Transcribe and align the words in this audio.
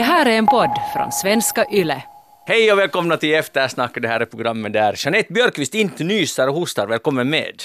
Det 0.00 0.04
här 0.04 0.26
är 0.26 0.38
en 0.38 0.46
podd 0.46 0.70
från 0.92 1.12
svenska 1.12 1.66
YLE. 1.72 2.02
Hej 2.46 2.72
och 2.72 2.78
välkomna 2.78 3.16
till 3.16 3.34
Eftersnack. 3.34 3.98
Det 4.02 4.08
här 4.08 4.20
är 4.20 4.24
programmet 4.24 4.72
där 4.72 4.94
Jeanette 4.98 5.32
Björkqvist 5.32 5.74
inte 5.74 6.04
nyser 6.04 6.48
och 6.48 6.54
hostar. 6.54 6.86
Välkommen 6.86 7.30
med. 7.30 7.62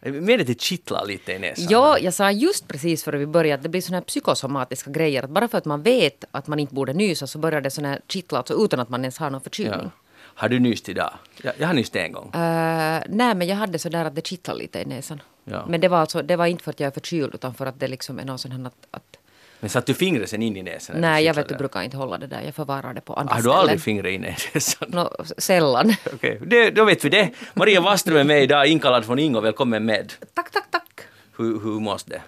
Med 0.00 0.40
att 0.40 0.46
det 0.46 0.60
kittlar 0.60 1.06
lite 1.06 1.32
i 1.32 1.38
näsan. 1.38 1.66
Ja, 1.70 1.98
jag 1.98 2.14
sa 2.14 2.30
just 2.30 2.68
precis 2.68 3.04
före 3.04 3.18
vi 3.18 3.26
började 3.26 3.54
att 3.54 3.62
det 3.62 3.68
blir 3.68 3.80
såna 3.80 3.96
här 3.96 4.04
psykosomatiska 4.04 4.90
grejer. 4.90 5.22
Att 5.22 5.30
bara 5.30 5.48
för 5.48 5.58
att 5.58 5.64
man 5.64 5.82
vet 5.82 6.24
att 6.30 6.46
man 6.46 6.58
inte 6.58 6.74
borde 6.74 6.92
nysa 6.92 7.26
så 7.26 7.38
börjar 7.38 7.60
det 7.60 7.70
såna 7.70 7.88
här 7.88 8.00
kittla 8.08 8.38
alltså 8.38 8.64
utan 8.64 8.80
att 8.80 8.88
man 8.88 9.00
ens 9.00 9.18
har 9.18 9.30
någon 9.30 9.40
förkylning. 9.40 9.80
Ja. 9.82 9.90
Har 10.20 10.48
du 10.48 10.58
nyst 10.58 10.88
idag? 10.88 11.10
Jag, 11.42 11.54
jag 11.58 11.66
har 11.66 11.74
nyst 11.74 11.96
en 11.96 12.12
gång. 12.12 12.26
Uh, 12.26 13.02
nej, 13.08 13.34
men 13.34 13.46
jag 13.46 13.56
hade 13.56 13.78
så 13.78 13.88
där 13.88 14.04
att 14.04 14.14
det 14.14 14.26
kittlar 14.26 14.54
lite 14.54 14.80
i 14.80 14.84
näsan. 14.84 15.22
Ja. 15.44 15.66
Men 15.68 15.80
det 15.80 15.88
var, 15.88 15.98
alltså, 15.98 16.22
det 16.22 16.36
var 16.36 16.46
inte 16.46 16.64
för 16.64 16.70
att 16.70 16.80
jag 16.80 16.86
är 16.86 16.90
förkyld 16.90 17.34
utan 17.34 17.54
för 17.54 17.66
att 17.66 17.80
det 17.80 17.88
liksom 17.88 18.18
är 18.18 18.24
någon 18.24 18.38
sån 18.38 18.52
här 18.52 18.66
att, 18.66 18.86
att 18.90 19.17
Men 19.60 19.70
satte 19.70 19.92
du 19.92 19.96
fingret 19.96 20.30
sen 20.30 20.42
in 20.42 20.56
i 20.56 20.62
näsan? 20.62 21.00
Nej, 21.00 21.24
jag 21.24 21.34
vet, 21.34 21.48
du 21.48 21.54
brukar 21.54 21.82
inte 21.82 21.96
hålla 21.96 22.18
det 22.18 22.26
där. 22.26 22.42
Jag 22.42 22.54
förvarar 22.54 22.94
det 22.94 23.00
på 23.00 23.14
andra 23.14 23.32
Har 23.34 23.38
du 23.38 23.42
ställen. 23.42 23.58
aldrig 23.58 23.80
fingret 23.80 24.12
in 24.12 24.24
i 24.24 24.36
näsan? 24.54 24.88
Nå, 24.92 25.14
sällan. 25.38 25.92
Okej, 26.14 26.40
det, 26.46 26.70
då 26.70 26.84
vet 26.84 27.04
vi 27.04 27.08
det. 27.08 27.30
Maria 27.54 27.80
Waström 27.80 28.16
är 28.16 28.24
med 28.24 28.42
idag, 28.42 28.66
inkallad 28.66 29.04
från 29.04 29.18
Ingo. 29.18 29.40
Välkommen 29.40 29.84
med. 29.84 30.12
Tack, 30.34 30.50
tack, 30.50 30.70
tack. 30.70 31.00
Hur, 31.36 31.60
hur 31.60 31.80
mås 31.80 32.04
det? 32.04 32.22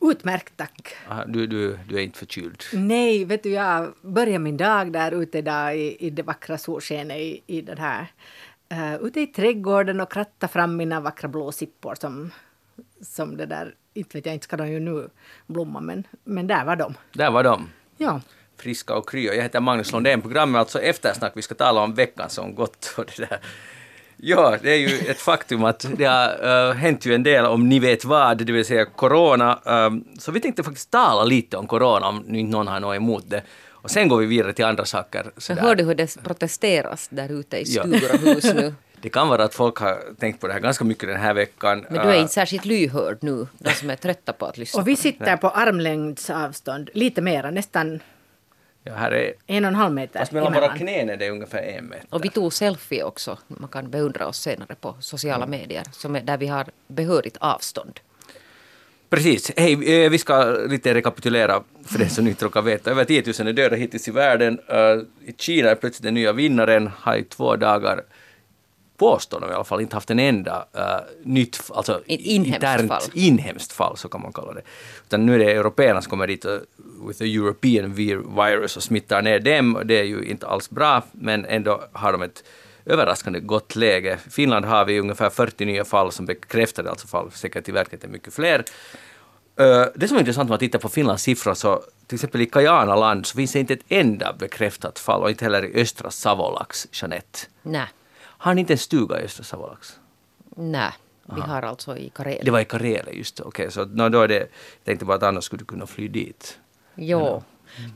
Utmärkt, 0.00 0.52
tack. 0.56 0.94
Aha, 1.10 1.24
Du, 1.26 1.46
du, 1.46 1.78
du 1.88 1.96
är 1.96 2.00
inte 2.02 2.18
förkyld? 2.18 2.62
Nej, 2.72 3.24
vet 3.24 3.42
du, 3.42 3.50
jag 3.50 3.92
börjar 4.02 4.38
min 4.38 4.56
dag 4.56 4.92
där 4.92 5.22
ute 5.22 5.42
där 5.42 5.72
i, 5.72 5.96
i 6.00 6.10
det 6.10 6.22
vackra 6.22 6.58
solskenet 6.58 7.16
i, 7.18 7.42
i 7.46 7.60
den 7.60 7.78
här 7.78 8.06
uh, 8.72 8.94
ute 9.06 9.20
i 9.20 9.26
trädgården 9.26 10.00
och 10.00 10.12
kratta 10.12 10.48
fram 10.48 10.76
mina 10.76 11.00
vackra 11.00 11.28
blå 11.28 11.52
sippor 11.52 11.94
som, 12.00 12.30
som 13.02 13.36
det 13.36 13.46
där, 13.46 13.74
inte 13.96 14.18
vet 14.18 14.26
jag, 14.26 14.34
inte 14.34 14.44
ska 14.44 14.56
de 14.56 14.68
ju 14.68 14.80
nu 14.80 15.08
blomma, 15.46 15.80
men, 15.80 16.04
men 16.24 16.46
där 16.46 16.64
var 16.64 16.76
de. 16.76 16.94
Där 17.12 17.30
var 17.30 17.44
de. 17.44 17.68
Ja. 17.96 18.20
friska 18.58 18.94
och 18.94 19.08
krya. 19.08 19.34
Jag 19.34 19.42
heter 19.42 19.60
Magnus 19.60 19.92
Lundén. 19.92 20.22
Programmet 20.22 20.54
är 20.54 20.60
alltså 20.60 20.80
Eftersnack. 20.80 21.32
Vi 21.34 21.42
ska 21.42 21.54
tala 21.54 21.80
om 21.80 21.94
veckan 21.94 22.30
som 22.30 22.54
gått. 22.54 22.94
Och 22.96 23.04
det 23.16 23.28
där. 23.28 23.40
Ja, 24.16 24.58
det 24.62 24.70
är 24.70 24.76
ju 24.76 25.10
ett 25.10 25.20
faktum 25.20 25.64
att 25.64 25.86
det 25.96 26.04
har 26.04 26.68
uh, 26.68 26.74
hänt 26.74 27.06
ju 27.06 27.14
en 27.14 27.22
del 27.22 27.44
om 27.44 27.68
ni 27.68 27.78
vet 27.78 28.04
vad, 28.04 28.38
det 28.38 28.52
vill 28.52 28.64
säga 28.64 28.84
corona. 28.84 29.58
Um, 29.64 30.04
så 30.18 30.32
vi 30.32 30.40
tänkte 30.40 30.62
faktiskt 30.62 30.90
tala 30.90 31.24
lite 31.24 31.56
om 31.56 31.66
corona 31.66 32.08
om 32.08 32.24
nu 32.26 32.38
inte 32.38 32.56
någon 32.56 32.68
har 32.68 32.80
något 32.80 32.96
emot 32.96 33.30
det. 33.30 33.42
Och 33.68 33.90
sen 33.90 34.08
går 34.08 34.18
vi 34.18 34.26
vidare 34.26 34.52
till 34.52 34.64
andra 34.64 34.84
saker. 34.84 35.30
Jag 35.34 35.42
sådär. 35.42 35.62
hörde 35.62 35.84
hur 35.84 35.94
det 35.94 36.22
protesteras 36.22 37.08
där 37.08 37.40
ute 37.40 37.56
i 37.56 37.64
stugor 37.64 38.12
och 38.12 38.18
hus 38.20 38.44
nu. 38.44 38.74
Det 39.00 39.08
kan 39.08 39.28
vara 39.28 39.44
att 39.44 39.54
folk 39.54 39.76
har 39.76 39.98
tänkt 40.18 40.40
på 40.40 40.46
det 40.46 40.52
här 40.52 40.60
ganska 40.60 40.84
mycket 40.84 41.08
den 41.08 41.20
här 41.20 41.34
veckan. 41.34 41.86
Men 41.90 42.02
du 42.02 42.08
är 42.08 42.14
Uh, 42.14 42.20
inte 42.20 42.32
särskilt 42.32 42.64
lyhörd 42.64 43.18
nu, 43.20 43.46
de 43.58 43.70
som 43.70 43.90
är 43.90 43.96
trötta 43.96 44.32
på 44.32 44.46
att 44.46 44.58
lyssna. 44.58 44.80
Och 44.80 44.88
vi 44.88 44.96
sitter 44.96 45.36
på 45.36 45.48
armlängds 45.48 46.30
avstånd, 46.30 46.90
lite 46.94 47.22
mera, 47.22 47.50
nästan 47.50 48.00
ja, 48.82 48.94
här 48.94 49.10
är, 49.10 49.32
en 49.46 49.64
och 49.64 49.68
en 49.68 49.74
halv 49.74 49.94
meter 49.94 50.18
fast 50.18 50.32
mellan 50.32 50.52
våra 50.52 50.68
knän 50.68 51.10
är 51.10 51.16
det 51.16 51.30
ungefär 51.30 51.62
en 51.62 51.86
meter. 51.86 52.06
Och 52.10 52.24
vi 52.24 52.28
tog 52.28 52.52
selfie 52.52 53.02
också. 53.04 53.38
Man 53.46 53.68
kan 53.68 53.90
beundra 53.90 54.26
oss 54.26 54.40
senare 54.40 54.74
på 54.80 54.96
sociala 55.00 55.44
Mm. 55.44 55.60
medier. 55.60 55.82
Som 55.92 56.16
är, 56.16 56.20
där 56.20 56.36
vi 56.36 56.46
har 56.46 56.66
behörigt 56.88 57.36
avstånd. 57.40 58.00
Precis. 59.10 59.52
Hej, 59.56 60.04
eh, 60.04 60.10
vi 60.10 60.18
ska 60.18 60.44
lite 60.44 60.94
rekapitulera 60.94 61.62
för 61.84 61.98
den 61.98 62.10
som 62.10 62.26
inte 62.26 62.44
råkar 62.44 62.62
veta. 62.62 62.90
Över 62.90 63.04
10 63.04 63.22
000 63.38 63.48
är 63.48 63.52
döda 63.52 63.76
hittills 63.76 64.08
i 64.08 64.10
världen. 64.10 64.58
Eh, 64.68 64.76
I 65.30 65.34
Kina 65.38 65.70
är 65.70 65.74
plötsligt 65.74 66.02
den 66.02 66.14
nya 66.14 66.32
vinnaren. 66.32 66.90
Har 67.00 67.16
i 67.16 67.24
två 67.24 67.56
dagar 67.56 68.02
påstår 68.96 69.40
de 69.40 69.50
i 69.50 69.54
alla 69.54 69.64
fall 69.64 69.80
inte 69.80 69.96
haft 69.96 70.10
en 70.10 70.18
enda 70.18 70.66
uh, 70.76 70.82
nytt, 71.24 71.70
alltså 71.74 72.00
inhemskt 72.06 72.54
internt 72.54 72.88
fall. 72.88 73.02
inhemskt 73.14 73.72
fall, 73.72 73.96
så 73.96 74.08
kan 74.08 74.22
man 74.22 74.32
kalla 74.32 74.52
det. 74.52 74.62
Utan 75.06 75.26
nu 75.26 75.34
är 75.34 75.38
det 75.38 75.52
européerna 75.52 76.02
som 76.02 76.10
kommer 76.10 76.26
dit 76.26 76.44
och, 76.44 76.60
with 77.08 77.18
the 77.18 77.34
European 77.34 77.94
vir- 77.94 78.44
virus 78.46 78.76
och 78.76 78.82
smittar 78.82 79.22
ner 79.22 79.38
dem. 79.38 79.82
Det 79.84 79.98
är 79.98 80.04
ju 80.04 80.24
inte 80.24 80.46
alls 80.46 80.70
bra, 80.70 81.02
men 81.12 81.44
ändå 81.44 81.82
har 81.92 82.12
de 82.12 82.22
ett 82.22 82.44
överraskande 82.84 83.40
gott 83.40 83.76
läge. 83.76 84.18
I 84.26 84.30
Finland 84.30 84.64
har 84.64 84.84
vi 84.84 85.00
ungefär 85.00 85.30
40 85.30 85.64
nya 85.64 85.84
fall 85.84 86.12
som 86.12 86.26
bekräftade 86.26 86.90
alltså 86.90 87.06
fall, 87.06 87.30
säkert 87.32 87.68
i 87.68 87.72
verkligheten 87.72 88.12
mycket 88.12 88.34
fler. 88.34 88.64
Eh, 89.58 89.84
det 89.94 90.08
som 90.08 90.16
är 90.16 90.20
intressant 90.20 90.48
med 90.48 90.54
att 90.54 90.60
titta 90.60 90.78
på 90.78 90.88
Finlands 90.88 91.22
siffror 91.22 91.54
så 91.54 91.82
till 92.06 92.16
exempel 92.16 92.40
i 92.40 92.46
Kajana-land 92.46 93.26
så 93.26 93.36
finns 93.36 93.52
det 93.52 93.58
inte 93.58 93.72
ett 93.74 93.84
enda 93.88 94.32
bekräftat 94.32 94.98
fall 94.98 95.22
och 95.22 95.30
inte 95.30 95.44
heller 95.44 95.64
i 95.64 95.80
östra 95.80 96.10
Savolax, 96.10 96.88
Jeanette. 96.92 97.38
Nej, 97.62 97.86
Har 98.38 98.54
ni 98.54 98.60
inte 98.60 98.72
en 98.74 98.78
stuga 98.78 99.20
i 99.20 99.24
östra 99.24 99.44
Savolax? 99.44 99.98
nej. 100.56 100.92
Vi 101.34 101.40
har 101.40 101.62
alltså 101.62 101.96
i 101.96 102.10
Karelen. 102.14 102.44
Det 102.44 102.50
var 102.50 102.60
i 102.60 102.64
Karelen, 102.64 103.14
just. 103.16 103.40
Okej, 103.40 103.70
så 103.70 103.84
no, 103.84 104.08
då 104.08 104.20
är 104.20 104.28
det... 104.28 104.38
Jag 104.38 104.84
tänkte 104.84 105.04
bara 105.04 105.16
att 105.16 105.22
annars 105.22 105.44
skulle 105.44 105.58
du 105.58 105.64
kunna 105.64 105.86
fly 105.86 106.08
dit. 106.08 106.58
Jo. 106.94 107.42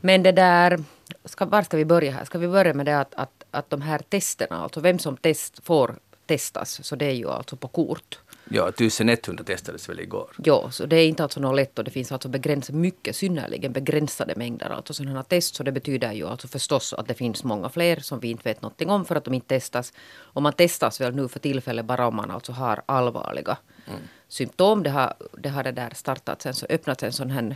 Men 0.01 0.23
det 0.23 0.31
där... 0.31 0.83
Ska, 1.25 1.45
var 1.45 1.61
ska 1.61 1.77
vi 1.77 1.85
börja 1.85 2.11
här? 2.11 2.25
Ska 2.25 2.37
vi 2.37 2.47
börja 2.47 2.73
med 2.73 2.85
det 2.85 2.99
att, 2.99 3.13
att, 3.15 3.43
att 3.51 3.69
de 3.69 3.81
här 3.81 3.99
testerna, 3.99 4.57
alltså 4.57 4.79
vem 4.79 4.99
som 4.99 5.17
test, 5.17 5.59
får 5.63 5.95
testas, 6.25 6.85
så 6.87 6.95
det 6.95 7.05
är 7.05 7.13
ju 7.13 7.29
alltså 7.29 7.55
på 7.55 7.67
kort. 7.67 8.19
Ja, 8.53 8.69
1100 8.69 9.43
testades 9.43 9.89
väl 9.89 9.99
igår. 9.99 10.31
Jo, 10.43 10.69
så 10.71 10.85
det 10.85 10.95
är 10.95 11.07
inte 11.07 11.23
alltså 11.23 11.39
något 11.39 11.55
lätt 11.55 11.79
och 11.79 11.85
det 11.85 11.91
finns 11.91 12.11
alltså 12.11 12.29
begränsat, 12.29 12.75
mycket 12.75 13.15
synnerligen 13.15 13.73
begränsade 13.73 14.33
mängder 14.35 14.69
alltså 14.69 14.93
sådana 14.93 15.15
här 15.15 15.23
test. 15.23 15.55
Så 15.55 15.63
det 15.63 15.71
betyder 15.71 16.11
ju 16.11 16.27
alltså 16.27 16.47
förstås 16.47 16.93
att 16.93 17.07
det 17.07 17.13
finns 17.13 17.43
många 17.43 17.69
fler 17.69 17.99
som 17.99 18.19
vi 18.19 18.31
inte 18.31 18.49
vet 18.49 18.61
någonting 18.61 18.89
om 18.89 19.05
för 19.05 19.15
att 19.15 19.25
de 19.25 19.33
inte 19.33 19.47
testas. 19.47 19.93
Och 20.13 20.41
man 20.41 20.53
testas 20.53 21.01
väl 21.01 21.15
nu 21.15 21.27
för 21.27 21.39
tillfället 21.39 21.85
bara 21.85 22.07
om 22.07 22.15
man 22.15 22.31
alltså 22.31 22.51
har 22.51 22.81
allvarliga 22.85 23.57
symptom. 24.27 24.83
Det 24.83 24.89
har, 24.89 25.13
det 25.37 25.49
har 25.49 25.63
det 25.63 25.71
där 25.71 25.91
startats 25.95 26.45
en, 26.45 26.53
så 26.53 26.65
öppnats 26.69 27.03
en 27.03 27.13
sån 27.13 27.31
här 27.31 27.55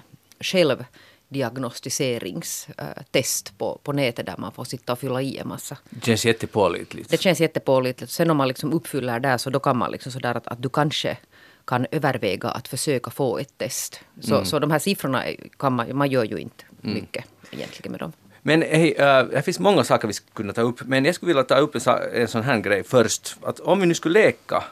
självdiagnostiseringstest 1.29 3.57
på, 3.57 3.79
på 3.83 3.93
nätet 3.93 4.25
där 4.25 4.35
man 4.37 4.51
får 4.51 4.63
sitta 4.63 4.93
och 4.93 4.99
fylla 4.99 5.21
i 5.21 5.37
en 5.37 5.47
massa 5.47 5.77
Det 5.89 6.05
känns 6.05 6.25
jättepålitligt. 6.25 7.09
det 7.09 7.21
känns 7.21 7.39
jättepålitligt. 7.39 8.11
Sen 8.11 8.29
om 8.29 8.37
man 8.37 8.47
liksom 8.47 8.73
uppfyller 8.73 9.19
där 9.19 9.37
så 9.37 9.49
då 9.49 9.59
kan 9.59 9.77
man 9.77 9.91
liksom 9.91 10.11
sådär 10.11 10.35
att, 10.35 10.47
att 10.47 10.61
du 10.61 10.69
kanske 10.69 11.17
kan 11.65 11.85
överväga 11.91 12.49
att 12.49 12.67
försöka 12.67 13.11
få 13.11 13.37
ett 13.37 13.57
test. 13.57 13.99
Så, 14.21 14.45
så 14.45 14.59
de 14.59 14.71
här 14.71 14.79
siffrorna 14.79 15.23
kan 15.59 15.73
man, 15.73 15.97
man 15.97 16.09
gör 16.09 16.23
ju 16.23 16.37
inte 16.37 16.63
mycket 16.81 17.25
egentligen 17.51 17.91
med 17.91 17.99
dem. 17.99 18.11
Men 18.41 18.61
hej, 18.61 18.95
uh, 18.99 19.23
det 19.31 19.41
finns 19.45 19.59
många 19.59 19.83
saker 19.83 20.07
vi 20.07 20.13
skulle 20.13 20.31
kunna 20.33 20.53
ta 20.53 20.61
upp, 20.61 20.81
men 20.85 21.05
jag 21.05 21.15
skulle 21.15 21.27
vilja 21.27 21.43
ta 21.43 21.55
upp 21.55 21.75
en, 21.75 21.81
en 22.13 22.27
sån 22.27 22.43
här 22.43 22.59
grej 22.59 22.83
först. 22.83 23.35
Att 23.41 23.59
om 23.59 23.79
vi 23.79 23.85
nu 23.85 23.93
skulle 23.93 24.19
leka, 24.19 24.63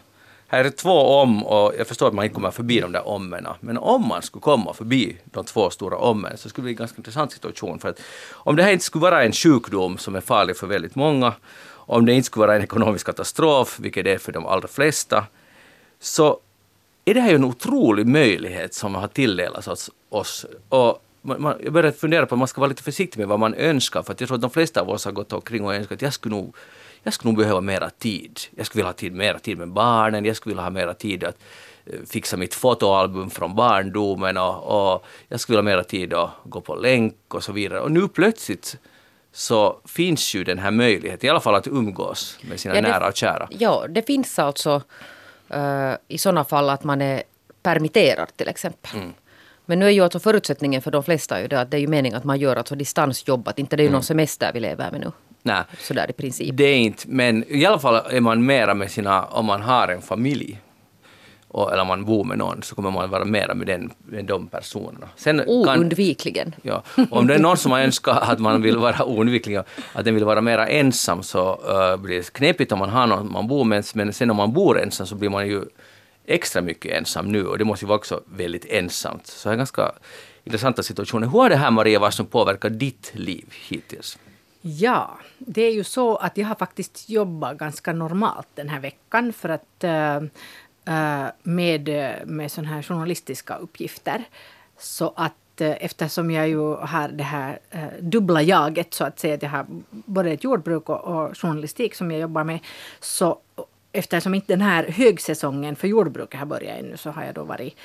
här 0.53 0.59
är 0.59 0.63
det 0.63 0.71
två 0.71 0.91
om 0.91 1.45
och 1.45 1.73
jag 1.77 1.87
förstår 1.87 2.07
att 2.07 2.13
man 2.13 2.25
inte 2.25 2.35
kommer 2.35 2.51
förbi 2.51 2.79
de 2.79 2.91
där 2.91 3.07
ommena, 3.07 3.55
men 3.59 3.77
om 3.77 4.07
man 4.07 4.21
skulle 4.21 4.41
komma 4.41 4.73
förbi 4.73 5.17
de 5.25 5.45
två 5.45 5.69
stora 5.69 5.97
ommen 5.97 6.37
så 6.37 6.49
skulle 6.49 6.63
det 6.63 6.65
bli 6.65 6.71
en 6.71 6.77
ganska 6.77 6.97
intressant 6.97 7.31
situation. 7.31 7.79
För 7.79 7.89
att 7.89 8.01
om 8.31 8.55
det 8.55 8.63
här 8.63 8.71
inte 8.71 8.85
skulle 8.85 9.01
vara 9.01 9.23
en 9.23 9.31
sjukdom 9.31 9.97
som 9.97 10.15
är 10.15 10.21
farlig 10.21 10.57
för 10.57 10.67
väldigt 10.67 10.95
många, 10.95 11.33
om 11.69 12.05
det 12.05 12.13
inte 12.13 12.25
skulle 12.25 12.45
vara 12.45 12.55
en 12.55 12.63
ekonomisk 12.63 13.05
katastrof, 13.05 13.79
vilket 13.79 14.05
det 14.05 14.11
är 14.11 14.17
för 14.17 14.31
de 14.31 14.45
allra 14.45 14.67
flesta, 14.67 15.25
så 15.99 16.39
är 17.05 17.13
det 17.13 17.21
här 17.21 17.29
ju 17.29 17.35
en 17.35 17.45
otrolig 17.45 18.07
möjlighet 18.07 18.73
som 18.73 18.95
har 18.95 19.07
tilldelats 19.07 19.67
oss. 19.67 19.89
oss. 20.09 20.45
Och 20.69 21.03
man, 21.21 21.41
man, 21.41 21.55
jag 21.63 21.73
börjar 21.73 21.91
fundera 21.91 22.25
på 22.25 22.35
att 22.35 22.39
man 22.39 22.47
ska 22.47 22.61
vara 22.61 22.69
lite 22.69 22.83
försiktig 22.83 23.19
med 23.19 23.27
vad 23.27 23.39
man 23.39 23.53
önskar, 23.53 24.03
för 24.03 24.13
att 24.13 24.21
jag 24.21 24.27
tror 24.27 24.35
att 24.35 24.41
de 24.41 24.51
flesta 24.51 24.81
av 24.81 24.89
oss 24.89 25.05
har 25.05 25.11
gått 25.11 25.33
omkring 25.33 25.65
och 25.65 25.75
önskat 25.75 25.95
att 25.95 26.01
jag 26.01 26.13
skulle 26.13 26.35
nog 26.35 26.55
jag 27.03 27.13
skulle 27.13 27.31
nog 27.31 27.37
behöva 27.39 27.61
mera 27.61 27.89
tid. 27.89 28.39
Jag 28.55 28.65
skulle 28.65 28.79
vilja 28.79 28.89
ha 28.89 28.93
tid, 28.93 29.13
mera 29.13 29.39
tid 29.39 29.57
med 29.57 29.71
barnen, 29.71 30.25
jag 30.25 30.35
skulle 30.35 30.51
vilja 30.51 30.63
ha 30.63 30.69
mera 30.69 30.93
tid 30.93 31.23
att 31.23 31.37
eh, 31.85 31.99
fixa 32.09 32.37
mitt 32.37 32.53
fotoalbum 32.55 33.29
från 33.29 33.55
barndomen 33.55 34.37
och, 34.37 34.93
och 34.93 35.05
jag 35.27 35.39
skulle 35.39 35.57
vilja 35.57 35.71
ha 35.71 35.75
mera 35.77 35.83
tid 35.83 36.13
att 36.13 36.29
gå 36.43 36.61
på 36.61 36.75
länk 36.75 37.15
och 37.33 37.43
så 37.43 37.51
vidare. 37.51 37.79
Och 37.79 37.91
nu 37.91 38.07
plötsligt 38.07 38.77
så 39.31 39.79
finns 39.85 40.35
ju 40.35 40.43
den 40.43 40.59
här 40.59 40.71
möjligheten, 40.71 41.27
i 41.27 41.29
alla 41.29 41.39
fall 41.39 41.55
att 41.55 41.67
umgås 41.67 42.37
med 42.49 42.59
sina 42.59 42.75
Ja, 42.75 42.81
det- 42.81 42.87
nära 42.87 43.07
och 43.07 43.15
kära. 43.15 43.47
Ja, 43.51 43.85
det 43.89 44.01
finns 44.07 44.39
alltså 44.39 44.81
eh, 45.49 45.93
i 46.07 46.17
sådana 46.17 46.43
fall 46.43 46.69
att 46.69 46.83
man 46.83 47.01
är 47.01 47.23
permitterad 47.63 48.27
till 48.37 48.47
exempel. 48.47 48.91
Mm. 48.95 49.13
Men 49.65 49.79
nu 49.79 49.85
är 49.85 49.89
ju 49.89 50.01
alltså 50.01 50.19
förutsättningen 50.19 50.81
för 50.81 50.91
de 50.91 51.03
flesta 51.03 51.41
ju 51.41 51.47
det 51.47 51.61
att 51.61 51.71
det 51.71 51.77
är 51.77 51.81
ju 51.81 51.87
meningen 51.87 52.17
att 52.17 52.23
man 52.23 52.39
gör 52.39 52.55
alltså 52.55 52.75
distansjobb. 52.75 53.47
Att 53.47 53.59
inte 53.59 53.75
det 53.75 53.81
är 53.81 53.83
ju 53.83 53.87
Mm. 53.87 53.93
någon 53.93 54.03
semester 54.03 54.51
vi 54.53 54.59
lever 54.59 54.91
med 54.91 54.99
nu. 55.01 55.11
Nej. 55.43 55.63
Sådär 55.79 56.09
i 56.09 56.13
princip. 56.13 56.57
Det 56.57 56.63
är 56.63 56.77
inte, 56.77 57.03
men 57.07 57.43
i 57.47 57.65
alla 57.65 57.79
fall 57.79 58.01
är 58.09 58.21
man 58.21 58.45
mera 58.45 58.73
med 58.73 58.91
sina, 58.91 59.25
om 59.25 59.45
man 59.45 59.61
har 59.61 59.87
en 59.87 60.01
familj, 60.01 60.59
och, 61.47 61.71
eller 61.71 61.81
om 61.81 61.87
man 61.87 62.05
bor 62.05 62.23
med 62.23 62.37
någon, 62.37 62.63
så 62.63 62.75
kommer 62.75 62.91
man 62.91 63.09
vara 63.09 63.25
mera 63.25 63.53
med, 63.53 63.67
den, 63.67 63.91
med 64.05 64.25
de 64.25 64.47
personerna. 64.47 65.09
Sen 65.15 65.41
Oh, 65.41 65.65
kan, 65.65 65.79
Oundvikligen. 65.79 66.55
ja, 66.61 66.83
om 67.09 67.27
det 67.27 67.35
är 67.35 67.39
någon 67.39 67.57
som 67.57 67.71
har 67.71 67.79
önskat 67.79 68.29
att 68.29 68.39
man 68.39 68.61
vill 68.61 68.77
vara 68.77 69.05
oundviklig, 69.05 69.57
att 69.93 70.05
den 70.05 70.15
vill 70.15 70.23
vara 70.23 70.41
mera 70.41 70.67
ensam, 70.67 71.23
så 71.23 71.51
uh, 71.51 72.01
blir 72.01 72.17
det 72.17 72.33
knepigt 72.33 72.71
om 72.71 72.79
man 72.79 72.89
har 72.89 73.07
någon 73.07 73.31
man 73.31 73.47
bor 73.47 73.63
med, 73.63 73.85
men 73.93 74.13
sen 74.13 74.29
om 74.29 74.37
man 74.37 74.53
bor 74.53 74.81
ensam 74.81 75.07
så 75.07 75.15
blir 75.15 75.29
man 75.29 75.47
ju 75.47 75.61
extra 76.25 76.61
mycket 76.61 76.91
ensam 76.97 77.31
nu, 77.31 77.45
och 77.45 77.57
det 77.57 77.65
måste 77.65 77.85
ju 77.85 77.87
vara 77.87 77.97
också 77.97 78.21
väldigt 78.25 78.65
ensamt. 78.69 79.27
Så 79.27 79.49
det 79.49 79.55
är 79.55 79.57
ganska 79.57 79.91
intressanta 80.43 80.83
situationer. 80.83 81.27
Hur 81.27 81.39
har 81.39 81.49
det 81.49 81.55
här, 81.55 81.71
Maria, 81.71 81.99
vad 81.99 82.13
som 82.13 82.25
påverkar 82.25 82.69
ditt 82.69 83.11
liv 83.13 83.45
hittills? 83.67 84.17
Ja, 84.65 85.19
det 85.37 85.61
är 85.61 85.71
ju 85.71 85.83
så 85.83 86.15
att 86.15 86.37
jag 86.37 86.47
har 86.47 86.55
faktiskt 86.55 87.09
jobbat 87.09 87.57
ganska 87.57 87.93
normalt 87.93 88.47
den 88.55 88.69
här 88.69 88.79
veckan 88.79 89.33
för 89.33 89.49
att 89.49 89.83
äh, 89.83 91.27
med, 91.43 91.89
eh, 91.89 92.25
med 92.25 92.51
såna 92.51 92.67
här 92.67 92.81
journalistiska 92.81 93.55
uppgifter. 93.55 94.23
Så 94.77 95.13
att 95.15 95.61
eftersom 95.61 96.31
jag 96.31 96.49
ju 96.49 96.75
har 96.75 97.07
det 97.07 97.23
här 97.23 97.59
eh, 97.69 97.87
dubbla 97.99 98.41
jaget 98.41 98.93
så 98.93 99.05
att 99.05 99.19
säga, 99.19 99.33
att 99.33 99.43
jag 99.43 99.49
har 99.49 99.65
både 99.89 100.31
ett 100.31 100.43
jordbruk 100.43 100.89
och, 100.89 101.01
och 101.01 101.37
journalistik 101.37 101.95
som 101.95 102.11
jag 102.11 102.19
jobbar 102.19 102.43
med, 102.43 102.59
så 102.99 103.39
eftersom 103.91 104.33
inte 104.33 104.53
den 104.53 104.61
här 104.61 104.87
högsäsongen 104.87 105.75
för 105.75 105.87
jordbruket 105.87 106.39
har 106.39 106.45
börjat 106.45 106.79
ännu 106.79 106.97
så 106.97 107.11
har 107.11 107.23
jag 107.23 107.35
då 107.35 107.43
varit 107.43 107.75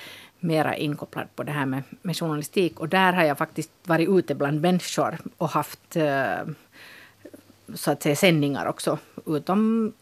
mera 0.40 0.76
inkopplad 0.76 1.26
på 1.36 1.42
det 1.42 1.52
här 1.52 1.66
med, 1.66 1.82
med 2.02 2.16
journalistik. 2.16 2.80
Och 2.80 2.88
där 2.88 3.12
har 3.12 3.24
jag 3.24 3.38
faktiskt 3.38 3.70
varit 3.84 4.08
ute 4.08 4.34
bland 4.34 4.60
människor 4.60 5.18
och 5.38 5.48
haft 5.48 5.96
eh, 5.96 6.38
så 7.74 7.90
att 7.90 8.02
säga 8.02 8.16
sändningar 8.16 8.66
också 8.66 8.98
utom 9.26 9.92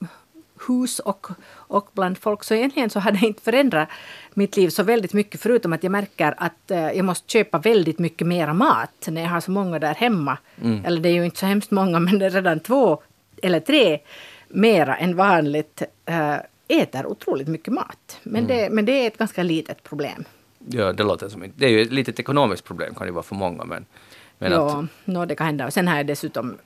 hus 0.68 0.98
och, 0.98 1.26
och 1.52 1.88
bland 1.92 2.18
folk. 2.18 2.44
Så 2.44 2.54
egentligen 2.54 2.90
så 2.90 3.00
har 3.00 3.12
det 3.12 3.26
inte 3.26 3.42
förändrat 3.42 3.88
mitt 4.34 4.56
liv 4.56 4.68
så 4.68 4.82
väldigt 4.82 5.12
mycket 5.12 5.40
förutom 5.40 5.72
att 5.72 5.82
jag 5.82 5.92
märker 5.92 6.34
att 6.36 6.70
eh, 6.70 6.90
jag 6.90 7.04
måste 7.04 7.32
köpa 7.32 7.58
väldigt 7.58 7.98
mycket 7.98 8.26
mera 8.26 8.54
mat 8.54 9.08
när 9.08 9.22
jag 9.22 9.28
har 9.28 9.40
så 9.40 9.50
många 9.50 9.78
där 9.78 9.94
hemma. 9.94 10.38
Mm. 10.62 10.84
Eller 10.84 11.00
det 11.00 11.08
är 11.08 11.12
ju 11.12 11.24
inte 11.24 11.38
så 11.38 11.46
hemskt 11.46 11.70
många 11.70 11.98
men 12.00 12.18
det 12.18 12.26
är 12.26 12.30
redan 12.30 12.60
två 12.60 13.02
eller 13.42 13.60
tre 13.60 13.98
mera 14.48 14.96
än 14.96 15.16
vanligt 15.16 15.82
äh, 16.04 16.36
äter 16.68 17.06
otroligt 17.06 17.48
mycket 17.48 17.72
mat. 17.72 18.18
Men, 18.22 18.44
mm. 18.44 18.56
det, 18.56 18.70
men 18.70 18.84
det 18.84 18.92
är 18.92 19.06
ett 19.06 19.18
ganska 19.18 19.42
litet 19.42 19.82
problem. 19.82 20.24
Ja, 20.58 20.92
det 20.92 21.02
låter 21.02 21.28
som 21.28 21.52
Det 21.56 21.66
är 21.66 21.70
ju 21.70 21.82
ett 21.82 21.92
litet 21.92 22.20
ekonomiskt 22.20 22.64
problem 22.64 22.94
kan 22.94 23.06
det 23.06 23.12
vara 23.12 23.22
för 23.22 23.34
många. 23.34 23.64
Men, 23.64 23.86
men 24.38 24.52
ja, 24.52 24.78
att... 24.78 25.06
no, 25.06 25.24
det 25.24 25.34
kan 25.34 25.46
hända. 25.46 25.66
Och 25.66 25.72
sen 25.72 25.88
har 25.88 25.96
jag 25.96 26.06
dessutom 26.06 26.58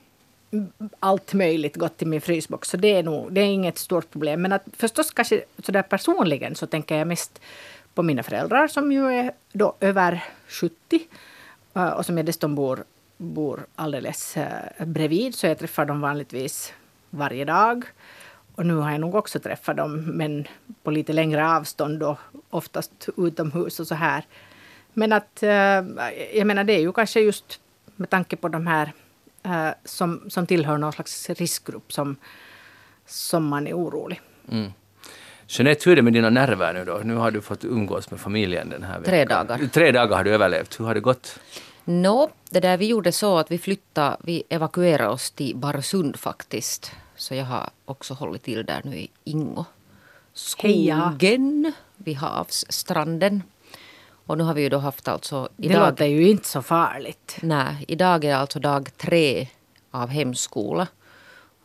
allt 0.99 1.33
möjligt 1.33 1.75
gått 1.75 1.97
till 1.97 2.07
min 2.07 2.21
frysbox. 2.21 2.69
Så 2.69 2.77
det 2.77 2.95
är, 2.95 3.03
nog, 3.03 3.33
det 3.33 3.41
är 3.41 3.45
inget 3.45 3.77
stort 3.77 4.11
problem. 4.11 4.41
Men 4.41 4.51
att 4.51 4.63
förstås 4.77 5.11
kanske 5.11 5.43
sådär 5.57 5.81
personligen 5.81 6.55
så 6.55 6.67
tänker 6.67 6.95
jag 6.95 7.07
mest 7.07 7.41
på 7.93 8.03
mina 8.03 8.23
föräldrar 8.23 8.67
som 8.67 8.91
ju 8.91 9.07
är 9.07 9.31
då 9.53 9.75
över 9.79 10.23
70 10.47 10.75
eh, 11.73 11.89
och 11.89 12.05
som 12.05 12.17
jag 12.17 12.25
dessutom 12.25 12.55
bor, 12.55 12.83
bor 13.17 13.65
alldeles 13.75 14.37
eh, 14.37 14.85
bredvid. 14.85 15.35
Så 15.35 15.47
jag 15.47 15.59
träffar 15.59 15.85
dem 15.85 16.01
vanligtvis 16.01 16.73
varje 17.09 17.45
dag. 17.45 17.85
Och 18.55 18.65
nu 18.65 18.75
har 18.75 18.91
jag 18.91 19.01
nog 19.01 19.15
också 19.15 19.39
träffat 19.39 19.77
dem, 19.77 20.03
men 20.05 20.47
på 20.83 20.91
lite 20.91 21.13
längre 21.13 21.49
avstånd 21.49 22.03
och 22.03 22.17
oftast 22.49 23.09
utomhus 23.17 23.79
och 23.79 23.87
så 23.87 23.95
här. 23.95 24.25
Men 24.93 25.13
att, 25.13 25.43
eh, 25.43 25.51
jag 26.33 26.47
menar 26.47 26.63
det 26.63 26.73
är 26.73 26.79
ju 26.79 26.91
kanske 26.91 27.19
just 27.19 27.59
med 27.95 28.09
tanke 28.09 28.35
på 28.35 28.47
de 28.47 28.67
här 28.67 28.91
eh, 29.43 29.69
som, 29.85 30.29
som 30.29 30.47
tillhör 30.47 30.77
någon 30.77 30.93
slags 30.93 31.29
riskgrupp 31.29 31.93
som, 31.93 32.15
som 33.05 33.47
man 33.47 33.67
är 33.67 33.73
orolig. 33.73 34.21
Mm. 34.51 34.71
Jeanette, 35.47 35.81
hur 35.85 35.91
är 35.91 35.95
det 35.95 36.01
med 36.01 36.13
dina 36.13 36.29
nerver 36.29 36.73
nu 36.73 36.85
då? 36.85 37.01
Nu 37.03 37.15
har 37.15 37.31
du 37.31 37.41
fått 37.41 37.65
umgås 37.65 38.11
med 38.11 38.19
familjen 38.19 38.69
den 38.69 38.83
här 38.83 38.99
veckan. 38.99 39.11
Tre 39.11 39.25
dagar. 39.25 39.67
Tre 39.67 39.91
dagar 39.91 40.17
har 40.17 40.23
du 40.23 40.33
överlevt. 40.33 40.79
Hur 40.79 40.85
har 40.85 40.93
det 40.93 40.99
gått? 40.99 41.39
Nå, 41.83 42.25
no, 42.25 42.29
det 42.49 42.59
där 42.59 42.77
vi 42.77 42.87
gjorde 42.87 43.11
så 43.11 43.37
att 43.37 43.51
vi 43.51 43.57
flyttade, 43.57 44.17
vi 44.23 44.43
evakuerade 44.49 45.09
oss 45.09 45.31
till 45.31 45.55
Barsund 45.55 46.15
faktiskt. 46.15 46.91
Så 47.15 47.35
jag 47.35 47.45
har 47.45 47.69
också 47.85 48.13
hållit 48.13 48.43
till 48.43 48.65
där 48.65 48.81
nu 48.83 48.95
i 48.95 49.09
Ingo. 49.23 49.65
Skogen 50.33 51.73
vid 51.97 52.15
havsstranden. 52.15 53.43
Och 54.25 54.37
nu 54.37 54.43
har 54.43 54.53
vi 54.53 54.61
ju 54.61 54.69
då 54.69 54.77
haft 54.77 55.07
alltså... 55.07 55.49
Idag, 55.57 55.81
det 55.81 55.89
låter 55.89 56.05
ju 56.05 56.29
inte 56.29 56.47
så 56.47 56.61
farligt. 56.61 57.37
Nej, 57.41 57.85
idag 57.87 58.25
är 58.25 58.35
alltså 58.35 58.59
dag 58.59 58.89
tre 58.97 59.47
av 59.91 60.09
hemskola. 60.09 60.87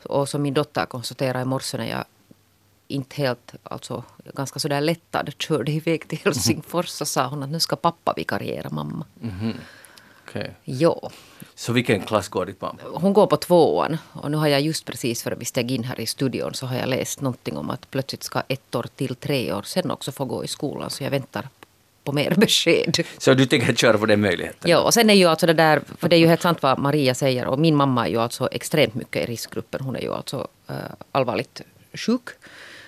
Och 0.03 0.29
som 0.29 0.43
min 0.43 0.55
dotter 0.55 0.87
konstaterade 0.87 1.41
i 1.41 1.45
morse 1.45 1.79
när 1.79 1.91
jag 1.91 2.05
inte 2.89 3.17
helt, 3.17 3.55
alltså 3.63 4.05
ganska 4.35 4.59
sådär 4.59 4.81
lättad 4.81 5.33
körde 5.39 5.73
iväg 5.73 6.09
till 6.09 6.19
Helsingfors 6.25 6.89
så 6.89 7.05
sa 7.05 7.27
hon 7.27 7.43
att 7.43 7.51
nu 7.51 7.61
ska 7.61 7.77
pappa 7.77 8.13
vikariera 8.17 8.71
mamma. 8.71 9.05
Mm 9.23 9.35
-hmm. 9.35 9.55
Okay. 10.29 10.51
Ja. 10.65 11.11
Så 11.55 11.73
vilken 11.73 12.01
klass 12.01 12.29
går 12.29 12.47
ditt 12.47 12.61
barn 12.61 12.79
Hon 12.95 13.13
går 13.13 13.27
på 13.27 13.37
tvåan. 13.37 13.99
Och 14.13 14.31
nu 14.31 14.37
har 14.37 14.47
jag 14.47 14.61
just 14.61 14.85
precis 14.85 15.23
före 15.23 15.35
vi 15.35 15.45
steg 15.45 15.71
in 15.71 15.85
här 15.85 16.01
i 16.01 16.07
studion 16.07 16.55
så 16.55 16.67
har 16.67 16.77
jag 16.77 16.89
läst 16.89 17.21
någonting 17.21 17.57
om 17.57 17.71
att 17.71 17.91
plötsligt 17.91 18.23
ska 18.23 18.43
ett 18.49 18.75
år 18.75 18.87
till 18.97 19.17
tre 19.17 19.53
år 19.53 19.63
sen 19.63 19.91
också 19.91 20.13
få 20.13 20.25
gå 20.25 20.45
i 20.45 20.49
skolan. 20.49 20.91
Så 20.91 21.05
jag 21.05 21.11
väntar 21.11 21.49
på 22.07 22.13
mer 22.13 22.35
besked. 22.37 23.05
Så 23.19 23.35
du 23.35 23.47
tänker 23.47 23.75
köra 23.75 23.99
på 23.99 24.07
den 24.07 24.21
möjligheten? 24.21 24.71
Ja, 24.71 24.81
och 24.81 24.95
sen 24.95 25.11
är 25.11 25.15
ju 25.15 25.27
alltså 25.27 25.47
det 25.47 25.53
där, 25.53 25.83
för 25.99 26.09
det 26.09 26.17
är 26.17 26.21
ju 26.21 26.27
helt 26.27 26.43
sant 26.43 26.63
vad 26.63 26.79
Maria 26.79 27.15
säger 27.15 27.47
och 27.47 27.59
min 27.59 27.77
mamma 27.77 28.07
är 28.07 28.11
ju 28.11 28.21
alltså 28.21 28.49
extremt 28.53 28.95
mycket 28.95 29.23
i 29.23 29.27
riskgruppen. 29.33 29.81
Hon 29.81 29.97
är 29.97 30.01
ju 30.01 30.13
alltså 30.13 30.49
äh, 30.69 30.75
allvarligt 31.13 31.63
sjuk. 31.93 32.29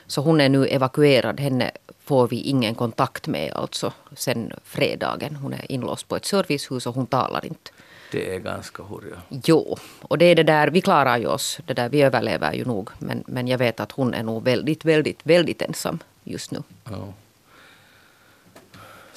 Så 0.06 0.20
hon 0.20 0.40
är 0.40 0.48
nu 0.48 0.66
evakuerad. 0.66 1.40
Henne 1.40 1.70
får 2.04 2.28
vi 2.28 2.40
ingen 2.40 2.74
kontakt 2.74 3.26
med 3.26 3.52
alltså 3.52 3.92
sen 4.16 4.52
fredagen. 4.64 5.36
Hon 5.36 5.52
är 5.52 5.72
inlåst 5.72 6.08
på 6.08 6.16
ett 6.16 6.24
servicehus 6.24 6.86
och 6.86 6.94
hon 6.94 7.06
talar 7.06 7.46
inte. 7.46 7.70
Det 8.12 8.34
är 8.34 8.38
ganska 8.38 8.82
hurja. 8.82 9.16
Jo, 9.44 9.76
och 10.02 10.18
det 10.18 10.24
är 10.24 10.34
det 10.34 10.42
där, 10.42 10.68
vi 10.68 10.80
klarar 10.80 11.18
ju 11.18 11.26
oss. 11.26 11.58
Det 11.66 11.74
där, 11.74 11.88
vi 11.88 12.02
överlever 12.02 12.52
ju 12.52 12.64
nog. 12.64 12.90
Men, 12.98 13.24
men 13.26 13.48
jag 13.48 13.58
vet 13.58 13.80
att 13.80 13.92
hon 13.92 14.14
är 14.14 14.22
nog 14.22 14.44
väldigt, 14.44 14.84
väldigt, 14.84 15.20
väldigt 15.22 15.62
ensam 15.62 15.98
just 16.24 16.50
nu. 16.50 16.62
Ja. 16.84 17.12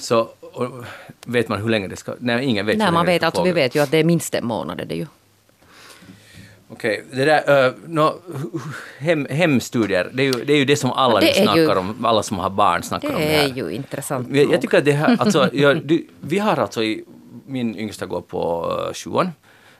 Så 0.02 0.28
vet 1.26 1.48
man 1.48 1.62
hur 1.62 1.68
länge 1.68 1.88
det 1.88 1.96
ska... 1.96 2.14
Nej, 2.18 2.44
ingen 2.44 2.66
vet. 2.66 2.78
Nej, 2.78 2.92
man 2.92 3.06
vet 3.06 3.22
alltså, 3.22 3.42
vi 3.42 3.52
vet 3.52 3.74
ju 3.74 3.82
att 3.82 3.90
det 3.90 3.98
är 3.98 4.04
minst 4.04 4.34
en 4.34 4.46
månad. 4.46 4.80
Är 4.80 4.84
det 4.84 4.94
ju. 4.94 5.06
Okej, 6.68 7.04
det 7.12 7.24
där, 7.24 7.66
uh, 7.66 7.74
no, 7.86 8.20
hem, 8.98 9.26
hemstudier, 9.30 10.10
det 10.12 10.22
är, 10.22 10.26
ju, 10.26 10.44
det 10.44 10.52
är 10.52 10.56
ju 10.56 10.64
det 10.64 10.76
som 10.76 10.92
alla 10.92 11.20
det 11.20 11.34
snackar 11.34 11.56
ju, 11.56 11.68
om, 11.68 12.04
alla 12.04 12.22
som 12.22 12.38
har 12.38 12.50
barn 12.50 12.82
snackar 12.82 13.08
om 13.08 13.14
det 13.14 13.20
här. 13.20 13.48
Det 13.48 13.60
är 13.60 13.64
ju 13.64 13.70
intressant. 13.70 14.28
Jag, 14.32 14.52
jag, 14.52 14.60
tycker 14.60 14.78
att 14.78 14.84
det 14.84 14.92
här, 14.92 15.16
alltså, 15.20 15.50
jag, 15.52 15.86
du, 15.86 16.06
vi 16.20 16.38
har 16.38 16.56
alltså, 16.56 16.82
i, 16.82 17.04
min 17.46 17.76
yngsta 17.76 18.06
går 18.06 18.20
på 18.20 18.70
uh, 18.88 18.94
sjuan, 18.94 19.30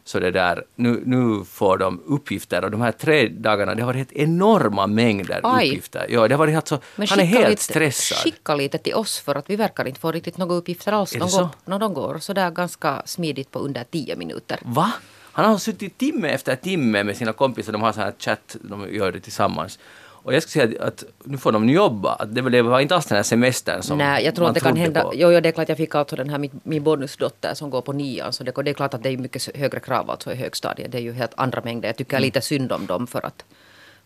så 0.04 0.20
det 0.20 0.30
där, 0.30 0.64
nu, 0.76 1.02
nu 1.06 1.44
får 1.44 1.78
de 1.78 2.02
uppgifter 2.06 2.64
och 2.64 2.70
de 2.70 2.80
här 2.80 2.92
tre 2.92 3.28
dagarna, 3.28 3.74
det 3.74 3.82
har 3.82 3.92
varit 3.92 4.12
enorma 4.12 4.86
mängder 4.86 5.40
Aj. 5.42 5.68
uppgifter. 5.68 6.06
Ja, 6.08 6.28
det 6.28 6.34
har 6.34 6.38
varit 6.38 6.56
alltså, 6.56 6.80
han 6.96 7.20
är 7.20 7.24
helt 7.24 7.48
lite, 7.48 7.62
stressad. 7.62 8.18
Skicka 8.18 8.54
lite 8.54 8.78
till 8.78 8.94
oss 8.94 9.18
för 9.20 9.34
att 9.34 9.50
vi 9.50 9.56
verkar 9.56 9.88
inte 9.88 10.00
få 10.00 10.12
riktigt 10.12 10.38
några 10.38 10.54
uppgifter 10.54 10.92
alls. 10.92 11.14
Är 11.14 11.18
de, 11.18 11.30
går, 11.30 11.48
no, 11.64 11.78
de 11.78 11.94
går 11.94 12.18
sådär 12.18 12.50
ganska 12.50 13.02
smidigt 13.04 13.50
på 13.50 13.58
under 13.58 13.84
tio 13.84 14.16
minuter. 14.16 14.58
Va? 14.62 14.92
Han 15.32 15.44
har 15.44 15.58
suttit 15.58 15.98
timme 15.98 16.28
efter 16.28 16.56
timme 16.56 17.04
med 17.04 17.16
sina 17.16 17.32
kompisar, 17.32 17.72
de 17.72 17.82
har 17.82 17.92
sån 17.92 18.02
här 18.02 18.14
chatt, 18.18 18.56
de 18.60 18.94
gör 18.94 19.12
det 19.12 19.20
tillsammans. 19.20 19.78
Och 20.22 20.34
jag 20.34 20.42
skulle 20.42 20.66
säga 20.66 20.84
att 20.84 21.04
nu 21.24 21.38
får 21.38 21.52
de 21.52 21.68
jobba. 21.68 22.12
Att 22.12 22.34
det, 22.34 22.62
var 22.62 22.80
inte 22.80 22.94
alls 22.94 23.06
den 23.06 23.16
här 23.16 23.22
semestern 23.22 23.82
som 23.82 23.98
Nej, 23.98 24.24
jag 24.24 24.34
tror 24.34 24.48
att 24.48 24.54
det 24.54 24.60
kan 24.60 24.76
hända. 24.76 25.10
Jo, 25.14 25.32
jo, 25.32 25.40
det 25.40 25.48
är 25.48 25.52
klart 25.52 25.68
jag 25.68 25.78
fick 25.78 25.94
alltså 25.94 26.16
den 26.16 26.30
här 26.30 26.38
min, 26.38 26.60
min 26.62 26.82
bonusdotter 26.82 27.54
som 27.54 27.70
går 27.70 27.80
på 27.80 27.92
nian. 27.92 28.32
Så 28.32 28.44
det, 28.44 28.52
det 28.62 28.70
är 28.70 28.74
klart 28.74 28.94
att 28.94 29.02
det 29.02 29.08
är 29.08 29.16
mycket 29.16 29.56
högre 29.56 29.80
krav 29.80 30.10
alltså 30.10 30.32
i 30.32 30.34
högstadiet. 30.34 30.92
Det 30.92 30.98
är 30.98 31.02
ju 31.02 31.12
helt 31.12 31.32
andra 31.36 31.60
mängder. 31.64 31.88
Jag 31.88 31.96
tycker 31.96 32.16
mm. 32.16 32.22
lite 32.22 32.40
synd 32.40 32.72
om 32.72 32.86
dem 32.86 33.06
för 33.06 33.26
att 33.26 33.44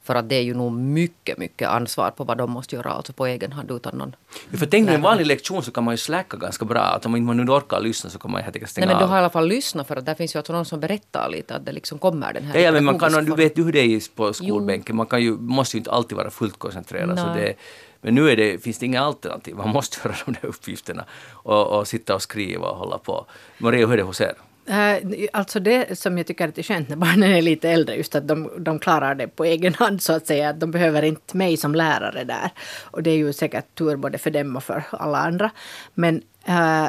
för 0.06 0.14
att 0.14 0.28
det 0.28 0.34
är 0.34 0.42
ju 0.42 0.54
nog 0.54 0.72
mycket, 0.72 1.38
mycket 1.38 1.68
ansvar 1.68 2.10
på 2.10 2.24
vad 2.24 2.38
de 2.38 2.50
måste 2.50 2.76
göra 2.76 2.90
alltså 2.90 3.12
på 3.12 3.26
egen 3.26 3.52
hand 3.52 3.70
utan 3.70 3.98
någon 3.98 4.16
ja, 4.50 4.58
För 4.58 4.66
tänk 4.66 4.86
dig 4.86 4.94
en 4.94 5.02
vanlig 5.02 5.26
lektion 5.26 5.62
så 5.62 5.70
kan 5.70 5.84
man 5.84 5.94
ju 5.94 5.98
släcka 5.98 6.36
ganska 6.36 6.64
bra. 6.64 6.80
Att 6.80 7.06
om 7.06 7.24
man 7.26 7.36
nu 7.36 7.52
orkar 7.52 7.80
lyssna 7.80 8.10
så 8.10 8.18
kan 8.18 8.30
man 8.30 8.42
helt 8.42 8.56
enkelt 8.56 8.70
stänga 8.70 8.86
Nej 8.86 8.94
men 8.94 9.02
du 9.02 9.08
har 9.08 9.16
i 9.16 9.20
alla 9.20 9.30
fall 9.30 9.48
lyssnat 9.48 9.88
för 9.88 9.96
att 9.96 10.06
där 10.06 10.14
finns 10.14 10.34
ju 10.34 10.38
alltså 10.38 10.52
någon 10.52 10.64
som 10.64 10.80
berättar 10.80 11.28
lite 11.30 11.54
att 11.54 11.66
det 11.66 11.72
liksom 11.72 11.98
kommer 11.98 12.32
den 12.32 12.44
här... 12.44 12.54
Ja, 12.54 12.60
ja 12.60 12.72
men 12.72 12.84
man 12.84 12.98
kan, 12.98 13.24
du 13.24 13.34
vet 13.34 13.58
ju 13.58 13.64
hur 13.64 13.72
det 13.72 13.80
är 13.80 14.14
på 14.14 14.32
skolbänken. 14.32 14.96
Man 14.96 15.06
kan 15.06 15.22
ju, 15.22 15.32
måste 15.38 15.76
ju 15.76 15.78
inte 15.78 15.90
alltid 15.90 16.16
vara 16.18 16.30
fullt 16.30 16.58
koncentrerad. 16.58 17.18
Så 17.18 17.26
det, 17.26 17.54
men 18.00 18.14
nu 18.14 18.30
är 18.30 18.36
det, 18.36 18.62
finns 18.62 18.78
det 18.78 18.86
inga 18.86 19.02
alternativ. 19.02 19.56
Man 19.56 19.68
måste 19.68 19.98
göra 20.04 20.16
de 20.26 20.32
där 20.32 20.48
uppgifterna 20.48 21.04
och, 21.32 21.78
och 21.78 21.88
sitta 21.88 22.14
och 22.14 22.22
skriva 22.22 22.68
och 22.68 22.76
hålla 22.76 22.98
på. 22.98 23.26
Maria, 23.58 23.86
hur 23.86 23.92
är 23.92 23.96
det 23.96 24.02
hos 24.02 24.20
er? 24.20 24.34
Uh, 24.70 25.26
alltså 25.32 25.60
det 25.60 25.98
som 25.98 26.18
jag 26.18 26.26
tycker 26.26 26.58
är 26.58 26.62
skönt 26.62 26.88
när 26.88 26.96
barnen 26.96 27.30
är 27.30 27.42
lite 27.42 27.70
äldre, 27.70 27.96
just 27.96 28.14
att 28.14 28.28
de, 28.28 28.50
de 28.58 28.78
klarar 28.78 29.14
det 29.14 29.28
på 29.28 29.44
egen 29.44 29.74
hand 29.74 30.02
så 30.02 30.12
att 30.12 30.26
säga. 30.26 30.52
De 30.52 30.70
behöver 30.70 31.02
inte 31.02 31.36
mig 31.36 31.56
som 31.56 31.74
lärare 31.74 32.24
där. 32.24 32.50
Och 32.82 33.02
det 33.02 33.10
är 33.10 33.16
ju 33.16 33.32
säkert 33.32 33.74
tur 33.74 33.96
både 33.96 34.18
för 34.18 34.30
dem 34.30 34.56
och 34.56 34.64
för 34.64 34.84
alla 34.90 35.18
andra. 35.18 35.50
Men, 35.94 36.22
uh, 36.48 36.88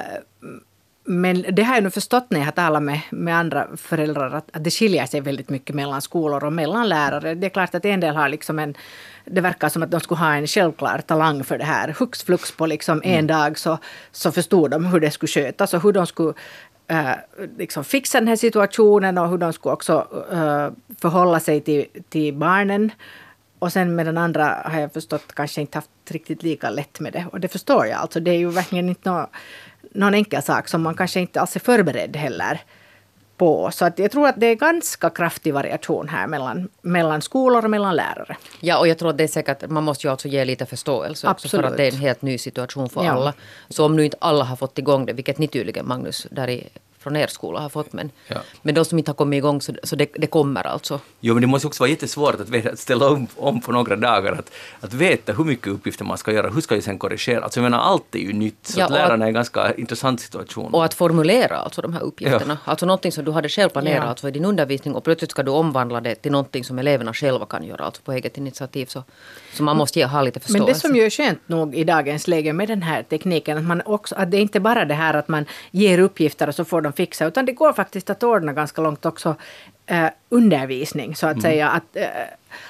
men 1.04 1.46
det 1.52 1.64
har 1.64 1.76
jag 1.76 1.84
nu 1.84 1.90
förstått 1.90 2.26
när 2.30 2.40
jag 2.40 2.46
har 2.46 2.52
talat 2.52 2.84
med, 2.84 3.00
med 3.10 3.38
andra 3.38 3.68
föräldrar 3.78 4.32
att, 4.32 4.56
att 4.56 4.64
det 4.64 4.72
skiljer 4.72 5.06
sig 5.06 5.22
väldigt 5.22 5.50
mycket 5.50 5.76
mellan 5.76 6.02
skolor 6.02 6.44
och 6.44 6.54
mellan 6.54 6.90
lärare. 6.90 7.36
Det 7.36 7.48
är 7.48 7.50
klart 7.50 7.76
att 7.76 7.86
en 7.86 8.00
del 8.00 8.16
har 8.16 8.30
liksom 8.30 8.60
en 8.60 8.76
det 9.32 9.42
verkar 9.42 9.70
som 9.70 9.84
att 9.84 9.92
de 9.92 10.00
skulle 10.00 10.20
ha 10.20 10.36
en 10.36 10.48
självklar 10.48 11.02
talang 11.08 11.44
för 11.44 11.58
det 11.58 11.64
här. 11.64 11.96
Hux 12.00 12.24
flux 12.24 12.52
på 12.52 12.66
liksom 12.66 13.02
en 13.04 13.14
mm. 13.14 13.28
dag 13.28 13.60
så, 13.60 13.78
så 14.12 14.32
förstod 14.32 14.72
de 14.72 14.86
hur 14.86 15.00
det 15.00 15.12
skulle 15.12 15.30
skötas 15.30 15.74
och 15.74 15.84
hur 15.84 15.94
de 15.94 16.08
skulle 16.08 16.34
äh, 16.88 17.12
liksom 17.58 17.84
fixa 17.84 18.20
den 18.20 18.28
här 18.28 18.36
situationen 18.36 19.18
och 19.18 19.30
hur 19.30 19.38
de 19.38 19.54
skulle 19.54 19.74
också 19.74 20.08
äh, 20.32 20.70
förhålla 21.02 21.40
sig 21.40 21.62
till, 21.62 21.86
till 22.10 22.34
barnen. 22.34 22.92
Och 23.60 23.74
sen 23.74 23.96
med 23.96 24.06
den 24.06 24.18
andra 24.18 24.62
har 24.66 24.80
jag 24.80 24.94
förstått 24.94 25.36
kanske 25.36 25.62
inte 25.62 25.78
haft 25.78 25.90
riktigt 26.08 26.44
lika 26.44 26.70
lätt 26.70 27.00
med 27.00 27.14
det. 27.14 27.26
Och 27.32 27.40
det 27.40 27.48
förstår 27.48 27.86
jag. 27.86 28.00
Alltså 28.00 28.20
det 28.20 28.32
är 28.32 28.38
ju 28.38 28.50
verkligen 28.50 28.90
inte 28.90 29.10
någon, 29.10 29.28
någon 29.92 30.14
enkel 30.14 30.44
sak 30.44 30.68
som 30.68 30.82
man 30.82 30.96
kanske 30.96 31.20
inte 31.20 31.42
alls 31.42 31.56
är 31.56 31.60
förberedd 31.60 32.16
heller 32.16 32.62
på. 33.38 33.72
Så 33.72 33.86
att 33.86 34.00
jag 34.00 34.12
tror 34.12 34.28
att 34.28 34.40
det 34.40 34.46
är 34.46 34.56
ganska 34.56 35.10
kraftig 35.10 35.54
variation 35.54 36.08
här 36.10 36.28
mellan, 36.28 36.70
mellan 36.82 37.22
skolor 37.22 37.64
och 37.64 37.70
mellan 37.70 37.96
lärare. 37.96 38.38
Ja, 38.60 38.78
och 38.80 38.88
jag 38.88 38.98
tror 38.98 39.10
att 39.10 39.18
det 39.18 39.24
är 39.24 39.28
säkert, 39.28 39.70
man 39.70 39.84
måste 39.84 40.08
ju 40.08 40.12
alltså 40.12 40.28
ge 40.28 40.46
lite 40.46 40.66
förståelse 40.66 41.28
också 41.30 41.50
för 41.50 41.64
att 41.64 41.78
det 41.78 41.84
är 41.88 41.92
en 41.94 42.00
helt 42.00 42.22
ny 42.22 42.38
situation 42.38 42.90
för 42.90 43.04
Ja. 43.04 43.12
alla. 43.12 43.34
Så 43.70 43.86
om 43.86 43.96
nu 43.96 44.06
inte 44.06 44.18
alla 44.22 44.44
har 44.44 44.56
fått 44.56 44.78
igång 44.78 45.06
det, 45.06 45.14
vilket 45.14 45.38
ni 45.38 45.48
tydligen 45.48 45.88
Magnus, 45.88 46.28
där 46.32 46.50
i, 46.50 46.68
från 47.08 47.16
er 47.16 47.28
skola 47.28 47.60
har 47.60 47.70
fått, 47.70 47.94
men, 47.94 48.12
Ja. 48.28 48.36
men 48.62 48.76
de 48.76 48.86
som 48.86 48.98
inte 49.00 49.12
har 49.12 49.16
kommit 49.16 49.38
igång 49.38 49.62
så, 49.62 49.74
så 49.84 49.96
det, 49.96 50.10
det 50.16 50.28
kommer 50.28 50.68
alltså. 50.68 51.00
Jo, 51.20 51.34
men 51.34 51.42
det 51.42 51.48
måste 51.48 51.68
också 51.68 51.84
vara 51.84 51.90
jättesvårt 51.90 52.36
att, 52.40 52.50
veta, 52.50 52.70
att 52.70 52.80
ställa 52.80 53.10
om, 53.10 53.28
om 53.36 53.62
på 53.62 53.72
några 53.72 53.96
dagar, 53.96 54.32
att, 54.34 54.52
att 54.80 54.94
veta 54.94 55.34
hur 55.34 55.44
mycket 55.44 55.68
uppgifter 55.68 56.06
man 56.06 56.18
ska 56.18 56.32
göra, 56.32 56.50
hur 56.50 56.62
ska 56.62 56.76
jag 56.76 56.84
sen 56.84 57.00
korrigera? 57.00 57.44
Alltså 57.44 57.60
jag 57.60 57.64
menar, 57.64 57.80
allt 57.80 58.16
är 58.16 58.20
ju 58.20 58.34
nytt, 58.34 58.68
så 58.68 58.80
Ja, 58.80 58.86
att 58.86 58.92
lärarna 58.92 59.26
är 59.26 59.28
en 59.28 59.34
ganska 59.34 59.74
intressant 59.74 60.20
situation. 60.22 60.74
Och 60.74 60.86
att 60.86 60.94
formulera 60.94 61.58
alltså 61.58 61.82
de 61.82 61.94
här 61.94 62.02
uppgifterna. 62.02 62.58
Alltså 62.66 62.86
någonting 62.86 63.12
som 63.12 63.26
du 63.26 63.32
hade 63.32 63.50
själv 63.50 63.70
planerat 63.70 64.04
Ja. 64.04 64.10
alltså 64.10 64.28
i 64.28 64.32
din 64.32 64.46
undervisning 64.46 64.96
och 64.96 65.04
plötsligt 65.04 65.32
ska 65.32 65.44
du 65.44 65.52
omvandla 65.52 66.02
det 66.02 66.16
till 66.16 66.32
någonting 66.32 66.64
som 66.64 66.80
eleverna 66.80 67.14
själva 67.14 67.46
kan 67.46 67.64
göra, 67.64 67.84
alltså 67.86 68.02
på 68.02 68.12
eget 68.12 68.38
initiativ. 68.38 68.86
Så, 68.86 69.04
så 69.58 69.64
man 69.64 69.78
måste 69.78 70.00
ge, 70.00 70.06
ha 70.06 70.22
lite 70.22 70.40
förståelse. 70.40 70.66
Men 70.66 70.74
det 70.74 70.80
som 70.80 70.96
ju 70.96 71.04
är 71.04 71.10
skönt 71.10 71.50
nog 71.50 71.76
i 71.76 71.84
dagens 71.84 72.28
läge 72.28 72.54
med 72.54 72.68
den 72.68 72.82
här 72.82 73.04
tekniken, 73.04 73.58
att, 73.58 73.64
man 73.64 73.82
också, 73.86 74.16
att 74.16 74.32
det 74.32 74.38
är 74.38 74.42
inte 74.42 74.60
bara 74.60 74.86
det 74.86 74.94
här 74.94 75.14
att 75.14 75.28
man 75.28 75.46
ger 75.72 76.00
uppgifter 76.00 76.48
och 76.48 76.56
så 76.56 76.66
får 76.66 76.82
de 76.82 76.94
fixa, 76.94 77.26
utan 77.26 77.46
det 77.46 77.52
går 77.52 77.74
faktiskt 77.74 78.10
att 78.10 78.24
ordna 78.24 78.54
ganska 78.54 78.82
långt 78.82 79.06
också 79.06 79.36
eh, 79.86 80.10
undervisning, 80.30 81.16
så 81.16 81.28
att 81.28 81.42
säga. 81.42 81.70
Att, 81.70 81.96
eh, 81.96 82.08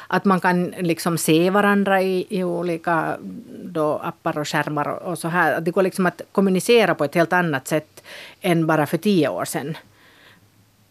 att 0.07 0.25
man 0.25 0.39
kan 0.39 0.73
liksom 0.79 1.17
se 1.17 1.49
varandra 1.49 2.01
i, 2.01 2.25
i 2.29 2.43
olika 2.43 3.17
då, 3.63 4.01
appar 4.03 4.37
och 4.37 4.47
skärmar 4.47 4.87
och, 4.87 5.11
och 5.11 5.19
så 5.19 5.27
här. 5.27 5.53
Att 5.53 5.65
det 5.65 5.71
går 5.71 5.81
liksom 5.81 6.05
att 6.05 6.21
kommunicera 6.31 6.95
på 6.95 7.03
ett 7.03 7.15
helt 7.15 7.33
annat 7.33 7.67
sätt 7.67 8.03
än 8.41 8.67
bara 8.67 8.85
för 8.85 8.97
tio 8.97 9.29
år 9.29 9.45
sedan. 9.45 9.77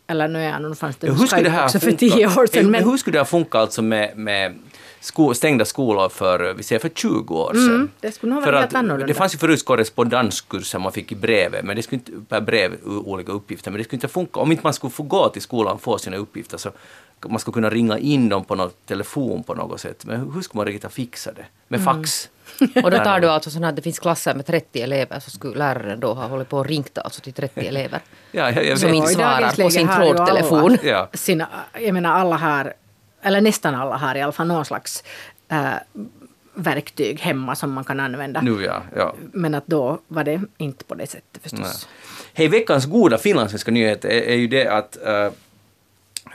Eller 0.07 0.29
nu 0.29 0.45
är 0.45 0.59
nog 0.59 0.79
fanns 0.79 0.97
det 0.97 1.07
hur 1.07 1.27
skulle 1.27 1.43
det 1.43 1.51
här 1.51 1.65
också 1.65 1.81
för 1.81 1.93
tio 1.93 2.27
år 2.27 2.47
sedan. 2.47 2.63
Men 2.63 2.71
Men, 2.71 2.91
hur 2.91 2.97
skulle 2.97 3.15
det 3.15 3.21
ha 3.21 3.25
funkat 3.25 3.61
alltså 3.61 3.83
med, 3.83 4.17
med 4.17 4.55
sko, 5.01 5.35
stängda 5.35 5.65
skolor 5.65 6.09
för, 6.09 6.55
vi 6.55 6.63
säger 6.63 6.81
för 6.81 6.89
20 6.89 7.35
år 7.35 7.53
sedan? 7.55 7.69
Mm, 7.69 7.91
det 8.01 8.13
skulle 8.13 8.35
nog 8.35 8.43
för 8.45 8.53
vara 8.53 8.59
att 8.65 8.73
helt 8.73 8.75
annorlunda. 8.75 9.07
Det 9.07 9.15
fanns 9.15 9.35
ju 9.35 9.39
förut 9.39 9.65
korrespondenskurser 9.65 10.79
man 10.79 10.93
fick 10.93 11.13
i 11.13 11.15
brevet, 11.15 11.65
men 11.65 11.77
det 11.77 11.83
skulle 11.83 11.97
inte, 12.07 12.13
per 12.29 12.41
brev 12.41 12.73
olika 12.85 13.33
uppgifter, 13.33 13.71
men 13.71 13.79
det 13.79 13.85
skulle 13.85 13.97
inte 13.97 14.09
funka. 14.09 14.41
Om 14.41 14.51
inte 14.53 14.65
man 14.65 14.73
skulle 14.75 14.91
få 14.91 15.03
gå 15.03 15.29
till 15.29 15.43
skolan 15.43 15.75
och 15.75 15.83
få 15.83 15.99
sina 15.99 16.17
uppgifter 16.17 16.59
så 16.59 16.71
man 17.29 17.39
skulle 17.39 17.53
kunna 17.53 17.71
ringa 17.71 17.99
in 17.99 18.29
dem 18.29 18.45
på 18.45 18.55
någon 18.55 18.71
telefon 18.87 19.43
på 19.43 19.55
något 19.55 19.81
sätt. 19.81 20.05
Men 20.05 20.33
hur- 20.35 20.43
skulle 20.43 20.59
man 20.59 20.67
riktigt 20.67 20.83
ha 20.83 20.91
fixat 20.91 21.37
det? 21.37 21.45
Med 21.69 21.81
Mm. 21.81 21.95
fax? 21.95 22.29
Och 22.85 22.91
då 22.91 22.99
tar 22.99 23.21
du 23.21 23.29
alltså 23.29 23.51
sådana 23.51 23.69
att 23.69 23.77
det 23.77 23.83
finns 23.83 23.99
klasser 23.99 24.35
med 24.35 24.47
30 24.47 24.81
elever 24.83 25.21
så 25.21 25.31
skulle 25.31 25.59
läraren 25.59 26.01
då 26.01 26.15
ha 26.15 26.27
hållit 26.27 26.49
på 26.49 26.59
och 26.59 26.67
ringt 26.67 26.99
alltså 26.99 27.21
till 27.21 27.33
30 27.33 27.61
elever. 27.67 28.01
Ja, 28.33 28.51
jag, 28.51 28.67
jag 28.67 28.79
Som 28.79 28.95
inte 28.95 29.09
svarar 29.09 29.63
på 29.65 29.71
sin 29.71 29.89
trådtelefon. 29.89 30.77
Ja. 30.83 31.09
Sina, 31.15 31.49
jag 31.81 31.95
menar 31.95 32.13
alla 32.13 32.37
har, 32.37 32.73
eller 33.27 33.41
nästan 33.41 33.75
alla 33.75 33.97
har 33.97 34.15
i 34.15 34.23
alla 34.23 34.33
fall 34.33 34.47
någon 34.47 34.65
slags 34.65 35.05
eh, 35.49 35.75
verktyg 36.55 37.21
hemma 37.21 37.57
som 37.57 37.73
man 37.73 37.85
kan 37.85 38.01
använda. 38.01 38.41
Nu 38.41 38.65
ja, 38.65 38.83
ja. 38.97 39.15
Men 39.33 39.55
att 39.55 39.67
då 39.67 39.99
var 40.09 40.25
det 40.25 40.41
inte 40.59 40.85
på 40.85 40.95
det 40.95 41.07
sättet 41.07 41.43
förstås. 41.43 41.61
Nej. 41.61 41.71
Hej, 42.35 42.49
veckans 42.49 42.87
goda 42.87 43.19
finlandssvenska 43.19 43.71
nyhet 43.71 44.05
är, 44.05 44.09
är 44.09 44.35
ju 44.35 44.47
det 44.47 44.67
att 44.67 45.07
eh, 45.07 45.31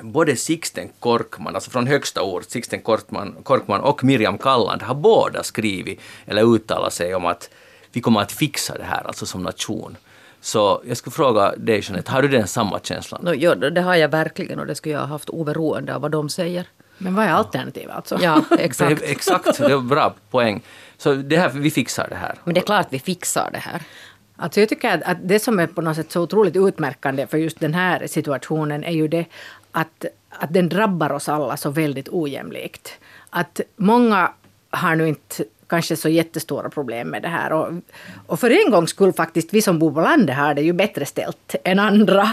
både 0.02 0.36
Sixten 0.36 0.90
Korkman, 1.00 1.56
alltså 1.56 1.72
från 1.72 1.88
högsta 1.88 2.22
ort, 2.22 2.44
Sixten 2.44 2.82
Korkman, 2.82 3.36
Korkman 3.44 3.82
och 3.82 4.04
Miriam 4.04 4.38
Kalland 4.38 4.82
har 4.82 4.96
båda 4.96 5.44
skrivit 5.44 6.00
eller 6.26 6.44
uttalat 6.56 6.94
sig 6.94 7.16
om 7.16 7.26
att 7.26 7.50
vi 7.92 8.02
kommer 8.02 8.22
att 8.22 8.32
fixa 8.32 8.78
det 8.78 8.84
här, 8.84 9.08
alltså 9.08 9.26
som 9.26 9.44
nation. 9.44 9.98
Så 10.42 10.82
jag 10.88 10.98
skulle 10.98 11.12
fråga 11.12 11.56
dig 11.56 11.82
Jeanette, 11.84 12.12
har 12.12 12.22
du 12.22 12.28
den 12.28 12.48
samma 12.48 12.80
känslan? 12.80 13.22
No, 13.24 13.34
ja, 13.34 13.56
det 13.56 13.82
har 13.82 13.96
jag 13.96 14.10
verkligen 14.10 14.60
och 14.60 14.66
det 14.66 14.76
skulle 14.76 14.96
jag 14.96 15.02
ha 15.02 15.08
haft 15.08 15.30
oberoende 15.30 15.96
av 15.96 16.02
vad 16.02 16.12
de 16.12 16.30
säger. 16.30 16.68
Men 17.02 17.16
vad 17.16 17.26
är 17.26 17.30
alternativet 17.30 17.96
alltså? 17.96 18.20
Ja, 18.22 18.42
Det 18.50 18.56
exakt. 18.56 19.02
är, 19.02 19.12
exakt, 19.12 19.58
det 19.58 19.72
är 19.72 19.80
bra 19.80 20.14
poäng. 20.30 20.62
Så 20.98 21.14
det 21.14 21.38
här, 21.38 21.50
vi 21.50 21.72
fixar 21.72 22.08
det 22.10 22.16
här. 22.16 22.36
Men 22.44 22.54
det 22.54 22.60
är 22.60 22.66
klart 22.66 22.88
vi 22.90 23.00
fixar 23.00 23.50
det 23.52 23.58
här. 23.58 23.82
Alltså 24.36 24.60
jag 24.60 24.70
tycker 24.70 24.98
att, 24.98 25.04
att 25.04 25.18
det 25.24 25.40
som 25.40 25.60
är 25.60 25.68
på 25.68 25.82
något 25.82 25.96
sätt 25.96 26.12
så 26.12 26.22
otroligt 26.22 26.56
utmärkande 26.56 27.28
för 27.28 27.38
just 27.38 27.60
den 27.60 27.74
här 27.74 28.08
situationen 28.08 28.84
är 28.84 28.92
ju 28.92 29.08
det 29.08 29.26
att, 29.72 30.06
att 30.30 30.54
den 30.54 30.70
drabbar 30.70 31.12
oss 31.12 31.30
alla 31.30 31.58
så 31.58 31.70
väldigt 31.70 32.10
ojämlikt. 32.10 32.92
Att 33.30 33.62
många 33.76 34.32
har 34.70 34.96
nu 34.96 35.08
inte 35.08 35.44
kanske 35.68 35.96
så 35.96 36.10
jättestora 36.10 36.70
problem 36.70 37.08
med 37.08 37.22
det 37.22 37.28
här. 37.28 37.54
Och, 37.54 37.74
och 38.28 38.40
för 38.40 38.66
en 38.66 38.72
gångs 38.72 38.90
skull 38.90 39.14
faktiskt, 39.14 39.54
vi 39.54 39.62
som 39.62 39.80
bor 39.80 39.92
på 39.92 40.02
landet 40.02 40.36
har 40.36 40.54
det 40.54 40.62
ju 40.62 40.74
bättre 40.74 41.06
ställt 41.06 41.56
än 41.64 41.80
andra. 41.80 42.30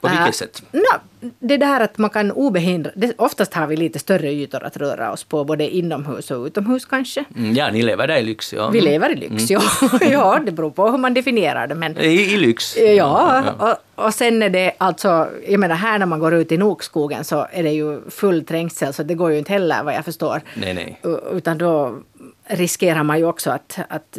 På 0.00 0.08
vilket 0.08 0.26
Äh, 0.26 0.32
sätt? 0.32 0.62
nå, 0.72 1.30
det 1.38 1.56
där 1.56 1.80
att 1.80 1.98
man 1.98 2.10
kan 2.10 2.30
obehindrat... 2.32 2.94
Oftast 3.16 3.54
har 3.54 3.66
vi 3.66 3.76
lite 3.76 3.98
större 3.98 4.32
ytor 4.32 4.62
att 4.64 4.76
röra 4.76 5.12
oss 5.12 5.24
på, 5.24 5.44
både 5.44 5.68
inomhus 5.76 6.30
och 6.30 6.44
utomhus 6.46 6.84
kanske. 6.84 7.24
Mm, 7.36 7.54
ja, 7.54 7.70
ni 7.70 7.82
lever 7.82 8.06
där 8.06 8.16
i 8.16 8.22
lyx. 8.22 8.52
Ja. 8.52 8.70
Vi 8.70 8.80
lever 8.80 9.10
i 9.10 9.14
lyx, 9.16 9.50
ja. 9.50 9.62
ja. 10.00 10.40
Det 10.46 10.52
beror 10.52 10.70
på 10.70 10.90
hur 10.90 10.98
man 10.98 11.14
definierar 11.14 11.66
det. 11.66 11.74
Men, 11.74 11.98
I, 11.98 12.06
I 12.06 12.36
lyx. 12.36 12.76
Ja, 12.76 13.44
och, 13.58 14.04
och 14.04 14.14
sen 14.14 14.42
är 14.42 14.50
det 14.50 14.72
alltså, 14.78 15.28
jag 15.48 15.60
menar 15.60 15.74
här 15.74 15.98
när 15.98 16.06
man 16.06 16.18
går 16.20 16.34
ut 16.34 16.52
i 16.52 16.56
Nokskogen 16.56 17.24
så 17.24 17.46
är 17.52 17.62
det 17.62 17.70
ju 17.70 18.10
full 18.10 18.44
trängsel 18.44 18.92
så 18.94 19.02
det 19.02 19.14
går 19.14 19.30
ju 19.32 19.38
inte 19.38 19.52
heller 19.52 19.82
vad 19.82 19.94
jag 19.94 20.04
förstår. 20.04 20.40
Nej, 20.54 20.74
nej. 20.74 21.00
Utan 21.32 21.58
då 21.58 21.98
riskerar 22.46 23.02
man 23.02 23.18
ju 23.18 23.24
också 23.24 23.50
att, 23.50 23.78
att 23.88 24.18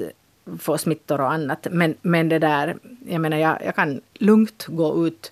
få 0.59 0.77
smittor 0.77 1.21
och 1.21 1.31
annat. 1.31 1.67
Men, 1.71 1.95
men 2.01 2.29
det 2.29 2.39
där, 2.39 2.75
jag 3.07 3.21
menar 3.21 3.37
jag, 3.37 3.57
jag 3.65 3.75
kan 3.75 4.01
lugnt 4.13 4.65
gå 4.69 5.07
ut 5.07 5.31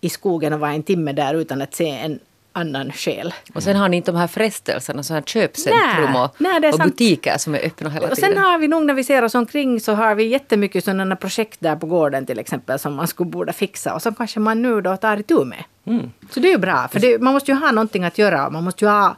i 0.00 0.08
skogen 0.08 0.52
och 0.52 0.60
vara 0.60 0.72
en 0.72 0.82
timme 0.82 1.12
där 1.12 1.34
utan 1.34 1.62
att 1.62 1.74
se 1.74 1.88
en 1.90 2.18
annan 2.52 2.92
själ. 2.92 3.34
Och 3.54 3.62
sen 3.62 3.76
har 3.76 3.88
ni 3.88 3.96
inte 3.96 4.12
de 4.12 4.18
här 4.18 4.26
frestelserna, 4.26 5.02
så 5.02 5.14
här 5.14 5.22
köpcentrum 5.22 6.12
Nej, 6.12 6.22
och, 6.22 6.34
nej, 6.38 6.56
är 6.56 6.68
och 6.68 6.74
sant. 6.74 6.92
butiker 6.92 7.38
som 7.38 7.54
är 7.54 7.58
öppna 7.66 7.90
hela 7.90 8.08
Och 8.08 8.14
tiden. 8.14 8.30
sen 8.30 8.38
har 8.44 8.58
vi 8.58 8.68
nog 8.68 8.86
när 8.86 8.94
vi 8.94 9.04
ser 9.04 9.24
oss 9.24 9.34
omkring 9.34 9.80
så 9.80 9.92
har 9.92 10.14
vi 10.14 10.24
jättemycket 10.24 10.84
sådana 10.84 11.16
projekt 11.16 11.56
där 11.60 11.76
på 11.76 11.86
gården 11.86 12.26
till 12.26 12.38
exempel 12.38 12.78
som 12.78 12.94
man 12.94 13.06
skulle 13.08 13.30
borde 13.30 13.52
fixa 13.52 13.94
och 13.94 14.02
som 14.02 14.14
kanske 14.14 14.40
man 14.40 14.62
nu 14.62 14.80
då 14.80 14.96
tar 14.96 15.16
itu 15.16 15.44
med. 15.44 15.64
Så 16.30 16.40
det 16.40 16.48
är 16.48 16.52
ju 16.52 16.58
bra, 16.58 16.88
för 16.92 17.00
det, 17.00 17.18
man 17.22 17.32
måste 17.32 17.50
ju 17.50 17.56
ha 17.58 17.70
någonting 17.72 18.04
att 18.04 18.18
göra. 18.18 18.50
Man 18.50 18.64
måste 18.64 18.84
ju 18.84 18.90
ha 18.90 19.16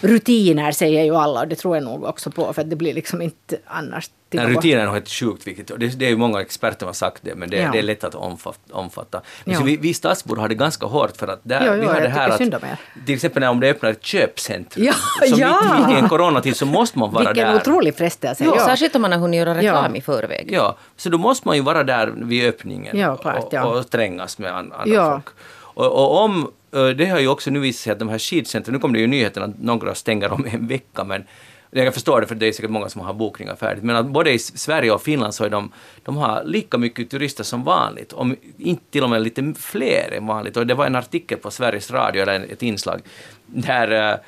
rutiner 0.00 0.72
säger 0.72 1.04
ju 1.04 1.16
alla 1.16 1.40
och 1.40 1.48
det 1.48 1.56
tror 1.56 1.76
jag 1.76 1.84
nog 1.84 2.04
också 2.04 2.30
på 2.30 2.52
för 2.52 2.62
att 2.62 2.70
det 2.70 2.76
blir 2.76 2.94
liksom 2.94 3.22
inte 3.22 3.56
annars. 3.66 4.10
Den 4.28 4.40
tillbaka. 4.46 4.58
rutinen 4.58 4.88
är 4.88 4.92
helt 4.92 5.08
sjukt 5.08 5.46
viktigt. 5.46 5.70
Och 5.70 5.78
det, 5.78 5.98
det 5.98 6.04
är 6.06 6.10
ju 6.10 6.16
många 6.16 6.40
experter 6.40 6.78
som 6.78 6.86
har 6.86 6.92
sagt 6.92 7.22
det, 7.22 7.34
men 7.34 7.50
det, 7.50 7.56
Ja. 7.56 7.70
det 7.72 7.78
är 7.78 7.82
lätt 7.82 8.04
att 8.04 8.14
omfatta. 8.14 8.58
omfatta. 8.74 9.20
Men 9.44 9.52
Ja. 9.54 9.58
så 9.60 9.66
vi, 9.66 9.76
vi 9.76 9.94
stadsbor 9.94 10.36
har 10.36 10.48
det 10.48 10.54
ganska 10.54 10.86
hårt 10.86 11.16
för 11.16 11.28
att 11.28 11.40
där, 11.42 11.62
Jo, 11.66 11.72
vi 11.72 11.78
jo, 11.82 11.86
har 11.88 11.94
jag 11.94 12.02
det 12.02 12.08
här 12.08 12.28
att 12.28 12.38
synd 12.38 12.54
om 12.54 12.60
till 13.06 13.14
exempel 13.14 13.40
när 13.40 13.50
om 13.50 13.60
det 13.60 13.70
öppnar 13.70 13.90
ett 13.90 14.04
köpcentrum, 14.04 14.84
Ja, 14.84 14.92
så 15.28 15.34
ja. 15.40 15.60
mitt, 15.78 15.86
mitt 15.88 15.96
i 15.96 16.00
en 16.00 16.08
coronatid 16.08 16.56
så 16.56 16.66
måste 16.66 16.98
man 16.98 17.12
vara 17.12 17.24
Vilken 17.32 17.48
där. 17.48 17.56
otrolig 17.56 17.94
frestelse. 17.96 18.44
Ja, 18.44 18.54
Ja. 18.58 18.64
Särskilt 18.66 18.94
om 18.96 19.02
man 19.02 19.12
har 19.12 19.18
hunnit 19.18 19.38
göra 19.38 19.54
reklam 19.54 19.92
Ja. 19.94 19.98
i 19.98 20.00
förväg. 20.00 20.48
Ja, 20.52 20.76
så 20.96 21.08
då 21.08 21.18
måste 21.18 21.48
man 21.48 21.56
ju 21.56 21.62
vara 21.62 21.84
där 21.84 22.12
vid 22.16 22.48
öppningen 22.48 22.98
Ja, 22.98 23.16
klart, 23.16 23.44
och, 23.44 23.48
ja. 23.52 23.64
och 23.64 23.90
trängas 23.90 24.38
med 24.38 24.56
an, 24.56 24.72
andra 24.72 24.94
Ja. 24.94 25.10
folk. 25.12 25.26
Och, 25.74 25.86
och 25.86 26.20
om, 26.24 26.50
eh, 26.72 26.88
det 26.88 27.06
har 27.06 27.20
ju 27.20 27.28
också 27.28 27.50
nu 27.50 27.60
visat 27.60 27.82
sig 27.82 27.92
att 27.92 27.98
de 27.98 28.08
här 28.08 28.18
skidcentren, 28.18 28.72
nu 28.74 28.80
kommer 28.80 28.94
det 28.94 29.00
ju 29.00 29.06
nyheten 29.06 29.42
att 29.42 29.58
några 29.58 29.94
stänger 29.94 30.32
om 30.32 30.46
en 30.52 30.66
vecka, 30.66 31.04
men 31.04 31.24
jag 31.70 31.94
förstår 31.94 32.20
det 32.20 32.26
för 32.26 32.34
det 32.34 32.48
är 32.48 32.52
säkert 32.52 32.70
många 32.70 32.88
som 32.88 33.00
har 33.00 33.14
bokningar 33.14 33.56
färdigt, 33.56 33.84
men 33.84 33.96
att 33.96 34.06
både 34.06 34.32
i 34.32 34.38
Sverige 34.38 34.92
och 34.92 35.02
Finland 35.02 35.34
så 35.34 35.44
är 35.44 35.50
de, 35.50 35.72
de 36.02 36.16
har 36.16 36.42
lika 36.44 36.78
mycket 36.78 37.10
turister 37.10 37.44
som 37.44 37.64
vanligt, 37.64 38.12
om 38.12 38.36
inte 38.58 38.82
till 38.90 39.02
och 39.04 39.10
med 39.10 39.22
lite 39.22 39.54
fler 39.58 40.12
än 40.12 40.26
vanligt. 40.26 40.56
Och 40.56 40.66
det 40.66 40.74
var 40.74 40.86
en 40.86 40.96
artikel 40.96 41.38
på 41.38 41.50
Sveriges 41.50 41.90
Radio, 41.90 42.22
eller 42.22 42.52
ett 42.52 42.62
inslag, 42.62 43.00
där 43.46 44.12
eh, 44.12 44.18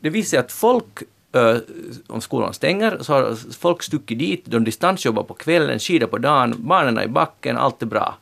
det 0.00 0.10
visar 0.10 0.30
sig 0.30 0.38
att 0.38 0.52
folk 0.52 1.02
eh, 1.34 1.56
om 2.08 2.20
skolan 2.20 2.54
stänger 2.54 2.98
så 3.00 3.12
har 3.12 3.52
folk 3.58 3.82
stuckit 3.82 4.18
dit, 4.18 4.42
de 4.44 4.64
distansjobbar 4.64 5.22
på 5.22 5.34
kvällen, 5.34 5.78
skidar 5.78 6.06
på 6.06 6.18
dagen, 6.18 6.54
barnen 6.58 6.98
är 6.98 7.04
i 7.04 7.08
backen, 7.08 7.56
allt 7.56 7.82
är 7.82 7.86
bra. 7.86 8.14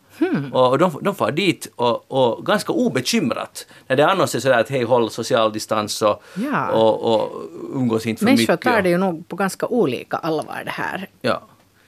Och 0.52 0.78
de, 0.78 0.98
de 1.02 1.14
far 1.14 1.30
dit 1.32 1.72
och, 1.76 2.04
och 2.12 2.46
ganska 2.46 2.72
obekymrat. 2.72 3.66
När 3.88 3.96
det 3.96 4.06
annars 4.06 4.34
är 4.34 4.40
sådär 4.40 4.60
att 4.60 4.68
hej, 4.68 4.82
håll 4.82 5.10
social 5.10 5.52
distans 5.52 6.02
och, 6.02 6.22
Ja. 6.52 6.70
och, 6.70 7.14
och 7.14 7.42
umgås 7.74 8.06
inte 8.06 8.18
för 8.18 8.24
Människor 8.24 8.52
mycket. 8.52 8.60
tar 8.72 8.82
det 8.82 8.88
ju 8.88 8.98
nog 8.98 9.28
på 9.28 9.36
ganska 9.36 9.66
olika 9.66 10.16
allvar 10.16 10.62
det 10.64 10.70
här, 10.70 11.08
Ja. 11.20 11.42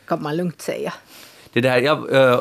kan 0.06 0.22
man 0.22 0.36
lugnt 0.36 0.60
säga. 0.62 0.92
Det 1.52 1.60
där, 1.60 1.78
jag, 1.78 2.14
eh, 2.14 2.40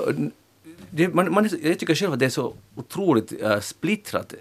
det, 0.89 1.13
man, 1.13 1.33
man, 1.33 1.49
jag 1.63 1.79
tycker 1.79 1.95
själv 1.95 2.13
att 2.13 2.19
det 2.19 2.25
är 2.25 2.29
så 2.29 2.53
otroligt 2.75 3.33
uh, 3.43 3.59
splittrat 3.59 4.33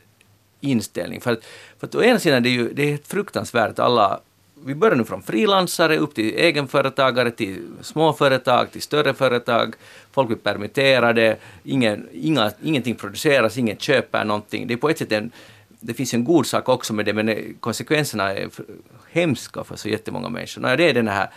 inställning. 0.60 1.20
För 1.20 1.32
att, 1.32 1.44
för 1.78 1.86
att 1.86 1.94
å 1.94 2.02
ena 2.02 2.18
sidan 2.18 2.42
det 2.42 2.48
är 2.48 2.52
ju, 2.52 2.72
det 2.72 2.92
är 2.92 2.98
fruktansvärt 3.06 3.78
alla 3.78 4.20
vi 4.64 4.74
börjar 4.74 4.96
nu 4.96 5.04
från 5.04 5.22
frilansare 5.22 5.96
upp 5.96 6.14
till 6.14 6.34
egenföretagare, 6.34 7.30
till 7.30 7.68
småföretag, 7.80 8.70
till 8.72 8.82
större 8.82 9.14
företag. 9.14 9.74
Folk 10.12 10.28
blir 10.28 10.38
permitterade, 10.38 11.36
ingen, 11.64 12.08
inga, 12.12 12.52
ingenting 12.62 12.94
produceras, 12.94 13.58
ingen 13.58 13.76
köper 13.76 14.24
någonting. 14.24 14.66
Det 14.66 14.74
är 14.74 14.78
på 14.78 14.90
ett 14.90 14.98
sätt 14.98 15.12
en, 15.12 15.30
det 15.68 15.94
finns 15.94 16.14
en 16.14 16.24
god 16.24 16.46
sak 16.46 16.68
också 16.68 16.92
med 16.92 17.04
det, 17.04 17.12
men 17.12 17.54
konsekvenserna 17.60 18.32
är 18.32 18.50
hemska 19.10 19.64
för 19.64 19.76
så 19.76 19.88
jättemånga 19.88 20.28
människor. 20.28 20.62
Nej, 20.62 20.76
det 20.76 20.88
är 20.88 20.94
den 20.94 21.08
här 21.08 21.30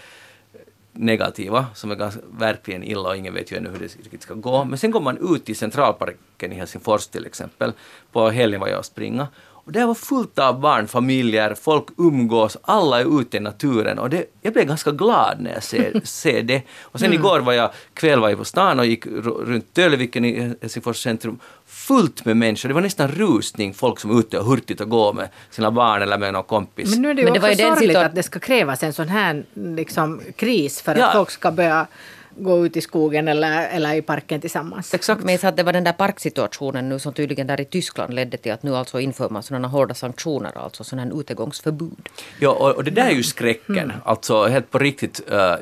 negativa, 0.94 1.66
som 1.74 1.92
är 1.92 1.96
ganska, 1.96 2.22
verkligen 2.32 2.84
illa 2.84 3.10
och 3.10 3.18
ingen 3.18 3.34
vet 3.34 3.52
ju 3.52 3.58
ännu 3.58 3.70
hur 3.70 3.80
det 3.80 3.86
riktigt 3.86 4.22
ska 4.22 4.34
gå. 4.34 4.64
Men 4.64 4.78
sen 4.78 4.92
går 4.92 5.02
man 5.02 5.36
ut 5.36 5.50
i 5.50 5.56
Centralparken 5.56 6.52
i 6.52 6.56
Helsingfors 6.56 7.08
till 7.08 7.26
exempel. 7.26 7.74
På 8.12 8.30
helgen 8.30 8.62
var 8.62 8.68
jag 8.68 8.80
och 8.80 8.86
springa. 8.86 9.28
Och 9.66 9.72
det 9.72 9.86
var 9.86 9.94
fullt 9.94 10.40
av 10.40 10.60
barnfamiljer, 10.60 11.56
folk 11.62 11.84
umgås, 11.98 12.58
alla 12.62 13.00
är 13.00 13.22
ute 13.22 13.38
i 13.38 13.40
naturen 13.40 14.00
och 14.00 14.10
det, 14.10 14.26
jag 14.42 14.54
blev 14.54 14.66
ganska 14.66 14.92
glad 14.92 15.38
när 15.40 15.54
jag 15.54 15.64
ser, 15.64 16.02
ser 16.04 16.44
det. 16.44 16.62
Och 16.82 17.00
sen 17.00 17.06
mm. 17.06 17.20
igår 17.20 17.40
var 17.40 17.54
jag, 17.54 17.72
kväll 17.94 18.20
var 18.20 18.30
jag 18.30 18.38
på 18.38 18.46
stan 18.46 18.80
och 18.80 18.86
gick 18.86 19.06
runt 19.06 19.74
Tölviken 19.74 20.26
i 20.26 20.56
Helsingfors 20.62 21.04
centrum, 21.04 21.40
fullt 21.66 22.26
med 22.26 22.38
människor. 22.38 22.70
Det 22.70 22.76
var 22.76 22.82
nästan 22.82 23.08
rusning, 23.08 23.74
folk 23.74 24.00
som 24.00 24.12
är 24.12 24.20
ute 24.20 24.40
och 24.40 24.46
hurtigt 24.46 24.82
och 24.82 24.90
går 24.90 25.14
med 25.14 25.30
sina 25.50 25.72
barn 25.72 26.02
eller 26.02 26.18
med 26.18 26.34
någon 26.34 26.44
kompis. 26.44 26.92
Men 26.92 27.02
nu 27.02 27.10
är 27.10 27.14
det 27.14 27.22
ju 27.22 27.32
Men 27.32 27.42
det 27.42 27.50
också 27.50 27.64
sorgligt 27.64 27.98
att 27.98 28.16
det 28.16 28.24
ska 28.24 28.40
krävas 28.40 28.84
en 28.84 28.94
sån 28.94 29.08
här 29.08 29.46
liksom, 29.54 30.22
kris 30.36 30.82
för 30.82 30.96
att 30.96 31.14
folk 31.14 31.32
ska 31.32 31.52
börja 31.52 31.88
gå 32.38 32.66
ut 32.66 32.78
i 32.78 32.82
skogen 32.82 33.28
eller, 33.28 33.68
eller 33.68 33.94
i 33.94 34.02
parken 34.02 34.42
tillsammans. 34.42 34.94
Exakt, 34.94 35.24
men 35.24 35.40
att 35.44 35.58
det 35.58 35.64
var 35.64 35.74
den 35.74 35.84
där 35.84 35.94
parksituationen 35.94 36.90
nu 36.90 37.00
som 37.00 37.14
tydligen 37.14 37.48
där 37.48 37.62
i 37.62 37.66
Tyskland 37.66 38.14
ledde 38.14 38.38
till 38.38 38.52
att 38.52 38.64
nu 38.64 38.76
alltså 38.76 39.00
inför 39.00 39.30
man 39.30 39.44
sådana 39.44 39.68
hårda 39.68 39.94
sanktioner, 39.94 40.58
alltså 40.58 40.84
sådana 40.84 41.14
utegångsförbud. 41.14 42.10
Ja, 42.40 42.50
och, 42.50 42.72
och 42.72 42.84
det 42.84 42.92
där 42.92 43.06
är 43.06 43.16
ju 43.16 43.24
skräcken, 43.24 43.78
mm. 43.78 43.98
alltså 44.06 44.46
helt 44.46 44.72
på 44.72 44.80
riktigt. 44.80 45.22
Uh, 45.32 45.56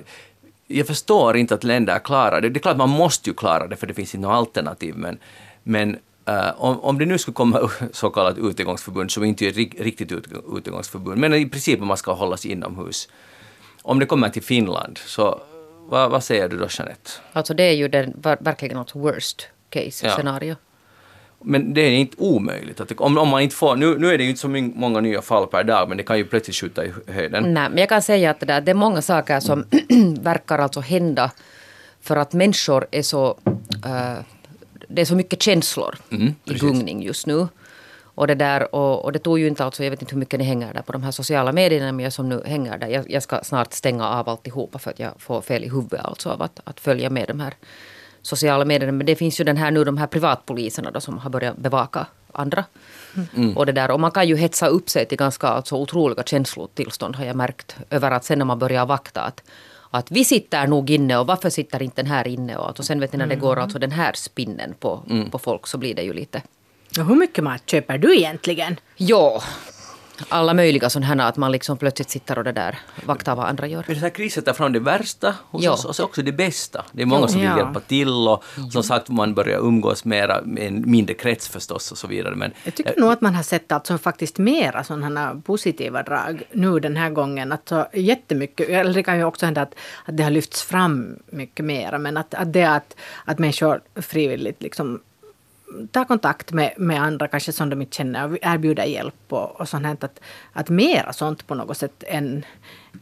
jag 0.67 0.87
förstår 0.87 1.37
inte 1.37 1.55
att 1.55 1.63
länder 1.63 1.99
klarar 1.99 2.41
det. 2.41 2.49
Det 2.49 2.57
är 2.57 2.61
klart 2.61 2.77
man 2.77 2.89
måste 2.89 3.29
ju 3.29 3.33
klara 3.33 3.67
det 3.67 3.75
för 3.75 3.87
det 3.87 3.93
finns 3.93 4.15
inte 4.15 4.27
något 4.27 4.35
alternativ, 4.35 4.95
men, 4.97 5.17
men 5.63 5.97
Uh, 6.29 6.61
om, 6.61 6.79
om 6.79 6.97
det 6.97 7.05
nu 7.05 7.17
skulle 7.17 7.35
komma 7.35 7.69
så 7.91 8.09
kallat 8.09 8.37
utegångsförbund, 8.37 9.11
som 9.11 9.23
inte 9.23 9.45
är 9.45 9.51
riktigt 9.83 10.11
utegångsförbund, 10.57 11.17
men 11.17 11.33
i 11.33 11.49
princip 11.49 11.79
man 11.79 11.97
ska 11.97 12.13
hållas 12.13 12.45
inomhus. 12.45 13.09
Om 13.81 13.99
det 13.99 14.05
kommer 14.05 14.29
till 14.29 14.43
Finland, 14.43 14.97
så 14.97 15.41
vad, 15.91 16.12
vad 16.12 16.24
säger 16.24 16.50
du 16.50 16.57
då 16.57 16.67
Jeanette? 16.69 17.12
Alltså 17.33 17.53
det 17.53 17.63
är 17.63 17.74
ju 17.74 17.88
den, 17.88 18.13
verkligen 18.39 18.77
något 18.77 18.95
worst 18.95 19.48
case 19.69 20.07
ja. 20.07 20.15
scenario. 20.15 20.55
Men 21.43 21.74
det 21.74 21.81
är 21.81 21.91
inte 21.91 22.15
omöjligt. 22.19 22.79
Att 22.79 22.91
om, 22.91 23.17
om 23.17 23.27
man 23.27 23.41
inte 23.41 23.55
får, 23.55 23.75
nu, 23.75 23.98
nu 23.98 24.13
är 24.13 24.17
det 24.17 24.24
ju 24.24 24.29
inte 24.29 24.41
så 24.41 24.48
många 24.48 25.00
nya 25.00 25.21
fall 25.21 25.48
per 25.48 25.63
dag, 25.63 25.89
men 25.89 25.98
det 25.98 26.03
kan 26.03 26.17
ju 26.17 26.25
plötsligt 26.25 26.55
skjuta 26.55 26.86
i 26.86 26.93
höjden. 27.07 27.53
Nej, 27.53 27.69
men 27.69 27.77
jag 27.77 27.89
kan 27.89 28.01
säga 28.01 28.31
att 28.31 28.39
det, 28.39 28.45
där, 28.45 28.62
det 28.62 28.71
är 28.71 28.75
många 28.75 29.01
saker 29.01 29.39
som 29.39 29.65
verkar 30.21 30.60
alltså 30.60 30.79
hända 30.79 31.31
för 32.01 32.15
att 32.15 32.33
människor 32.33 32.88
är 32.91 33.01
så... 33.01 33.38
Uh, 33.86 34.21
det 34.88 35.01
är 35.01 35.05
så 35.05 35.15
mycket 35.15 35.41
känslor 35.41 35.95
mm, 36.12 36.36
i 36.45 36.53
gungning 36.53 37.03
just 37.03 37.27
nu. 37.27 37.48
Och 38.21 38.27
det, 38.27 38.35
där, 38.35 38.75
och, 38.75 39.05
och, 39.05 39.11
det 39.11 39.19
tog 39.19 39.39
ju 39.39 39.47
inte 39.47 39.65
alltså, 39.65 39.83
jag 39.83 39.91
vet 39.91 40.01
inte 40.01 40.13
hur 40.15 40.19
mycket 40.19 40.39
ni 40.39 40.45
hänger 40.45 40.73
där 40.73 40.81
på 40.81 40.91
de 40.91 41.03
här 41.03 41.11
sociala 41.11 41.51
medierna, 41.51 41.91
men 41.91 42.03
jag 42.03 42.13
som 42.13 42.29
nu 42.29 42.41
hänger 42.45 42.77
där, 42.77 42.87
jag, 42.87 43.11
jag 43.11 43.23
ska 43.23 43.39
snart 43.43 43.73
stänga 43.73 44.09
av 44.09 44.29
alltihopa 44.29 44.79
för 44.79 44.91
att 44.91 44.99
jag 44.99 45.11
får 45.17 45.41
fel 45.41 45.63
i 45.63 45.69
huvudet 45.69 46.05
alltså 46.05 46.29
av 46.29 46.41
att, 46.41 46.59
att 46.63 46.79
följa 46.79 47.09
med 47.09 47.27
de 47.27 47.39
här 47.39 47.53
sociala 48.21 48.65
medierna. 48.65 48.91
Men 48.91 49.05
det 49.05 49.15
finns 49.15 49.39
ju 49.39 49.43
den 49.43 49.57
här 49.57 49.71
nu 49.71 49.83
de 49.83 49.97
här 49.97 50.07
privatpoliserna 50.07 50.91
då 50.91 51.01
som 51.01 51.17
har 51.17 51.29
börjat 51.29 51.57
bevaka 51.57 52.05
andra. 52.31 52.65
Mm. 53.35 53.57
Och, 53.57 53.65
det 53.65 53.71
där, 53.71 53.91
och 53.91 53.99
man 53.99 54.11
kan 54.11 54.27
ju 54.27 54.35
hetsa 54.35 54.67
upp 54.67 54.89
sig 54.89 55.05
till 55.05 55.17
ganska 55.17 55.47
alltså, 55.47 55.75
otroliga 55.75 56.23
känslotillstånd 56.23 57.15
har 57.15 57.25
jag 57.25 57.35
märkt. 57.35 57.75
Över 57.89 58.11
att 58.11 58.23
sen 58.23 58.37
när 58.37 58.45
man 58.45 58.59
börjar 58.59 58.85
vakta 58.85 59.21
att, 59.21 59.43
att 59.91 60.11
vi 60.11 60.25
sitter 60.25 60.67
nog 60.67 60.89
inne 60.89 61.17
och 61.17 61.27
varför 61.27 61.49
sitter 61.49 61.81
inte 61.81 62.01
den 62.01 62.11
här 62.11 62.27
inne? 62.27 62.57
Och, 62.57 62.79
och 62.79 62.85
sen 62.85 62.99
vet 62.99 63.13
ni 63.13 63.17
när 63.17 63.27
det 63.27 63.35
går 63.35 63.53
mm. 63.53 63.63
alltså 63.63 63.79
den 63.79 63.91
här 63.91 64.13
spinnen 64.13 64.73
på, 64.79 65.03
mm. 65.09 65.29
på 65.29 65.39
folk 65.39 65.67
så 65.67 65.77
blir 65.77 65.95
det 65.95 66.03
ju 66.03 66.13
lite 66.13 66.41
och 67.00 67.05
hur 67.05 67.15
mycket 67.15 67.43
mat 67.43 67.69
köper 67.69 67.98
du 67.98 68.15
egentligen? 68.15 68.79
Ja, 68.98 69.43
alla 70.29 70.53
möjliga 70.53 70.89
sådana 70.89 71.24
här 71.24 71.29
att 71.29 71.38
man 71.38 71.51
liksom 71.51 71.77
plötsligt 71.77 72.10
sitter 72.10 72.38
och 72.38 72.43
det 72.43 72.51
där 72.51 72.79
vaktar 73.05 73.36
vad 73.36 73.45
andra 73.45 73.67
gör. 73.67 73.83
Men 73.88 73.95
det 73.95 74.01
här 74.01 74.10
kriset 74.10 74.45
tar 74.45 74.53
fram 74.53 74.74
det 74.74 74.79
värsta 74.79 75.36
hos 75.50 75.63
ja. 75.63 75.71
oss 75.71 75.86
och 75.86 75.95
så 75.95 76.03
också 76.03 76.21
det 76.21 76.31
bästa. 76.31 76.86
Det 76.91 77.01
är 77.01 77.05
många 77.05 77.27
som 77.27 77.39
vill 77.39 77.50
ja. 77.50 77.57
hjälpa 77.57 77.79
till 77.79 78.10
och 78.10 78.43
som 78.71 78.83
sagt 78.83 79.10
man 79.10 79.33
börjar 79.33 79.60
umgås 79.60 80.05
mera 80.05 80.41
med 80.41 80.67
en 80.67 80.91
mindre 80.91 81.13
krets 81.13 81.48
förstås 81.48 81.91
och 81.91 81.98
så 81.98 82.07
vidare. 82.07 82.36
Men, 82.36 82.51
jag 82.63 82.75
tycker 82.75 83.00
nog 83.00 83.12
att 83.12 83.21
man 83.21 83.36
har 83.36 83.43
sett 83.43 83.71
alltså 83.71 83.98
faktiskt 83.98 84.38
mera 84.38 84.83
sådana 84.83 85.41
positiva 85.45 86.03
drag 86.03 86.43
nu 86.51 86.79
den 86.79 86.98
här 86.98 87.10
gången. 87.10 87.51
Alltså 87.51 87.88
jättemycket, 87.93 88.69
eller 88.69 88.93
det 88.93 89.03
kan 89.03 89.17
ju 89.17 89.24
också 89.24 89.45
hända 89.45 89.62
att, 89.62 89.75
att 90.05 90.17
det 90.17 90.24
har 90.24 90.31
lyfts 90.31 90.63
fram 90.63 91.19
mycket 91.25 91.65
mera 91.65 91.98
men 91.98 92.17
att, 92.17 92.33
att 92.33 92.53
det 92.53 92.63
att, 92.63 92.95
att 93.25 93.39
människor 93.39 93.81
frivilligt 93.95 94.62
liksom 94.63 95.01
ta 95.91 96.05
kontakt 96.05 96.51
med, 96.51 96.73
med 96.77 97.01
andra, 97.01 97.27
kanske 97.27 97.51
som 97.51 97.69
de 97.69 97.81
inte 97.81 97.95
känner, 97.95 98.31
och 98.31 98.37
erbjuda 98.41 98.85
hjälp 98.85 99.15
och, 99.29 99.59
och 99.59 99.69
sånt 99.69 99.85
här. 99.85 99.97
Att, 99.99 100.19
att 100.53 100.69
mera 100.69 101.13
sånt 101.13 101.48
på 101.48 101.55
något 101.55 101.77
sätt 101.77 102.03
än, 102.07 102.46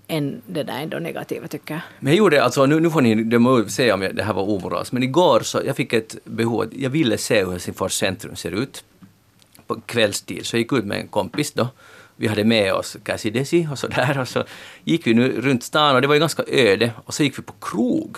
än 0.08 0.42
det 0.48 0.64
där 0.64 0.82
ändå 0.82 1.00
negativa 1.00 1.48
tycker 1.48 1.74
jag. 1.74 1.82
Men 2.00 2.14
jag 2.14 2.18
gjorde 2.18 2.44
alltså, 2.44 2.66
nu, 2.66 2.80
nu 2.80 2.90
får 2.90 3.02
ni 3.02 3.24
döma 3.24 3.66
se 3.68 3.92
om 3.92 4.02
jag, 4.02 4.16
det 4.16 4.24
här 4.24 4.34
var 4.34 4.50
omoras, 4.50 4.92
men 4.92 5.04
igår 5.04 5.40
så 5.40 5.62
jag 5.66 5.76
fick 5.76 5.94
ett 5.94 6.16
behov, 6.24 6.66
jag 6.72 6.90
ville 6.90 7.18
se 7.18 7.44
hur 7.44 7.52
Helsingfors 7.52 7.94
centrum 7.94 8.36
ser 8.36 8.52
ut 8.52 8.84
på 9.68 9.82
kvällstid, 9.86 10.46
så 10.46 10.56
jag 10.56 10.60
gick 10.60 10.74
ut 10.74 10.86
med 10.86 11.00
en 11.00 11.08
kompis 11.08 11.52
då. 11.52 11.68
Vi 12.16 12.28
hade 12.28 12.44
med 12.44 12.74
oss 12.74 12.98
Cassie 13.04 13.32
Desi 13.32 13.68
och 13.72 13.80
så 13.80 13.88
där 13.88 14.20
och 14.20 14.28
så 14.28 14.44
gick 14.84 15.08
vi 15.08 15.14
nu 15.14 15.42
runt 15.42 15.64
stan 15.64 15.96
och 15.96 16.02
det 16.02 16.08
var 16.08 16.16
ju 16.16 16.20
ganska 16.20 16.44
öde 16.48 16.92
och 17.06 17.14
så 17.14 17.24
gick 17.24 17.40
vi 17.40 17.44
på 17.44 17.54
krog. 17.62 18.18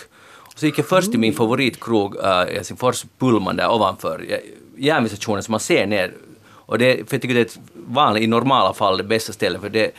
Så 0.56 0.66
gick 0.66 0.80
jag 0.80 0.86
först 0.86 1.12
till 1.12 1.20
min 1.20 1.34
favoritkrog 1.34 2.16
i 2.16 2.54
Helsingfors, 2.56 3.06
Pullman 3.20 3.56
där 3.56 3.72
ovanför 3.72 4.40
järnvägsstationen 4.78 5.44
som 5.44 5.52
man 5.52 5.60
ser 5.60 5.88
ner. 5.88 6.14
Och 6.44 6.78
det, 6.78 7.10
för 7.10 7.16
jag 7.16 7.22
tycker 7.22 7.36
det 7.36 7.42
är 7.42 7.46
ett 7.46 7.60
vanligt, 7.74 8.24
i 8.24 8.28
normala 8.28 8.74
fall 8.74 8.98
det 8.98 9.04
bästa 9.04 9.34
stället 9.34 9.62
för 9.62 9.70
det 9.70 9.92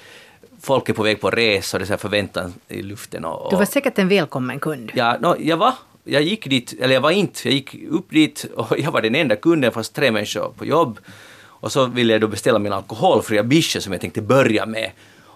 folk 0.63 0.89
är 0.89 0.93
på 0.93 1.03
väg 1.03 1.21
på 1.21 1.31
resa 1.31 1.77
och 1.77 1.79
det 1.79 1.85
är 1.85 1.97
så 1.97 1.99
förväntan 1.99 2.55
i 2.69 2.83
luften. 2.83 3.25
Och, 3.25 3.43
och, 3.43 3.51
du 3.51 3.57
var 3.57 3.65
säkert 3.65 3.99
en 3.99 4.09
välkommen 4.09 4.61
kund. 4.61 4.91
Ja, 4.95 5.17
no, 5.21 5.37
jag 5.41 5.57
var. 5.57 5.75
Jag 6.05 6.23
gick 6.23 6.47
dit, 6.47 6.75
eller 6.81 6.95
jag 6.95 7.01
var 7.01 7.11
inte, 7.11 7.49
jag 7.49 7.55
gick 7.55 7.77
upp 7.91 8.11
dit 8.11 8.47
och 8.57 8.79
jag 8.79 8.91
var 8.91 9.03
den 9.03 9.15
enda 9.15 9.37
kunden 9.37 9.73
fast 9.73 9.95
tre 9.95 10.11
människor 10.11 10.53
på 10.59 10.67
jobb. 10.67 10.99
Och 11.45 11.73
så 11.73 11.87
ville 11.87 12.13
jag 12.13 12.21
då 12.21 12.29
beställa 12.29 12.59
min 12.59 12.73
alkoholfria 12.73 13.43
bische 13.43 13.81
som 13.81 13.93
jag 13.93 14.01
tänkte 14.01 14.23
börja 14.23 14.67
med. 14.67 14.91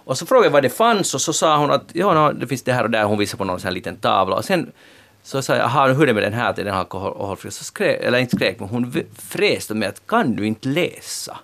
Och 0.05 0.19
så 0.19 0.27
frågade 0.27 0.47
jag 0.47 0.53
vad 0.53 0.63
det 0.63 0.71
fanns 0.71 1.15
och 1.15 1.21
så 1.21 1.33
sa 1.33 1.57
hon 1.57 1.71
att 1.71 1.85
ja, 1.93 2.15
no, 2.15 2.33
det 2.33 2.47
finns 2.47 2.63
det 2.63 2.73
här 2.73 2.85
och 2.85 2.91
där. 2.91 3.05
Hon 3.05 3.19
visade 3.19 3.39
på 3.39 3.45
någon 3.45 3.61
sån 3.61 3.69
här 3.69 3.75
liten 3.75 3.97
tavla. 3.97 4.37
Och 4.37 4.45
sen 4.45 4.73
så 5.27 5.43
sa 5.43 5.57
jag, 5.57 5.63
jaha, 5.63 5.93
hur 5.93 6.03
är 6.03 6.07
det 6.07 6.15
med 6.15 6.23
den 6.23 6.33
här 6.33 6.53
till 6.53 6.65
den 6.65 6.75
alkoholfria? 6.75 7.51
Så 7.51 7.65
skrek, 7.65 8.01
eller 8.01 8.19
inte 8.19 8.37
skrek, 8.37 8.61
men 8.61 8.69
hon 8.69 9.05
fräste 9.19 9.75
med 9.75 9.89
att 9.89 10.07
kan 10.07 10.37
du 10.37 10.47
inte 10.47 10.69
läsa? 10.69 11.39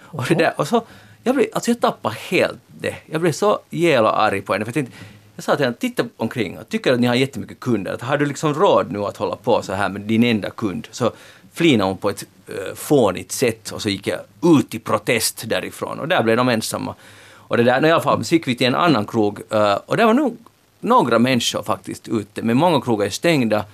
Och, 0.00 0.24
det 0.28 0.34
där, 0.34 0.52
och 0.56 0.68
så, 0.68 0.86
jag, 1.22 1.34
blev, 1.34 1.46
alltså 1.52 1.70
jag 1.70 1.80
tappade 1.80 2.14
helt 2.14 2.58
det. 2.66 2.94
Jag 3.06 3.20
blev 3.20 3.32
så 3.32 3.58
jävla 3.70 4.10
arg 4.10 4.40
på 4.40 4.52
henne. 4.52 4.64
För 4.64 4.68
jag, 4.68 4.74
tänkte, 4.74 4.92
jag 5.34 5.44
sa 5.44 5.56
till 5.56 5.64
henne, 5.64 5.76
titta 5.76 6.04
omkring 6.16 6.58
och 6.58 6.68
tycker 6.68 6.92
att 6.92 7.00
ni 7.00 7.06
har 7.06 7.14
jättemycket 7.14 7.60
kunder. 7.60 7.92
Att 7.92 8.02
har 8.02 8.16
du 8.16 8.26
liksom 8.26 8.54
råd 8.54 8.92
nu 8.92 8.98
att 8.98 9.16
hålla 9.16 9.36
på 9.36 9.62
så 9.62 9.72
här 9.72 9.88
med 9.88 10.00
din 10.00 10.24
enda 10.24 10.50
kund? 10.50 10.88
Så 10.90 11.12
flinade 11.52 11.90
hon 11.90 11.96
på 11.96 12.10
ett 12.10 12.24
uh, 12.48 12.74
fånigt 12.74 13.32
sätt 13.32 13.70
och 13.70 13.82
så 13.82 13.88
gick 13.88 14.06
jag 14.06 14.20
ut 14.58 14.74
i 14.74 14.78
protest 14.78 15.44
därifrån 15.46 16.00
och 16.00 16.08
där 16.08 16.22
blev 16.22 16.36
de 16.36 16.48
ensamma. 16.48 16.94
Och 17.32 17.56
det 17.56 17.62
där, 17.62 17.86
i 17.86 17.90
alla 17.90 18.02
fall, 18.02 18.24
så 18.24 18.34
gick 18.34 18.48
vi 18.48 18.54
till 18.54 18.66
en 18.66 18.74
annan 18.74 19.06
krog 19.06 19.40
uh, 19.52 19.74
och 19.86 19.96
det 19.96 20.04
var 20.04 20.14
nog 20.14 20.36
några 20.80 21.18
människor 21.18 21.62
faktiskt 21.62 22.08
ute, 22.08 22.42
men 22.42 22.56
många 22.56 22.80
krogar 22.80 23.06
är 23.06 23.10
stängda. 23.10 23.64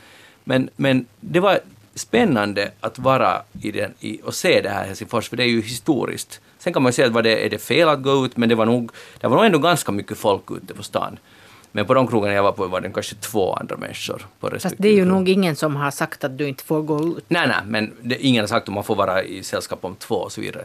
Men, 0.44 0.70
men 0.76 1.06
det 1.20 1.40
var 1.40 1.60
spännande 1.94 2.70
att 2.80 2.98
vara 2.98 3.42
i 3.62 3.70
den 3.70 3.94
i, 4.00 4.20
och 4.24 4.34
se 4.34 4.60
det 4.60 4.68
här 4.68 4.86
Helsingfors, 4.86 5.28
för 5.28 5.36
det 5.36 5.42
är 5.42 5.48
ju 5.48 5.62
historiskt. 5.62 6.40
Sen 6.58 6.72
kan 6.72 6.82
man 6.82 6.90
ju 6.90 6.94
säga 6.94 7.18
att 7.18 7.24
det, 7.24 7.46
är 7.46 7.50
det 7.50 7.58
fel 7.58 7.88
att 7.88 8.02
gå 8.02 8.26
ut, 8.26 8.36
men 8.36 8.48
det 8.48 8.54
var 8.54 8.66
nog, 8.66 8.90
det 9.20 9.28
var 9.28 9.36
nog 9.36 9.46
ändå 9.46 9.58
ganska 9.58 9.92
mycket 9.92 10.18
folk 10.18 10.50
ute 10.50 10.74
på 10.74 10.82
stan. 10.82 11.18
Men 11.72 11.86
på 11.86 11.94
de 11.94 12.06
krogarna 12.06 12.34
jag 12.34 12.42
var 12.42 12.52
på 12.52 12.66
var 12.66 12.80
det 12.80 12.90
kanske 12.90 13.14
två 13.14 13.54
andra 13.54 13.76
människor. 13.76 14.26
På 14.40 14.50
Fast 14.60 14.74
det 14.78 14.88
är 14.88 14.92
ju 14.92 15.04
krog. 15.04 15.08
nog 15.08 15.28
ingen 15.28 15.56
som 15.56 15.76
har 15.76 15.90
sagt 15.90 16.24
att 16.24 16.38
du 16.38 16.48
inte 16.48 16.64
får 16.64 16.82
gå 16.82 17.04
ut. 17.04 17.24
Nej, 17.28 17.48
nej, 17.48 17.60
men 17.66 17.92
det, 18.02 18.26
ingen 18.26 18.42
har 18.42 18.46
sagt 18.46 18.68
att 18.68 18.74
man 18.74 18.84
får 18.84 18.94
vara 18.96 19.22
i 19.22 19.42
sällskap 19.42 19.84
om 19.84 19.94
två 19.94 20.14
och 20.14 20.32
så 20.32 20.40
vidare. 20.40 20.64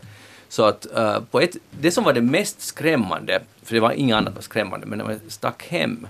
Så 0.50 0.64
att 0.64 0.88
uh, 0.98 1.20
på 1.32 1.40
ett, 1.40 1.56
det 1.72 1.92
som 1.92 2.04
var 2.04 2.14
det 2.14 2.22
mest 2.22 2.62
skrämmande, 2.62 3.40
för 3.64 3.74
det 3.74 3.80
var 3.80 3.92
inget 3.92 4.16
annat 4.16 4.36
var 4.36 4.42
skrämmande, 4.42 4.86
men 4.86 4.98
när 4.98 5.06
man 5.06 5.20
stack 5.28 5.68
hem 5.68 6.08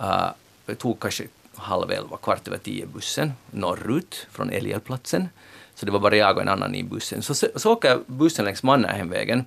Uh, 0.00 0.28
det 0.66 0.74
tog 0.74 1.00
kanske 1.00 1.24
halv 1.56 1.90
elva, 1.90 2.16
kvart 2.16 2.48
över 2.48 2.58
tio 2.58 2.86
bussen 2.86 3.32
norrut 3.50 4.26
från 4.32 4.50
Älgälplatsen. 4.50 5.28
Så 5.74 5.86
det 5.86 5.92
var 5.92 5.98
bara 5.98 6.16
jag 6.16 6.36
och 6.36 6.42
en 6.42 6.48
annan 6.48 6.74
i 6.74 6.82
bussen. 6.82 7.22
Så, 7.22 7.34
så 7.34 7.72
åker 7.72 7.98
bussen 8.06 8.44
längs 8.44 8.62
Mannerheimvägen 8.62 9.44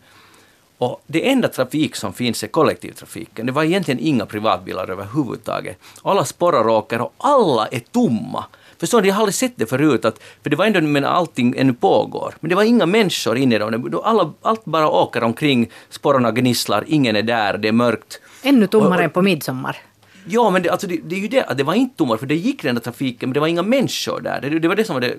och 0.77 1.01
det 1.07 1.29
enda 1.29 1.47
trafik 1.47 1.95
som 1.95 2.13
finns 2.13 2.43
är 2.43 2.47
kollektivtrafiken. 2.47 3.45
Det 3.45 3.51
var 3.51 3.63
egentligen 3.63 3.99
inga 3.99 4.25
privatbilar 4.25 4.91
överhuvudtaget. 4.91 5.77
Alla 6.01 6.25
sporrar 6.25 6.67
åker 6.67 7.01
och 7.01 7.13
alla 7.17 7.67
är 7.67 7.79
tomma. 7.79 8.45
Förstår 8.77 9.01
ni, 9.01 9.07
jag 9.07 9.15
har 9.15 9.21
aldrig 9.21 9.35
sett 9.35 9.53
det 9.55 9.65
förut, 9.65 10.05
att, 10.05 10.19
för 10.43 10.49
det 10.49 10.55
var 10.55 10.65
ändå 10.65 10.81
medan 10.81 11.13
allting 11.13 11.55
ännu 11.57 11.73
pågår. 11.73 12.35
Men 12.39 12.49
det 12.49 12.55
var 12.55 12.63
inga 12.63 12.85
människor 12.85 13.37
inne 13.37 13.55
i 13.55 13.57
dem. 13.57 14.01
Alla, 14.03 14.33
allt 14.41 14.65
bara 14.65 14.89
åker 14.89 15.23
omkring, 15.23 15.71
sporrarna 15.89 16.31
gnisslar, 16.31 16.83
ingen 16.87 17.15
är 17.15 17.23
där, 17.23 17.57
det 17.57 17.67
är 17.67 17.71
mörkt. 17.71 18.19
Ännu 18.43 18.67
tommare 18.67 19.03
än 19.03 19.09
på 19.09 19.21
midsommar. 19.21 19.77
Ja, 20.25 20.49
men 20.49 20.63
det, 20.63 20.69
alltså 20.69 20.87
det, 20.87 20.99
det 21.03 21.15
är 21.15 21.19
ju 21.19 21.27
det 21.27 21.45
det 21.57 21.63
var 21.63 21.73
inte 21.73 21.97
tomma, 21.97 22.17
för 22.17 22.25
det 22.25 22.35
gick 22.35 22.63
den 22.63 22.75
där 22.75 22.81
trafiken, 22.81 23.29
men 23.29 23.33
det 23.33 23.39
var 23.39 23.47
inga 23.47 23.63
människor 23.63 24.21
där. 24.21 24.41
Det, 24.41 24.59
det 24.59 24.67
var 24.67 24.75
det 24.75 24.85
som 24.85 24.93
var 24.93 25.01
det 25.01 25.15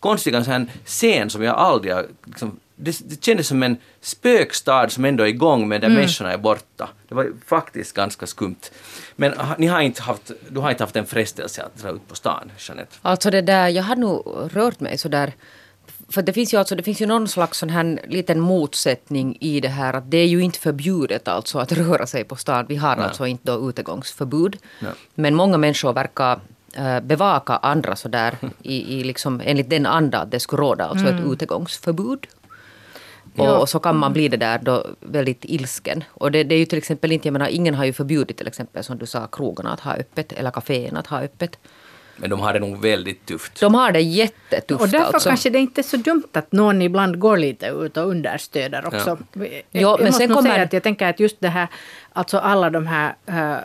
konstiga, 0.00 0.38
en 0.38 0.44
sån 0.44 0.70
scen 0.84 1.30
som 1.30 1.42
jag 1.42 1.56
aldrig 1.56 1.94
liksom 2.24 2.60
det, 2.80 3.00
det 3.10 3.24
kändes 3.24 3.46
som 3.46 3.62
en 3.62 3.76
spökstad 4.00 4.88
som 4.88 5.04
ändå 5.04 5.24
är 5.24 5.28
igång 5.28 5.68
men 5.68 5.80
där 5.80 5.88
människorna 5.88 6.32
är 6.32 6.38
borta. 6.38 6.88
Det 7.08 7.14
var 7.14 7.32
faktiskt 7.46 7.92
ganska 7.94 8.26
skumt. 8.26 8.70
Men 9.16 9.34
ni 9.58 9.66
har 9.66 9.80
inte 9.80 10.02
haft, 10.02 10.30
du 10.48 10.60
har 10.60 10.70
inte 10.70 10.82
haft 10.82 10.96
en 10.96 11.06
frestelse 11.06 11.62
att 11.62 11.82
dra 11.82 11.90
ut 11.90 12.08
på 12.08 12.14
stan, 12.14 12.52
Jeanette? 12.58 12.96
Alltså 13.02 13.30
det 13.30 13.40
där, 13.40 13.68
jag 13.68 13.82
har 13.82 13.96
nog 13.96 14.48
rört 14.52 14.80
mig 14.80 14.98
så 14.98 15.08
där. 15.08 15.32
För 16.10 16.22
det 16.22 16.32
finns 16.32 16.54
ju 16.54 16.58
alltså, 16.58 16.74
det 16.74 16.82
finns 16.82 17.00
ju 17.02 17.06
någon 17.06 17.28
slags 17.28 17.58
sån 17.58 17.70
här 17.70 18.00
liten 18.08 18.40
motsättning 18.40 19.36
i 19.40 19.60
det 19.60 19.68
här 19.68 19.94
att 19.94 20.10
det 20.10 20.16
är 20.16 20.26
ju 20.26 20.40
inte 20.40 20.58
förbjudet 20.58 21.28
alltså 21.28 21.58
att 21.58 21.72
röra 21.82 22.06
sig 22.06 22.24
på 22.24 22.36
stan. 22.36 22.66
Vi 22.68 22.76
har 22.76 22.96
Nej. 22.96 23.04
alltså 23.04 23.26
inte 23.26 23.52
då 23.52 23.68
utegångsförbud. 23.68 24.56
Nej. 24.80 24.92
Men 25.14 25.34
många 25.34 25.56
människor 25.58 25.92
verkar 25.92 26.40
eh, 26.76 27.00
bevaka 27.00 27.56
andra 27.56 27.96
så 27.96 28.08
där 28.08 28.34
i, 28.62 28.98
i 28.98 29.04
liksom, 29.04 29.42
enligt 29.44 29.70
den 29.70 29.86
anda 29.86 30.18
att 30.18 30.30
det 30.30 30.40
skulle 30.40 30.62
råda 30.62 30.86
alltså 30.86 31.06
ett 31.06 31.24
utegångsförbud. 31.26 32.26
Och, 33.36 33.44
Ja. 33.46 33.58
och 33.58 33.68
så 33.68 33.78
kan 33.78 33.96
man 33.96 34.12
bli 34.12 34.28
det 34.28 34.36
där 34.36 34.58
då 34.58 34.86
väldigt 35.00 35.44
ilsken. 35.44 36.04
Och 36.10 36.32
det, 36.32 36.44
det 36.44 36.54
är 36.54 36.58
ju 36.58 36.64
till 36.64 36.78
exempel 36.78 37.12
inte, 37.12 37.28
jag 37.28 37.32
menar 37.32 37.48
ingen 37.48 37.74
har 37.74 37.84
ju 37.84 37.92
förbjudit 37.92 38.36
till 38.36 38.46
exempel 38.46 38.84
som 38.84 38.98
du 38.98 39.06
sa 39.06 39.26
krogarna 39.26 39.72
att 39.72 39.80
ha 39.80 39.94
öppet 39.94 40.32
eller 40.32 40.50
kaféerna 40.50 41.00
att 41.00 41.06
ha 41.06 41.20
öppet. 41.22 41.58
Men 42.20 42.30
de 42.30 42.40
har 42.40 42.52
det 42.52 42.60
nog 42.60 42.78
väldigt 42.82 43.26
tufft. 43.26 43.60
De 43.60 43.74
har 43.74 43.92
det 43.92 44.00
jättetufft 44.00 44.80
Och 44.82 44.88
därför 44.88 45.04
alltså. 45.14 45.28
kanske 45.28 45.50
det 45.50 45.58
inte 45.58 45.80
är 45.80 45.82
så 45.82 45.96
dumt 45.96 46.22
att 46.32 46.52
någon 46.52 46.82
ibland 46.82 47.18
går 47.18 47.36
lite 47.36 47.66
ut 47.66 47.96
och 47.96 48.08
understöder 48.08 48.86
också. 48.86 49.18
Jag, 49.32 49.62
Jo, 49.70 49.80
jag 49.80 49.98
men 50.00 50.06
måste 50.06 50.26
sen 50.26 50.34
kommer- 50.36 50.50
säga 50.50 50.62
att 50.62 50.72
jag 50.72 50.82
tänker 50.82 51.06
att 51.08 51.20
just 51.20 51.40
det 51.40 51.48
här, 51.48 51.68
alltså 52.12 52.38
alla 52.38 52.70
de 52.70 52.86
här 52.86 53.14
eh, 53.26 53.56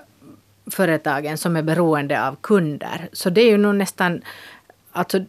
företagen 0.72 1.38
som 1.38 1.56
är 1.56 1.62
beroende 1.62 2.28
av 2.28 2.36
kunder, 2.42 3.10
så 3.13 3.30
det 3.30 3.42
är 3.42 3.50
ju 3.50 3.58
nog 3.58 3.76
nästan, 3.76 4.22
alltså 4.92 5.20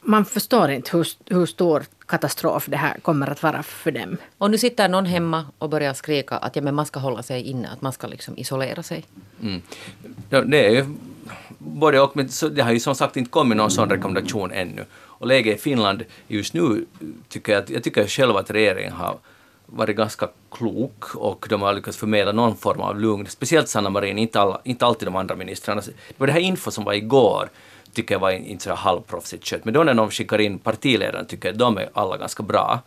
man 0.00 0.24
förstår 0.24 0.70
inte 0.70 0.96
hur, 0.96 1.06
hur 1.34 1.46
stor 1.46 1.82
katastrof 2.06 2.66
det 2.68 2.76
här 2.76 2.96
kommer 3.02 3.30
att 3.30 3.42
vara 3.42 3.62
för 3.62 3.90
dem. 3.90 4.16
Och 4.38 4.50
nu 4.50 4.58
sitter 4.58 4.88
någon 4.88 5.06
hemma 5.06 5.46
och 5.58 5.68
börjar 5.68 5.94
skrika 5.94 6.36
att 6.36 6.56
ja, 6.56 6.62
men 6.62 6.74
man 6.74 6.86
ska 6.86 7.00
hålla 7.00 7.22
sig 7.22 7.42
inne, 7.42 7.68
att 7.68 7.80
man 7.82 7.92
ska 7.92 8.06
liksom 8.06 8.38
isolera 8.38 8.82
sig. 8.82 9.04
Mm. 9.42 9.62
Ja, 10.30 10.40
Det 10.42 10.66
är 10.66 10.70
ju 10.70 10.86
både 11.64 12.00
och, 12.00 12.16
men 12.16 12.28
så 12.28 12.48
det 12.48 12.62
har 12.62 12.72
ju 12.72 12.80
som 12.80 12.94
sagt 12.94 13.16
inte 13.16 13.30
kommit 13.30 13.56
någon 13.56 13.70
sån 13.70 13.90
rekommendation 13.90 14.52
ännu. 14.52 14.84
Och 14.92 15.26
läget 15.26 15.58
i 15.58 15.60
Finland 15.60 16.04
just 16.28 16.54
nu 16.54 16.86
tycker 17.28 17.52
jag, 17.52 17.70
jag 17.70 17.82
tycker 17.82 18.06
själv 18.06 18.36
att 18.36 18.50
regeringen 18.50 18.92
har 18.92 19.18
varit 19.66 19.96
ganska 19.96 20.28
klok 20.50 21.14
och 21.14 21.46
de 21.50 21.62
har 21.62 21.72
lyckats 21.72 21.96
förmedla 21.96 22.32
någon 22.32 22.56
form 22.56 22.80
av 22.80 23.00
lugn. 23.00 23.26
Speciellt 23.26 23.68
Sanna 23.68 23.90
Marin, 23.90 24.18
inte, 24.18 24.40
alla, 24.40 24.60
inte 24.64 24.86
alltid 24.86 25.08
de 25.08 25.16
andra 25.16 25.36
ministrarna. 25.36 25.78
Alltså, 25.78 25.90
det 26.08 26.20
var 26.20 26.26
det 26.26 26.32
här 26.32 26.40
info 26.40 26.70
som 26.70 26.84
var 26.84 26.92
igår 26.92 27.48
tycker 27.92 28.14
jag 28.14 28.20
var 28.20 28.30
inte 28.30 28.64
så 28.64 28.74
halvproffsigt 28.74 29.44
kött. 29.44 29.64
Men 29.64 29.74
då 29.74 29.84
när 29.84 29.94
de 29.94 30.10
skickar 30.10 30.40
in 30.40 30.58
partiledarna 30.58 31.24
tycker 31.24 31.48
jag 31.48 31.52
att 31.52 31.58
de 31.58 31.78
är 31.78 31.90
alla 31.92 32.16
ganska 32.16 32.42
bra. 32.42 32.80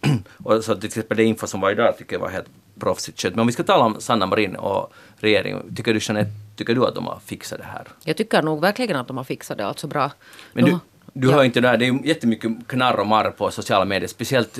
och 0.44 0.64
så 0.64 0.74
till 0.74 0.86
exempel 0.86 1.16
det 1.16 1.24
info 1.24 1.46
som 1.46 1.60
var 1.60 1.70
idag 1.70 1.98
tycker 1.98 2.16
jag 2.16 2.20
var 2.20 2.28
helt 2.28 2.48
proffsigt 2.80 3.18
kött. 3.18 3.32
Men 3.32 3.40
om 3.40 3.46
vi 3.46 3.52
ska 3.52 3.62
tala 3.62 3.84
om 3.84 4.00
Sanna 4.00 4.26
Marin 4.26 4.56
och 4.56 4.92
regeringen, 5.16 5.74
tycker 5.76 5.94
du 5.94 6.00
Jeanette, 6.02 6.30
tycker 6.56 6.74
du 6.74 6.86
att 6.86 6.94
de 6.94 7.06
har 7.06 7.18
fixat 7.24 7.58
det 7.58 7.64
här? 7.64 7.88
Jag 8.04 8.16
tycker 8.16 8.42
nog 8.42 8.60
verkligen 8.60 8.96
att 8.96 9.08
de 9.08 9.16
har 9.16 9.24
fixat 9.24 9.58
det 9.58 9.66
alltså 9.66 9.86
bra. 9.86 10.10
Men 10.52 10.64
De 10.64 10.70
du, 10.70 10.78
du 11.12 11.28
ja. 11.28 11.34
hör 11.34 11.44
inte 11.44 11.60
det 11.60 11.68
där, 11.68 11.76
det 11.76 11.84
är 11.84 11.92
ju 11.92 11.98
jättemycket 12.04 12.52
knarr 12.66 13.00
och 13.00 13.06
marr 13.06 13.30
på 13.30 13.50
sociala 13.50 13.84
medier, 13.84 14.08
speciellt 14.08 14.58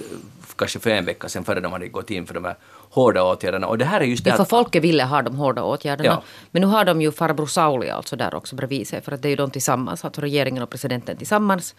kanske 0.57 0.79
för 0.79 0.91
en 0.91 1.05
vecka 1.05 1.29
sedan 1.29 1.45
före 1.45 1.61
de 1.61 1.73
hade 1.73 1.89
gått 1.89 2.11
in 2.11 2.27
för 2.27 2.35
de 2.35 2.45
här 2.45 2.57
hårda 2.91 3.23
åtgärderna. 3.23 3.67
Och 3.67 3.79
det 3.79 3.85
här 3.85 4.01
är 4.01 4.05
just 4.05 4.25
det 4.25 4.31
Ja, 4.31 4.37
för 4.37 4.45
folket 4.45 4.85
ville 4.85 5.05
ha 5.05 5.23
de 5.23 5.37
hårda 5.37 5.63
åtgärderna. 5.63 6.09
Ja. 6.09 6.23
Men 6.51 6.63
nu 6.63 6.69
har 6.69 6.85
de 6.85 7.03
ju 7.03 7.13
farbror 7.13 7.47
Sauli 7.47 7.91
alltså 7.91 8.17
där 8.17 8.35
också 8.35 8.57
bredvid 8.57 8.89
sig. 8.89 9.01
För 9.01 9.13
att 9.13 9.23
det 9.23 9.29
är 9.29 9.31
ju 9.31 9.37
de 9.37 9.51
tillsammans, 9.51 10.05
alltså 10.05 10.21
regeringen 10.21 10.63
och 10.63 10.71
presidenten 10.71 11.17
tillsammans. 11.17 11.75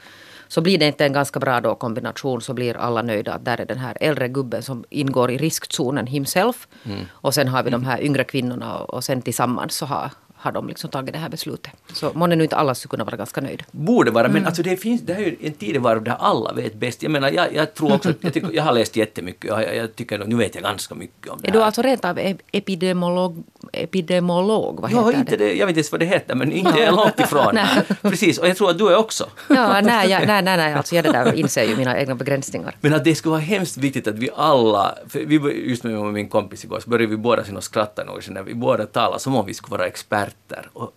Så 0.47 0.61
blir 0.61 0.77
det 0.77 0.85
inte 0.85 1.05
en 1.05 1.13
ganska 1.13 1.39
bra 1.39 1.61
då 1.61 1.75
kombination 1.75 2.41
så 2.41 2.53
blir 2.53 2.77
alla 2.77 3.01
nöjda 3.01 3.33
att 3.33 3.45
där 3.45 3.61
är 3.61 3.65
den 3.65 3.77
här 3.77 3.97
äldre 4.01 4.27
gubben 4.27 4.63
som 4.63 4.83
ingår 4.89 5.31
i 5.31 5.37
riskzonen 5.37 6.07
himself. 6.07 6.67
Mm. 6.83 7.05
Och 7.11 7.33
sen 7.33 7.47
har 7.47 7.63
vi 7.63 7.69
de 7.69 7.85
här 7.85 8.01
yngre 8.01 8.23
kvinnorna 8.23 8.77
och, 8.77 8.93
och 8.93 9.03
sen 9.03 9.21
tillsammans 9.21 9.75
så 9.75 9.85
har, 9.85 10.11
har 10.37 10.51
de 10.51 10.67
liksom 10.67 10.89
tagit 10.89 11.13
det 11.13 11.19
här 11.19 11.29
beslutet. 11.29 11.71
Så 11.93 12.11
månne 12.13 12.35
nu 12.35 12.43
inte 12.43 12.55
alla 12.55 12.75
skulle 12.75 12.89
kunna 12.89 13.03
vara 13.03 13.15
ganska 13.17 13.41
nöjda. 13.41 13.63
Borde 13.71 14.11
vara, 14.11 14.25
Mm. 14.25 14.33
men 14.33 14.45
alltså 14.47 14.63
det, 14.63 14.77
finns, 14.77 15.01
det 15.01 15.13
här 15.13 15.21
är 15.21 15.25
ju 15.25 15.35
en 15.41 15.53
tidevarv 15.53 16.03
där 16.03 16.15
alla 16.19 16.53
vet 16.53 16.73
bäst. 16.75 17.03
Jag 17.03 17.11
menar, 17.11 17.31
jag, 17.31 17.53
jag 17.53 17.73
tror 17.73 17.93
också, 17.93 18.13
jag, 18.21 18.33
tycker, 18.33 18.49
jag 18.53 18.63
har 18.63 18.71
läst 18.73 18.95
jättemycket 18.95 19.45
jag, 19.45 19.75
jag 19.75 19.95
tycker 19.95 20.17
nu 20.25 20.35
vet 20.35 20.55
jag 20.55 20.63
ganska 20.63 20.95
mycket 20.95 21.27
om 21.31 21.39
det 21.41 21.47
Är 21.47 21.51
du 21.51 21.59
här. 21.59 21.65
alltså 21.65 21.81
rent 21.81 22.05
av 22.05 22.17
ep- 22.19 22.39
epidemiolog? 22.51 23.43
epidemiolog 23.73 24.79
vad 24.81 24.91
Ja, 24.91 25.05
heter 25.07 25.19
inte 25.19 25.37
det? 25.37 25.45
det, 25.45 25.53
jag 25.53 25.65
vet 25.65 25.69
inte 25.69 25.79
ens 25.79 25.91
vad 25.91 25.99
det 26.01 26.05
heter, 26.05 26.35
men 26.35 26.51
inte 26.51 26.83
är 26.83 26.91
långt 26.91 27.19
ifrån. 27.19 27.59
Precis, 28.01 28.37
och 28.37 28.47
jag 28.47 28.57
tror 28.57 28.69
att 28.69 28.77
du 28.77 28.87
är 28.89 28.95
också. 28.97 29.29
Ja, 29.49 29.81
nej, 29.81 30.09
jag, 30.09 30.27
nej, 30.27 30.41
nej, 30.41 30.57
nej, 30.57 30.73
alltså 30.73 30.95
jag 30.95 31.03
det 31.05 31.11
där 31.11 31.33
inser 31.33 31.63
ju 31.63 31.75
mina 31.75 31.97
egna 31.99 32.15
begränsningar. 32.15 32.75
Men 32.81 32.93
att 32.93 33.03
det 33.03 33.15
skulle 33.15 33.31
vara 33.31 33.41
hemskt 33.41 33.77
viktigt 33.77 34.07
att 34.07 34.15
vi 34.15 34.29
alla, 34.35 34.95
vi 35.13 35.35
just 35.69 35.83
med 35.83 35.93
min 36.13 36.29
kompis 36.29 36.63
igår, 36.63 36.79
så 36.79 36.89
började 36.89 37.09
vi 37.11 37.17
båda 37.17 37.43
skratta 37.61 38.03
något 38.03 38.27
vi 38.45 38.53
båda 38.53 38.85
talade 38.85 39.19
som 39.19 39.35
om 39.35 39.45
vi 39.45 39.53
skulle 39.53 39.77
vara 39.77 39.87
experter. 39.87 40.26
Och 40.73 40.93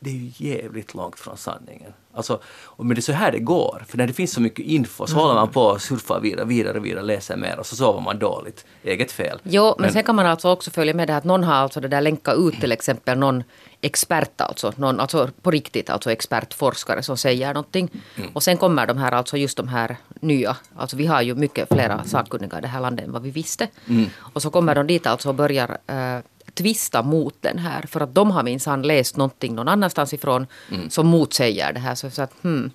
det 0.00 0.10
är 0.10 0.14
ju 0.14 0.30
jävligt 0.36 0.94
långt 0.94 1.18
från 1.18 1.36
sanningen. 1.36 1.92
Alltså, 2.12 2.40
och 2.64 2.86
men 2.86 2.94
det 2.94 3.00
är 3.00 3.02
så 3.02 3.12
här 3.12 3.32
det 3.32 3.38
går, 3.38 3.84
för 3.88 3.98
när 3.98 4.06
det 4.06 4.12
finns 4.12 4.32
så 4.32 4.40
mycket 4.40 4.64
info 4.64 5.06
så 5.06 5.16
håller 5.16 5.34
man 5.34 5.48
på 5.48 5.62
och 5.62 5.82
surfar 5.82 6.20
vidare, 6.20 6.44
vidare, 6.44 6.80
vidare, 6.80 7.02
läser 7.02 7.36
mer 7.36 7.58
och 7.58 7.66
så 7.66 7.76
sover 7.76 8.00
man 8.00 8.18
dåligt. 8.18 8.64
Eget 8.82 9.12
fel. 9.12 9.40
Jo, 9.42 9.74
men, 9.78 9.92
sen 9.92 10.04
kan 10.04 10.16
man 10.16 10.26
alltså 10.26 10.50
också 10.50 10.70
följa 10.70 10.94
med 10.94 11.08
det 11.08 11.12
här 11.12 11.18
att 11.18 11.24
någon 11.24 11.44
har 11.44 11.54
alltså 11.54 11.80
det 11.80 11.88
där 11.88 12.00
länkat 12.00 12.36
ut 12.38 12.60
till 12.60 12.72
exempel 12.72 13.18
någon 13.18 13.42
expert 13.80 14.40
alltså, 14.40 14.72
någon, 14.76 15.00
alltså 15.00 15.30
på 15.42 15.50
riktigt 15.50 15.90
alltså 15.90 16.12
expertforskare 16.12 17.02
som 17.02 17.16
säger 17.16 17.54
någonting. 17.54 17.90
Och 18.32 18.42
sen 18.42 18.56
kommer 18.56 18.86
de 18.86 18.98
här 18.98 19.12
alltså 19.12 19.36
just 19.36 19.56
de 19.56 19.68
här 19.68 19.96
nya, 20.20 20.56
alltså 20.76 20.96
vi 20.96 21.06
har 21.06 21.22
ju 21.22 21.34
mycket 21.34 21.68
flera 21.68 22.04
sakkunniga 22.04 22.58
i 22.58 22.60
det 22.60 22.68
här 22.68 22.80
landet 22.80 23.06
än 23.06 23.12
vad 23.12 23.22
vi 23.22 23.30
visste. 23.30 23.68
Och 24.18 24.42
så 24.42 24.50
kommer 24.50 24.74
de 24.74 24.86
dit 24.86 25.06
alltså 25.06 25.28
och 25.28 25.34
börjar 25.34 25.78
eh, 25.86 26.18
tvista 26.58 27.02
mot 27.02 27.34
den 27.40 27.58
här 27.58 27.82
för 27.82 28.00
att 28.00 28.14
de 28.14 28.30
har 28.30 28.42
minsann 28.42 28.82
läst 28.82 29.16
någonting 29.16 29.54
någon 29.54 29.68
annanstans 29.68 30.12
ifrån 30.14 30.46
som 30.90 31.06
motsäger 31.06 31.72
det 31.72 31.80
här. 31.80 31.94
Så, 31.94 32.10
så 32.10 32.22
att, 32.22 32.32
hmm. 32.42 32.70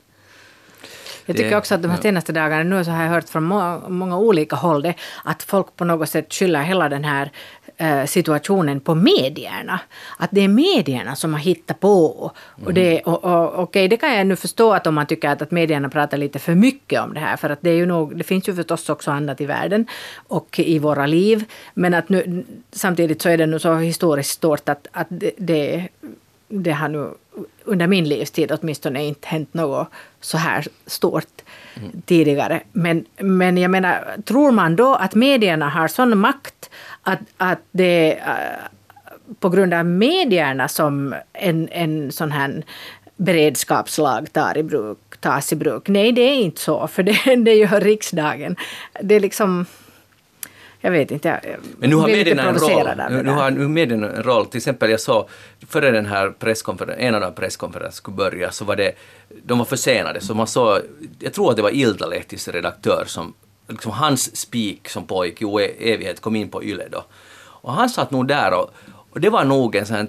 Jag 1.25 1.35
tycker 1.35 1.49
Det- 1.49 1.57
också 1.57 1.75
att 1.75 1.81
de 1.81 1.87
här 1.87 1.97
ja. 1.97 2.01
senaste 2.01 2.31
dagarna, 2.33 2.63
nu 2.63 2.85
så 2.85 2.91
har 2.91 3.03
jag 3.03 3.09
hört 3.09 3.29
från 3.29 3.43
många, 3.43 3.81
många 3.89 4.17
olika 4.17 4.55
håll 4.55 4.81
det, 4.81 4.93
att 5.23 5.43
folk 5.43 5.75
på 5.75 5.85
något 5.85 6.09
sätt 6.09 6.33
skyller 6.33 6.61
hela 6.63 6.89
den 6.89 7.03
här 7.03 7.31
situationen 8.05 8.79
på 8.79 8.95
medierna. 8.95 9.79
Att 10.17 10.29
det 10.31 10.41
är 10.41 10.47
medierna 10.47 11.15
som 11.15 11.33
har 11.33 11.39
hittat 11.39 11.79
på. 11.79 12.31
Och 12.65 12.73
det, 12.73 13.01
och, 13.01 13.23
och, 13.23 13.59
okej, 13.59 13.87
det 13.87 13.97
kan 13.97 14.13
jag 14.15 14.27
nu 14.27 14.35
förstå 14.35 14.73
att 14.73 14.87
om 14.87 14.95
man 14.95 15.05
tycker 15.05 15.29
att, 15.29 15.41
att 15.41 15.51
medierna 15.51 15.89
pratar 15.89 16.17
lite 16.17 16.39
för 16.39 16.55
mycket 16.55 17.01
om 17.01 17.13
det 17.13 17.19
här. 17.19 17.37
För 17.37 17.49
att 17.49 17.59
det, 17.61 17.69
är 17.69 17.75
ju 17.75 17.85
nog, 17.85 18.17
det 18.17 18.23
finns 18.23 18.49
ju 18.49 18.55
förstås 18.55 18.89
också 18.89 19.11
annat 19.11 19.41
i 19.41 19.45
världen 19.45 19.87
och 20.15 20.59
i 20.59 20.79
våra 20.79 21.05
liv. 21.05 21.45
Men 21.73 21.93
att 21.93 22.09
nu, 22.09 22.45
samtidigt 22.71 23.21
så 23.21 23.29
är 23.29 23.37
det 23.37 23.45
nu 23.45 23.59
så 23.59 23.75
historiskt 23.75 24.31
stort 24.31 24.69
att, 24.69 24.87
att 24.91 25.07
det, 25.09 25.31
det 25.37 25.87
det 26.61 26.71
har 26.71 26.87
nu 26.87 27.11
under 27.63 27.87
min 27.87 28.07
livstid 28.07 28.51
åtminstone 28.51 29.05
inte 29.05 29.27
hänt 29.27 29.53
något 29.53 29.87
så 30.21 30.37
här 30.37 30.67
stort 30.85 31.41
tidigare. 32.05 32.61
Men, 32.71 33.05
men 33.17 33.57
jag 33.57 33.71
menar, 33.71 34.05
tror 34.25 34.51
man 34.51 34.75
då 34.75 34.95
att 34.95 35.15
medierna 35.15 35.69
har 35.69 35.87
sån 35.87 36.17
makt 36.17 36.69
att, 37.01 37.19
att 37.37 37.59
det 37.71 38.17
eh, 38.17 38.27
på 39.39 39.49
grund 39.49 39.73
av 39.73 39.85
medierna 39.85 40.67
som 40.67 41.15
en, 41.33 41.69
en 41.71 42.11
sån 42.11 42.31
här 42.31 42.63
beredskapslag 43.15 44.33
tar 44.33 44.57
i 44.57 44.63
bruk, 44.63 44.97
tas 45.19 45.53
i 45.53 45.55
bruk? 45.55 45.87
Nej, 45.87 46.11
det 46.11 46.21
är 46.21 46.35
inte 46.35 46.61
så, 46.61 46.87
för 46.87 47.03
det, 47.03 47.35
det 47.45 47.53
gör 47.53 47.81
riksdagen. 47.81 48.55
Det 49.01 49.15
är 49.15 49.19
liksom... 49.19 49.65
Jag 50.85 50.91
vet 50.91 51.11
inte, 51.11 51.27
jag 51.43 51.55
Men 51.77 51.89
nu 51.89 51.95
har 51.95 52.05
blir 52.05 52.25
lite 52.25 52.43
roll. 52.45 52.53
provocerad 52.53 52.97
det 52.97 53.23
Nu, 53.23 53.31
har 53.31 53.51
medierna 53.51 54.11
en 54.11 54.23
roll. 54.23 54.45
Till 54.45 54.57
exempel 54.57 54.89
jag 54.89 54.99
såg, 54.99 55.29
före 55.67 55.91
den 55.91 56.05
här 56.05 56.29
presskonferensen, 56.29 57.07
en 57.07 57.15
av 57.15 57.21
de 57.21 57.33
presskonferenserna 57.33 57.91
skulle 57.91 58.17
börja, 58.17 58.51
så 58.51 58.65
var 58.65 58.75
det, 58.75 58.91
de 59.43 59.57
var 59.57 59.65
försenade, 59.65 60.21
så 60.21 60.33
man 60.33 60.47
såg, 60.47 60.79
jag 61.19 61.33
tror 61.33 61.49
att 61.49 61.55
det 61.55 61.61
var 61.61 61.69
Iltalehtis 61.69 62.47
redaktör 62.47 63.03
som, 63.07 63.33
liksom 63.67 63.91
hans 63.91 64.35
speak 64.35 64.89
som 64.89 65.07
pågick 65.07 65.41
i 65.41 65.45
evighet 65.79 66.21
kom 66.21 66.35
in 66.35 66.49
på 66.49 66.63
Yle 66.63 66.87
då. 66.91 67.05
Och 67.35 67.73
han 67.73 67.89
satt 67.89 68.11
nog 68.11 68.27
där 68.27 68.53
och, 68.53 68.73
och 69.11 69.19
det 69.19 69.29
var 69.29 69.43
nog 69.43 69.75
en 69.75 69.85
sån 69.85 69.95
här 69.95 70.07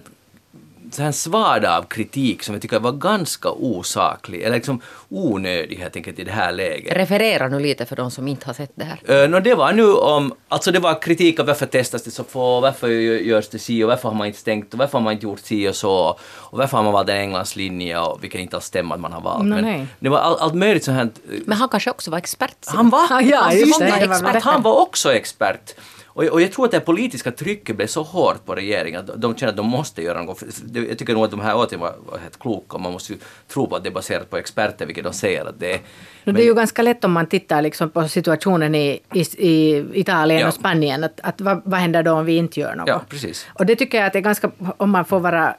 så 0.91 1.03
här 1.03 1.13
svada 1.13 1.79
av 1.79 1.83
kritik 1.83 2.43
som 2.43 2.55
jag 2.55 2.63
tycker 2.63 2.81
var 2.81 2.93
ganska 2.93 3.51
osaklig, 3.51 4.43
eller 4.43 4.55
liksom 4.57 4.81
onödig 5.09 5.77
helt 5.77 5.97
enkelt 5.97 6.19
i 6.19 6.25
det 6.25 6.33
här 6.33 6.53
läget. 6.53 6.97
Referera 6.97 7.49
nu 7.49 7.61
lite 7.61 7.87
för 7.87 7.97
de 7.97 8.11
som 8.11 8.29
inte 8.29 8.47
har 8.47 8.55
sett 8.55 8.73
det 8.75 8.85
här. 8.85 9.23
Uh, 9.25 9.31
no, 9.31 9.41
det 9.41 9.55
var 9.55 9.73
nu 9.73 9.93
om, 9.93 10.35
alltså 10.49 10.73
det 10.73 10.79
var 10.79 11.03
kritik 11.03 11.41
av 11.41 11.47
varför 11.47 11.67
testas 11.67 12.03
det 12.03 12.11
så 12.11 12.25
få, 12.25 12.61
varför 12.61 12.89
gö- 12.89 13.21
görs 13.23 13.49
det 13.49 13.59
si 13.59 13.85
och 13.85 13.89
varför 13.89 14.09
har 14.09 14.17
man 14.17 14.27
inte 14.27 14.39
stängt 14.39 14.73
och 14.73 14.79
varför 14.79 14.99
har 14.99 15.05
man 15.05 15.13
inte 15.13 15.27
gjort 15.27 15.41
si 15.41 15.69
och 15.69 15.75
så 15.77 16.19
och 16.31 16.59
varför 16.59 16.77
har 16.77 16.85
man 16.85 16.93
valt 16.93 17.09
en 17.09 17.17
Englands 17.17 17.57
linje 17.57 17.99
och 18.01 18.25
vilket 18.25 18.41
inte 18.41 18.57
alls 18.57 18.65
stämmer 18.65 18.95
att 18.95 19.01
man 19.01 19.13
har 19.13 19.21
valt. 19.21 19.45
No, 19.45 19.55
Men 19.55 19.65
nej. 19.65 19.87
det 19.99 20.09
var 20.09 20.19
all, 20.19 20.37
allt 20.39 20.55
möjligt 20.55 20.85
sånt 20.85 20.97
här. 20.97 21.05
eh, 21.05 21.41
Men 21.47 21.59
han 21.59 21.69
kanske 21.69 21.91
också 21.91 22.11
var 22.11 22.19
expert. 22.19 22.57
Han 22.67 22.91
var, 22.91 23.21
Ja, 23.23 23.39
han, 23.41 23.59
just 23.59 23.81
många 23.81 23.95
det, 23.95 24.01
det 24.01 24.07
var 24.07 24.15
expert, 24.17 24.43
han 24.43 24.63
var 24.63 24.81
också 24.81 25.13
expert. 25.15 25.75
Och, 26.15 26.25
och 26.25 26.43
jag 26.43 26.53
tror 26.53 26.65
att 26.65 26.71
det 26.71 26.81
politiska 26.81 27.31
trycket 27.31 27.77
blev 27.77 27.87
så 27.87 28.03
hårt 28.03 28.45
på 28.45 28.55
regeringen 28.55 29.01
att 29.01 29.21
de 29.21 29.37
känner 29.37 29.51
att 29.51 29.57
de 29.57 29.67
måste 29.67 30.03
göra 30.03 30.23
något. 30.23 30.43
Jag 30.73 30.99
tycker 30.99 31.15
nog 31.15 31.25
att 31.25 31.31
de 31.31 31.41
här 31.41 31.57
åtgärderna 31.57 31.83
var, 31.85 32.13
var 32.13 32.19
helt 32.19 32.39
kloka. 32.39 32.79
Man 32.79 32.93
måste 32.93 33.13
ju 33.13 33.19
tro 33.49 33.67
på 33.67 33.77
att 33.77 33.83
det 33.83 33.89
är 33.89 33.95
baserat 33.95 34.31
på 34.31 34.37
experter, 34.37 34.87
vilket 34.87 35.05
de 35.05 35.13
säger 35.13 35.45
att 35.45 35.61
det 35.61 35.75
är. 35.75 35.81
Men, 36.25 36.35
det 36.35 36.43
är 36.43 36.45
ju 36.45 36.55
ganska 36.55 36.83
lätt 36.83 37.05
om 37.05 37.13
man 37.13 37.27
tittar 37.27 37.63
liksom 37.63 37.91
på 37.91 38.09
situationen 38.09 38.75
i, 38.75 39.01
i, 39.13 39.21
i 39.39 39.85
Italien 39.95 40.41
ja. 40.41 40.49
och 40.49 40.55
Spanien. 40.55 41.05
Att, 41.05 41.21
att 41.23 41.41
vad, 41.41 41.63
vad 41.65 41.81
händer 41.81 42.03
då 42.03 42.13
om 42.13 42.25
vi 42.25 42.37
inte 42.37 42.61
gör 42.61 42.75
något? 42.75 42.89
Ja, 42.89 43.01
precis. 43.09 43.47
Och 43.55 43.67
det 43.67 43.77
tycker 43.77 43.99
jag 43.99 44.07
att 44.07 44.13
det 44.13 44.19
är 44.19 44.23
ganska, 44.23 44.51
om 44.77 44.91
man 44.91 45.05
får 45.05 45.21
vara 45.21 45.55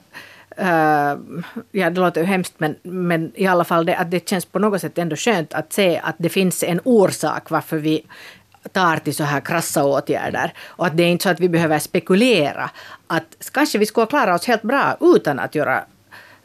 Uh, 0.59 1.19
ja, 1.71 1.89
det 1.89 2.01
låter 2.01 2.21
ju 2.21 2.27
hemskt, 2.27 2.53
men, 2.57 2.75
men 2.83 3.31
i 3.35 3.47
alla 3.47 3.63
fall 3.63 3.85
det, 3.85 3.97
att 3.97 4.11
det 4.11 4.29
känns 4.29 4.45
på 4.45 4.59
något 4.59 4.81
sätt 4.81 4.97
ändå 4.97 5.15
skönt 5.15 5.53
att 5.53 5.73
se 5.73 6.01
att 6.03 6.15
det 6.17 6.29
finns 6.29 6.63
en 6.63 6.79
orsak 6.83 7.49
varför 7.49 7.77
vi 7.77 8.05
tar 8.71 8.97
till 8.97 9.15
så 9.15 9.23
här 9.23 9.41
krassa 9.41 9.83
åtgärder. 9.83 10.53
Och 10.65 10.85
att 10.85 10.97
det 10.97 11.03
är 11.03 11.07
inte 11.07 11.23
så 11.23 11.29
att 11.29 11.39
vi 11.39 11.49
behöver 11.49 11.79
spekulera. 11.79 12.69
Att 13.07 13.49
kanske 13.51 13.77
vi 13.77 13.85
skulle 13.85 14.07
klara 14.07 14.35
oss 14.35 14.45
helt 14.45 14.61
bra 14.61 14.97
utan 15.01 15.39
att 15.39 15.55
göra, 15.55 15.83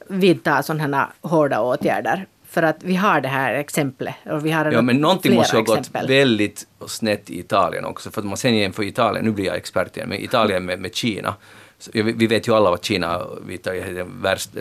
vidta 0.09 0.63
sådana 0.63 0.97
här 0.97 1.07
hårda 1.21 1.61
åtgärder. 1.61 2.27
För 2.49 2.63
att 2.63 2.77
vi 2.81 2.97
har 2.97 3.21
det 3.21 3.29
här 3.29 3.55
exemplet. 3.55 4.15
Och 4.25 4.47
vi 4.47 4.51
har 4.51 4.73
ja, 4.73 4.83
men 4.83 4.97
någonting 4.97 5.35
måste 5.35 5.57
ha 5.57 5.63
gått 5.63 5.91
väldigt 6.09 6.67
snett 6.87 7.31
i 7.31 7.39
Italien 7.39 7.85
också. 7.85 8.11
För 8.11 8.21
att 8.21 8.27
man 8.27 8.37
sen 8.37 8.57
jämför 8.57 8.83
Italien, 8.83 9.25
nu 9.25 9.31
blir 9.31 9.45
jag 9.45 9.57
expert 9.57 9.97
igen, 9.97 10.09
men 10.09 10.19
Italien 10.19 10.65
med, 10.65 10.79
med 10.79 10.95
Kina. 10.95 11.35
Så, 11.79 11.91
vi 11.95 12.27
vet 12.27 12.49
ju 12.49 12.55
alla 12.55 12.71
vad 12.71 12.85
Kina 12.85 13.27
vidtar 13.47 13.95
den 13.95 14.23
värsta, 14.23 14.61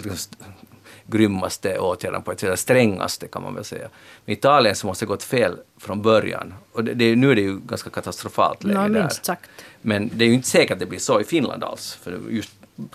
grymmaste 1.09 1.79
åtgärden 1.79 2.21
på 2.21 2.31
ett 2.31 2.39
sätt, 2.39 2.59
strängaste 2.59 3.27
kan 3.27 3.43
man 3.43 3.55
väl 3.55 3.63
säga. 3.63 3.87
Men 4.25 4.33
Italien 4.33 4.75
så 4.75 4.87
måste 4.87 5.05
det 5.05 5.07
gått 5.07 5.23
fel 5.23 5.57
från 5.79 6.01
början. 6.01 6.53
Och 6.71 6.83
det, 6.83 6.93
det, 6.93 7.15
nu 7.15 7.31
är 7.31 7.35
det 7.35 7.41
ju 7.41 7.59
ganska 7.59 7.89
katastrofalt 7.89 8.63
läge 8.63 8.87
no, 8.87 8.93
där. 8.93 9.09
sagt. 9.09 9.49
Men 9.81 10.11
det 10.13 10.25
är 10.25 10.27
ju 10.27 10.33
inte 10.33 10.47
säkert 10.47 10.71
att 10.71 10.79
det 10.79 10.85
blir 10.85 10.99
så 10.99 11.21
i 11.21 11.23
Finland 11.23 11.63
alls. 11.63 11.97
För 12.03 12.19
just, 12.29 12.51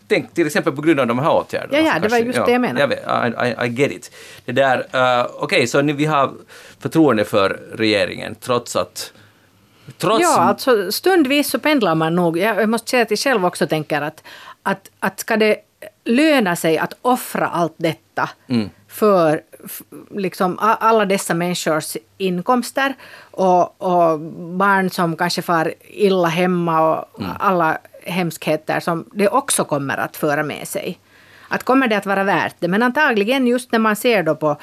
tänk 0.08 0.34
till 0.34 0.46
exempel 0.46 0.72
på 0.72 0.82
grund 0.82 1.00
av 1.00 1.06
de 1.06 1.18
här 1.18 1.32
åtgärderna. 1.32 1.78
Ja, 1.78 1.92
ja, 1.94 2.00
det 2.00 2.08
var 2.08 2.18
just 2.18 2.38
ja, 2.38 2.46
det 2.46 2.52
jag 2.52 2.60
menade. 2.60 2.80
Jag 2.80 2.88
vet, 2.88 2.98
I, 2.98 3.64
I, 3.64 3.66
I, 3.66 3.70
get 3.70 3.92
it. 3.92 4.10
Det 4.44 4.52
där, 4.52 4.78
uh, 4.78 5.26
Okej, 5.26 5.44
okay, 5.44 5.66
så 5.66 5.82
ni, 5.82 5.92
vi 5.92 6.04
har 6.04 6.32
förtroende 6.78 7.24
för 7.24 7.60
regeringen 7.72 8.34
trots 8.40 8.76
att 8.76 9.12
Trots... 9.98 10.22
Ja, 10.22 10.38
alltså 10.38 10.92
stundvis 10.92 11.50
så 11.50 11.58
pendlar 11.58 11.94
man 11.94 12.14
nog. 12.14 12.38
Jag 12.38 12.68
måste 12.68 12.90
säga 12.90 13.02
att 13.02 13.10
jag 13.10 13.18
själv 13.18 13.46
också 13.46 13.66
tänker 13.66 14.02
att, 14.02 14.22
att, 14.62 14.90
att 14.98 15.20
ska 15.20 15.36
det 15.36 15.56
löna 16.04 16.56
sig 16.56 16.78
att 16.78 16.92
offra 17.02 17.46
allt 17.46 17.74
detta 17.76 18.30
mm. 18.46 18.70
för 18.88 19.42
liksom 20.10 20.58
alla 20.60 21.04
dessa 21.04 21.34
människors 21.34 21.96
inkomster 22.18 22.94
och, 23.30 23.82
och, 23.82 24.20
barn 24.58 24.90
som 24.90 25.16
kanske 25.16 25.42
far 25.42 25.74
illa 25.80 26.28
hemma 26.28 26.80
och 26.80 27.20
mm. 27.20 27.30
alla 27.38 27.78
hemskheter 28.02 28.80
som 28.80 29.04
det 29.12 29.28
också 29.28 29.64
kommer 29.64 29.96
att 29.96 30.16
föra 30.16 30.42
med 30.42 30.68
sig. 30.68 30.98
Att 31.48 31.62
kommer 31.62 31.88
det 31.88 31.96
att 31.96 32.06
vara 32.06 32.24
värt 32.24 32.54
det? 32.58 32.68
Men 32.68 32.82
antagligen 32.82 33.46
just 33.46 33.72
när 33.72 33.78
man 33.78 33.96
ser 33.96 34.22
då 34.22 34.34
på 34.34 34.56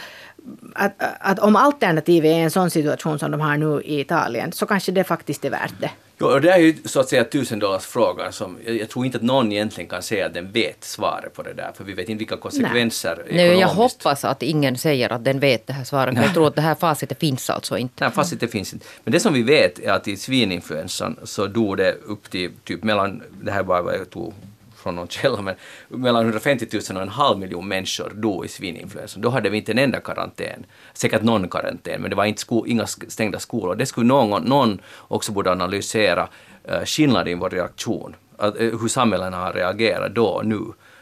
att, 0.76 0.94
att 1.20 1.40
om 1.40 1.56
alternativet 1.56 2.32
är 2.32 2.40
en 2.40 2.52
sån 2.52 2.72
situation 2.72 3.20
som 3.20 3.32
de 3.32 3.42
har 3.42 3.58
nu 3.58 3.82
i 3.82 4.00
Italien 4.00 4.52
så 4.52 4.66
kanske 4.66 4.92
det 4.92 5.04
faktiskt 5.04 5.46
är 5.46 5.50
värt 5.50 5.74
det. 5.80 5.90
Jo, 6.22 6.28
och 6.28 6.42
det 6.42 6.52
är 6.52 6.58
ju 6.58 6.76
så 6.86 7.00
att 7.00 7.10
säga 7.10 7.24
tusendollarsfrågan 7.24 8.34
som 8.34 8.58
jag, 8.66 8.90
tror 8.90 9.06
inte 9.06 9.18
att 9.18 9.24
någon 9.24 9.52
egentligen 9.52 9.90
kan 9.90 10.02
säga 10.02 10.26
att 10.26 10.34
den 10.34 10.52
vet 10.52 10.84
svaret 10.84 11.34
på 11.34 11.44
det 11.44 11.54
där, 11.54 11.72
för 11.78 11.84
vi 11.84 11.94
vet 11.94 12.10
inte 12.10 12.20
vilka 12.20 12.38
konsekvenser 12.38 13.24
Nej. 13.26 13.36
Nej, 13.36 13.60
jag 13.60 13.68
hoppas 13.68 14.26
att 14.26 14.44
ingen 14.44 14.78
säger 14.78 15.14
att 15.14 15.26
den 15.26 15.40
vet 15.40 15.68
det 15.68 15.74
här 15.74 15.84
svaret, 15.84 16.16
för 16.16 16.24
jag 16.24 16.34
tror 16.34 16.48
att 16.48 16.56
det 16.56 16.62
här 16.62 16.76
facitet 16.76 17.20
finns 17.20 17.50
alltså 17.50 17.78
inte. 17.78 18.04
Nej, 18.04 18.12
facitet 18.14 18.52
finns 18.52 18.74
inte. 18.74 18.86
Men 19.04 19.12
det 19.12 19.20
som 19.20 19.34
vi 19.34 19.44
vet 19.44 19.80
är 19.80 19.92
att 19.92 20.08
i 20.08 20.18
svininfluensan 20.18 21.16
så 21.24 21.48
dog 21.48 21.78
det 21.78 21.94
upp 22.06 22.30
till 22.30 22.52
typ 22.64 22.84
mellan, 22.84 23.24
det 23.42 23.52
här 23.52 23.64
var 23.64 23.82
vad 23.82 23.94
jag 23.94 24.10
tog 24.10 24.34
från 24.82 24.96
någon 24.96 25.08
källa, 25.08 25.42
men 25.42 25.56
mellan 25.88 26.24
150 26.24 26.68
000 26.74 26.82
och 26.96 27.02
en 27.02 27.10
halv 27.10 27.40
miljon 27.40 27.68
människor 27.68 28.10
dog 28.16 28.46
i 28.46 28.48
svininfluensan. 28.48 29.22
Då 29.22 29.30
hade 29.30 29.50
vi 29.50 29.58
inte 29.58 29.72
en 29.72 29.78
enda 29.78 30.00
karantän. 30.00 30.66
Säkert 30.94 31.22
någon 31.22 31.50
karantän, 31.50 32.02
men 32.02 32.10
det 32.10 32.16
var 32.16 32.26
inte 32.26 32.42
sko 32.42 32.66
inga 32.66 32.88
stängda 32.88 33.40
skolor. 33.40 33.76
Det 33.76 33.86
skulle 33.86 34.08
någon, 34.08 34.44
någon 34.44 34.82
också 34.98 35.32
borde 35.32 35.52
analysera 35.52 36.28
uh, 36.72 36.86
skillnaden 36.86 37.28
i 37.28 37.36
vår 37.36 37.50
reaktion, 37.50 38.16
uh, 38.44 38.52
hur 38.58 38.88
samhällena 38.88 39.38
har 39.38 39.54
reagerat 39.54 40.16
då 40.16 40.26
och 40.26 40.46
nu. 40.46 40.60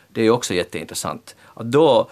Det 0.07 0.21
är 0.21 0.25
ju 0.25 0.31
också 0.31 0.53
jätteintressant. 0.53 1.35
Att 1.53 1.71
då, 1.71 2.09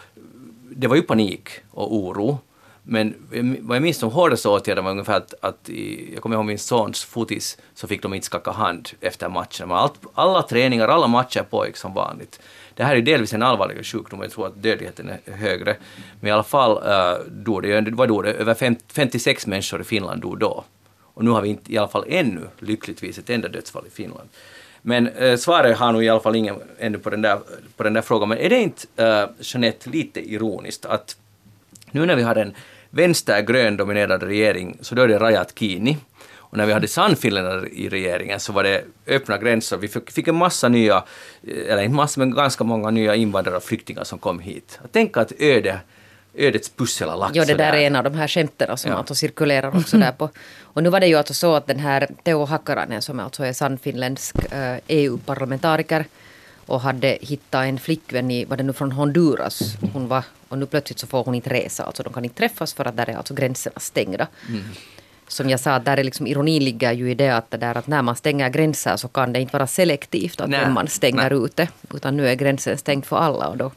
det 0.75 0.87
var 0.87 0.95
ju 0.95 1.01
panik 1.01 1.49
och 1.71 1.95
oro, 1.95 2.39
men 2.89 3.13
vad 3.61 3.75
jag 3.75 3.81
minns 3.83 3.97
som 3.97 4.11
hårdaste 4.11 4.49
åtgärden 4.49 4.83
var 4.83 4.91
ungefär 4.91 5.17
att, 5.17 5.33
att 5.41 5.69
i, 5.69 6.13
jag 6.13 6.21
kommer 6.21 6.35
ihåg 6.35 6.45
min 6.45 6.59
sons 6.59 7.03
fotis, 7.03 7.57
så 7.73 7.87
fick 7.87 8.01
de 8.01 8.13
inte 8.13 8.25
skaka 8.25 8.51
hand 8.51 8.89
efter 9.01 9.29
matchen. 9.29 9.67
Men 9.67 9.77
allt, 9.77 9.93
alla 10.13 10.41
träningar, 10.41 10.87
alla 10.87 11.07
matcher 11.07 11.43
pågick 11.49 11.77
som 11.77 11.93
vanligt. 11.93 12.39
Det 12.73 12.83
här 12.83 12.95
är 12.95 13.01
delvis 13.01 13.33
en 13.33 13.43
allvarligare 13.43 13.83
sjukdom, 13.83 14.21
jag 14.21 14.31
tror 14.31 14.47
att 14.47 14.63
dödligheten 14.63 15.09
är 15.25 15.33
högre. 15.33 15.75
Men 16.19 16.29
i 16.29 16.31
alla 16.31 16.43
fall 16.43 16.77
uh, 16.77 17.25
dog 17.31 17.63
det, 17.63 17.91
vad 17.91 18.07
dog 18.07 18.23
det, 18.23 18.33
över 18.33 18.53
56 18.93 19.47
människor 19.47 19.81
i 19.81 19.83
Finland 19.83 20.21
dog 20.21 20.39
då. 20.39 20.63
Och 21.01 21.25
nu 21.25 21.31
har 21.31 21.41
vi 21.41 21.49
inte, 21.49 21.73
i 21.73 21.77
alla 21.77 21.87
fall 21.87 22.05
ännu, 22.07 22.47
lyckligtvis, 22.59 23.17
ett 23.17 23.29
enda 23.29 23.47
dödsfall 23.47 23.87
i 23.87 23.89
Finland. 23.89 24.29
Men 24.81 25.07
eh, 25.07 25.37
svaret 25.37 25.77
har 25.77 25.91
nog 25.91 26.03
i 26.03 26.09
alla 26.09 26.19
fall 26.19 26.35
ingen 26.35 26.55
ännu 26.79 26.97
på 26.97 27.09
den 27.09 27.21
där, 27.21 27.39
på 27.77 27.83
den 27.83 27.93
där 27.93 28.01
frågan. 28.01 28.29
Men 28.29 28.37
är 28.37 28.49
det 28.49 28.59
inte, 28.59 28.87
eh, 28.95 29.29
Jeanette, 29.39 29.89
lite 29.89 30.33
ironiskt 30.33 30.85
att 30.85 31.17
nu 31.91 32.05
när 32.05 32.15
vi 32.15 32.23
har 32.23 32.35
en 32.35 32.53
vänstergrön 32.89 33.77
dominerad 33.77 34.23
regering 34.23 34.77
så 34.81 34.95
då 34.95 35.01
är 35.01 35.07
det 35.07 35.19
Rajat 35.19 35.59
Kini. 35.59 35.97
Och 36.49 36.57
när 36.57 36.65
vi 36.65 36.73
hade 36.73 36.87
Sannfinländare 36.87 37.67
i 37.69 37.89
regeringen 37.89 38.39
så 38.39 38.53
var 38.53 38.63
det 38.63 38.83
öppna 39.07 39.37
gränser. 39.37 39.77
Vi 39.77 39.87
fick 39.87 40.27
en 40.27 40.35
massa 40.35 40.69
nya, 40.69 41.03
eller 41.67 41.81
inte 41.81 41.95
massa, 41.95 42.19
men 42.19 42.31
ganska 42.31 42.63
många 42.63 42.89
nya 42.89 43.15
invandrare 43.15 43.57
och 43.57 43.63
flyktingar 43.63 44.03
som 44.03 44.19
kom 44.19 44.39
hit. 44.39 44.79
Tänk 44.91 45.17
att 45.17 45.31
öde 45.39 45.79
ödets 46.37 46.69
pussel 46.69 47.09
har 47.09 47.17
lagt 47.17 47.35
Jo, 47.35 47.43
det 47.47 47.53
där 47.53 47.73
är 47.73 47.81
en 47.87 47.95
av 47.95 48.03
de 48.03 48.13
här 48.13 48.27
skämten 48.27 48.77
som 48.77 48.91
ja. 48.91 48.97
alltså 48.97 49.15
cirkulerar 49.15 49.77
också 49.77 49.97
där 49.97 50.11
på. 50.11 50.29
Och 50.61 50.83
nu 50.83 50.89
var 50.89 50.99
det 50.99 51.07
ju 51.07 51.15
alltså 51.15 51.33
så 51.33 51.55
att 51.55 51.67
den 51.67 51.79
här 51.79 52.07
Teo 52.23 52.45
Hakkarainen 52.45 53.01
som 53.01 53.19
alltså 53.19 53.43
är 53.43 53.53
sannfinländsk 53.53 54.35
eh, 54.51 54.77
EU-parlamentariker 54.87 56.05
och 56.67 56.81
hade 56.81 57.17
hittat 57.21 57.65
en 57.65 57.79
flickvän 57.79 58.31
i, 58.31 58.45
var 58.45 58.57
det 58.57 58.63
nu 58.63 58.73
från 58.73 58.91
Honduras, 58.91 59.75
hon 59.93 60.07
var, 60.07 60.23
och 60.47 60.57
nu 60.57 60.65
plötsligt 60.65 60.99
så 60.99 61.07
får 61.07 61.23
hon 61.23 61.35
inte 61.35 61.49
resa, 61.49 61.83
alltså 61.83 62.03
de 62.03 62.13
kan 62.13 62.23
inte 62.23 62.37
träffas 62.37 62.73
för 62.73 62.85
att 62.85 62.97
där 62.97 63.09
är 63.09 63.17
alltså 63.17 63.33
gränserna 63.33 63.79
stängda. 63.79 64.27
Mm. 64.49 64.63
Som 65.27 65.49
jag 65.49 65.59
sa, 65.59 65.79
där 65.79 65.97
är 65.97 66.03
liksom 66.03 66.27
ironin 66.27 66.63
ligger 66.63 66.91
ju 66.91 67.11
i 67.11 67.15
det 67.15 67.29
att, 67.29 67.51
det 67.51 67.57
där 67.57 67.77
att 67.77 67.87
när 67.87 68.01
man 68.01 68.15
stänger 68.15 68.49
gränser 68.49 68.97
så 68.97 69.07
kan 69.07 69.33
det 69.33 69.39
inte 69.39 69.53
vara 69.53 69.67
selektivt 69.67 70.41
att 70.41 70.49
vem 70.49 70.73
man 70.73 70.87
stänger 70.87 71.29
nej. 71.29 71.45
ute, 71.45 71.67
utan 71.93 72.17
nu 72.17 72.27
är 72.27 72.35
gränsen 72.35 72.77
stängd 72.77 73.05
för 73.05 73.17
alla 73.17 73.47
och 73.47 73.57
då 73.57 73.71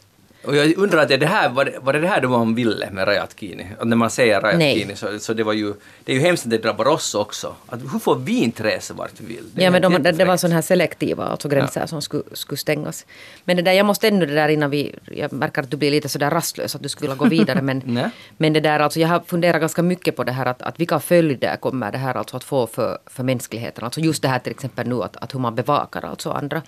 och 0.45 0.57
jag 0.57 0.79
undrar, 0.79 1.03
att 1.03 1.09
det 1.09 1.27
här, 1.27 1.49
var, 1.49 1.65
det, 1.65 1.79
var 1.81 1.93
det 1.93 2.01
det 2.01 2.09
här 2.09 2.23
man 2.23 2.55
ville 2.55 2.91
med 2.91 3.09
Rajat 3.09 3.37
Kini? 3.41 3.67
Att 3.79 3.87
när 3.87 3.97
man 3.97 4.11
säger 4.11 4.41
Rajat 4.41 4.79
Kini 4.79 4.97
så, 4.97 5.19
så 5.19 5.35
det 5.35 5.43
var 5.43 5.53
ju, 5.53 5.75
det 6.05 6.13
är 6.13 6.17
ju 6.17 6.23
hemskt 6.23 6.45
att 6.45 6.51
det 6.51 6.59
drabbar 6.59 6.89
oss 6.89 7.15
också. 7.15 7.55
Att, 7.67 7.81
hur 7.93 7.99
får 7.99 8.17
vi 8.17 8.43
inte 8.43 8.65
resa 8.65 8.95
vart 8.95 9.21
vi 9.21 9.27
vill? 9.27 9.45
Det 9.55 9.63
ja, 9.63 9.71
men 9.71 9.83
de, 9.83 10.03
det 10.03 10.25
var 10.25 10.37
sådana 10.37 10.55
här 10.55 10.63
selektiva 10.63 11.25
alltså 11.25 11.49
gränser 11.49 11.81
ja. 11.81 11.87
som 11.87 12.03
skulle, 12.03 12.23
skulle 12.33 12.59
stängas. 12.59 13.07
Men 13.45 13.57
det 13.57 13.63
där, 13.63 13.73
jag 13.73 13.87
måste 13.87 14.09
ännu 14.09 14.27
det 14.27 14.35
där 14.35 14.49
innan 14.49 14.71
vi, 14.71 14.95
jag 15.05 15.33
märker 15.33 15.63
att 15.63 15.71
du 15.71 15.77
blir 15.77 15.91
lite 15.91 16.09
sådär 16.09 16.31
rastlös 16.31 16.75
att 16.75 16.83
du 16.83 16.89
skulle 16.89 17.09
vilja 17.09 17.19
gå 17.19 17.29
vidare. 17.29 17.63
Men, 17.63 18.01
men 18.37 18.53
det 18.53 18.61
där, 18.61 18.81
alltså 18.81 19.01
jag 19.01 19.09
har 19.09 19.21
funderat 19.21 19.61
ganska 19.61 19.83
mycket 19.83 20.17
på 20.17 20.25
det 20.25 20.33
här 20.33 20.47
att, 20.47 20.63
att 20.63 20.81
vilka 20.81 21.01
följder 21.01 21.57
kommer 21.57 21.93
det 21.93 21.99
här 21.99 22.15
alltså 22.15 22.37
att 22.37 22.45
få 22.45 22.67
för, 22.67 22.99
för 23.07 23.23
mänskligheten? 23.23 23.85
Alltså 23.85 24.01
just 24.01 24.23
det 24.23 24.29
här 24.29 24.39
till 24.39 24.53
exempel 24.53 24.89
nu 24.89 25.03
att, 25.03 25.17
att 25.17 25.35
hur 25.35 25.41
man 25.41 25.55
bevakar 25.55 26.05
alltså 26.05 26.31
andra 26.31 26.63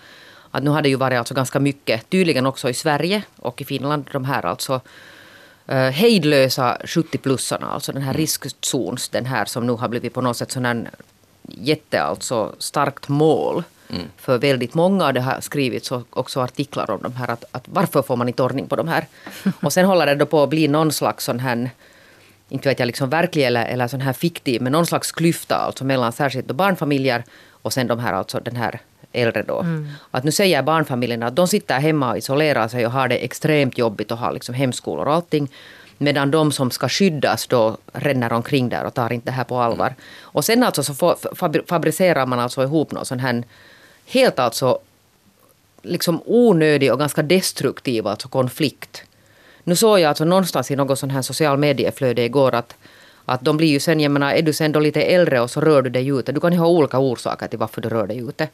att 0.53 0.63
nu 0.63 0.71
har 0.71 0.83
det 0.83 0.89
ju 0.89 0.97
varit 0.97 1.19
alltså 1.19 1.35
ganska 1.35 1.61
mycket, 1.61 2.11
tydligen 2.11 2.47
också 2.47 2.71
i 2.71 2.75
Sverige 2.75 3.23
och 3.37 3.61
i 3.61 3.65
Finland, 3.65 4.09
de 4.13 4.25
här 4.25 4.47
alltså 4.47 4.81
uh, 5.69 5.75
hejdlösa 5.75 6.79
70-plussarna, 6.85 7.65
alltså 7.65 7.93
den 7.93 8.03
här 8.03 8.11
mm. 8.11 8.21
riskzons, 8.21 9.09
den 9.09 9.27
här 9.27 9.45
som 9.45 9.67
nu 9.67 9.73
har 9.73 9.89
blivit 9.89 10.15
på 10.15 10.21
något 10.21 10.37
sätt 10.37 10.53
sån 10.53 10.65
här 10.65 10.91
jätte, 11.49 12.03
alltså 12.03 12.55
starkt 12.59 13.09
mål 13.09 13.63
mm. 13.91 14.03
för 14.17 14.39
väldigt 14.39 14.75
många. 14.75 15.13
Det 15.13 15.21
har 15.21 15.41
skrivits 15.41 15.93
också 16.11 16.41
artiklar 16.41 16.91
om 16.91 17.03
de 17.03 17.13
här, 17.13 17.31
att, 17.31 17.45
att 17.53 17.65
varför 17.65 18.03
får 18.03 18.17
man 18.17 18.29
inte 18.29 18.43
ordning 18.43 18.67
på 18.67 18.77
de 18.77 18.89
här? 18.89 19.07
och 19.61 19.73
sen 19.73 19.85
håller 19.85 20.07
det 20.07 20.15
då 20.15 20.27
på 20.27 20.43
att 20.43 20.51
bli 20.51 20.69
någon 20.69 20.93
slags 20.93 21.25
sån 21.25 21.39
här 21.39 21.71
inte 22.49 22.69
vet 22.69 22.79
jag, 22.79 22.87
liksom 22.87 23.11
verklig 23.11 23.45
eller, 23.45 23.65
eller 23.65 23.89
sån 23.89 24.01
här 24.01 24.13
fiktiv, 24.13 24.63
men 24.63 24.73
någon 24.73 24.87
slags 24.87 25.13
klyfta 25.13 25.57
alltså 25.57 25.85
mellan 25.85 26.13
särskilt 26.13 26.47
barnfamiljer 26.47 27.25
och 27.51 27.73
sen 27.73 27.87
de 27.87 27.99
här, 27.99 28.13
alltså 28.13 28.41
den 28.41 28.57
här 28.57 28.81
äldre 29.13 29.43
då. 29.43 29.61
Mm. 29.61 29.89
Att 30.11 30.25
nu 30.25 30.33
säger 30.33 30.63
barnfamiljerna 30.63 31.27
att 31.27 31.37
de 31.37 31.49
sitter 31.49 31.81
hemma 31.81 32.11
och 32.11 32.19
isolerar 32.19 32.69
sig 32.69 32.87
och 32.87 32.93
har 32.93 33.09
det 33.09 33.25
extremt 33.25 33.79
jobbigt 33.79 34.11
och 34.11 34.19
har 34.19 34.33
liksom 34.33 34.55
hemskolor 34.55 35.07
och 35.07 35.15
allting. 35.15 35.49
Medan 35.99 36.31
de 36.31 36.53
som 36.53 36.71
ska 36.71 36.89
skyddas 36.89 37.47
då 37.47 37.77
ränner 37.93 38.33
omkring 38.33 38.69
där 38.69 38.85
och 38.85 38.95
tar 38.95 39.13
inte 39.13 39.27
det 39.27 39.33
här 39.33 39.45
på 39.45 39.59
allvar. 39.59 39.87
Mm. 39.87 39.97
Och 40.21 40.45
sen 40.45 40.63
alltså 40.63 40.83
så 40.83 41.17
fabricerar 41.67 42.27
man 42.27 42.41
alltså 42.41 42.63
ihop 42.63 42.93
någon 42.93 43.07
sån 43.07 43.19
här 43.21 43.43
helt 44.07 44.39
alltså 44.39 44.79
liksom 45.83 46.23
onödig 46.27 46.93
och 46.93 46.99
ganska 46.99 47.23
destruktiv 47.23 48.07
alltså 48.07 48.29
konflikt. 48.29 49.03
Nu 49.65 49.77
såg 49.77 50.01
jag 50.01 50.09
alltså 50.09 50.25
någonstans 50.25 50.71
i 50.71 50.77
något 50.77 50.99
sån 50.99 51.11
här 51.11 51.23
social 51.23 51.59
medieflöde 51.59 52.25
igår 52.25 52.55
att 52.55 52.75
Att 53.25 53.45
de 53.45 53.57
blir 53.57 53.69
ju 53.69 53.81
sen, 53.81 54.01
jag 54.01 54.11
menar, 54.11 54.33
är 54.35 54.43
du 54.43 54.53
sen 54.53 54.73
då 54.73 54.81
lite 54.81 55.03
äldre 55.03 55.41
och 55.41 55.51
så 55.51 55.61
rör 55.61 55.83
du 55.83 55.91
dig 55.91 56.09
ute. 56.09 56.33
Du 56.33 56.41
kan 56.41 56.53
ju 56.53 56.59
ha 56.59 56.67
olika 56.67 56.99
orsaker 56.99 57.49
till 57.49 57.59
varför 57.59 57.81
du 57.81 57.89
rör 57.89 58.07
dig 58.07 58.19
ute. 58.19 58.49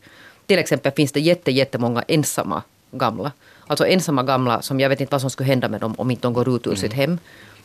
Till 0.49 0.59
exempel 0.59 0.93
finns 0.97 1.13
det 1.13 1.21
jätte, 1.21 1.51
jättemånga 1.51 2.03
ensamma 2.09 2.63
gamla. 2.93 3.33
Alltså 3.67 3.87
ensamma 3.87 4.23
gamla 4.23 4.63
som 4.63 4.81
jag 4.81 4.89
vet 4.89 5.01
inte 5.01 5.11
vad 5.13 5.21
som 5.21 5.31
skulle 5.31 5.47
hända 5.47 5.69
med 5.69 5.81
dem 5.81 5.95
om 5.99 6.11
inte 6.11 6.23
de 6.23 6.33
går 6.33 6.57
ut 6.57 6.67
ur 6.67 6.75
sitt 6.75 6.93
hem. 6.93 7.19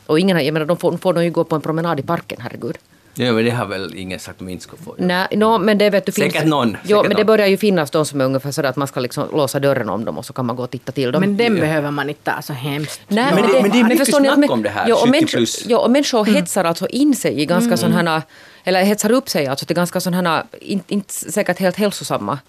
Och 0.06 0.20
ingen, 0.20 0.46
jag 0.46 0.54
menar, 0.54 0.66
de 0.66 0.78
får, 0.78 0.98
får 0.98 1.14
de 1.14 1.24
ju 1.24 1.32
gå 1.32 1.44
på 1.44 1.56
en 1.56 1.62
promenad 1.62 2.00
i 2.00 2.04
parken, 2.04 2.38
herregud. 2.42 2.78
Ja, 3.16 3.32
men 3.32 3.46
det 3.46 3.52
har 3.52 3.66
väl 3.66 3.96
ingen 3.96 4.20
sagt 4.20 4.40
de 4.40 4.50
inte 4.50 4.64
ska 4.64 4.78
få 4.78 4.96
göra. 4.98 5.08
Nej, 5.08 5.38
no, 5.38 5.58
men 5.58 5.78
det 5.78 5.90
vet 5.90 6.06
du 6.06 6.12
Säkert 6.12 6.34
finns, 6.34 6.46
någon, 6.46 6.78
Jo, 6.84 6.98
säkert 6.98 7.08
men 7.08 7.18
det 7.18 7.26
börjar 7.26 7.48
ju 7.48 7.58
finnas 7.58 7.92
de 7.92 8.06
som 8.06 8.22
är 8.22 8.26
ungefär 8.26 8.52
sådär 8.52 8.70
att 8.70 8.76
man 8.76 8.88
ska 8.88 9.00
liksom 9.00 9.28
låsa 9.34 9.60
dörren 9.60 9.90
om 9.90 10.06
dem 10.06 10.18
och 10.18 10.26
så 10.26 10.34
kan 10.34 10.46
man 10.46 10.56
gå 10.56 10.64
och 10.64 10.70
titta 10.72 10.92
till 10.92 11.12
dem. 11.12 11.20
Men 11.20 11.38
den 11.38 11.56
behöver 11.56 11.92
man 11.92 12.10
inte 12.10 12.32
ta 12.32 12.42
så 12.42 12.54
hemskt. 12.54 13.02
Nej, 13.08 13.32
Men 13.36 13.44
det- 13.52 13.62
men 13.62 13.72
det 13.72 13.80
är 13.80 13.84
mycket 13.84 14.08
ni 14.08 14.14
att 14.14 14.22
snack 14.24 14.38
men- 14.38 14.50
om 14.50 14.64
det 14.64 14.70
här, 14.70 14.90
Ja, 14.90 14.96
och 14.96 15.02
70 15.02 15.12
människor, 15.12 15.38
plus. 15.38 15.66
ja, 15.68 15.78
och 15.78 15.92
människor 15.92 16.26
hetsar 16.26 16.64
alltså 16.66 16.88
in 16.88 17.16
sig 17.16 17.42
i 17.42 17.46
ganska 17.46 17.78
sådana 17.78 18.12
här, 18.12 18.22
eller 18.64 18.84
hetsar 18.84 19.12
upp 19.12 19.30
sig 19.30 19.48
alltså 19.48 19.66
till 19.66 19.76
ganska 19.76 20.00
sådana 20.00 20.30
här, 20.30 20.44
inte, 20.62 20.94
inte 20.94 21.14
säkert 21.14 21.60
helt 21.60 21.76
hälsosamma 21.76 22.40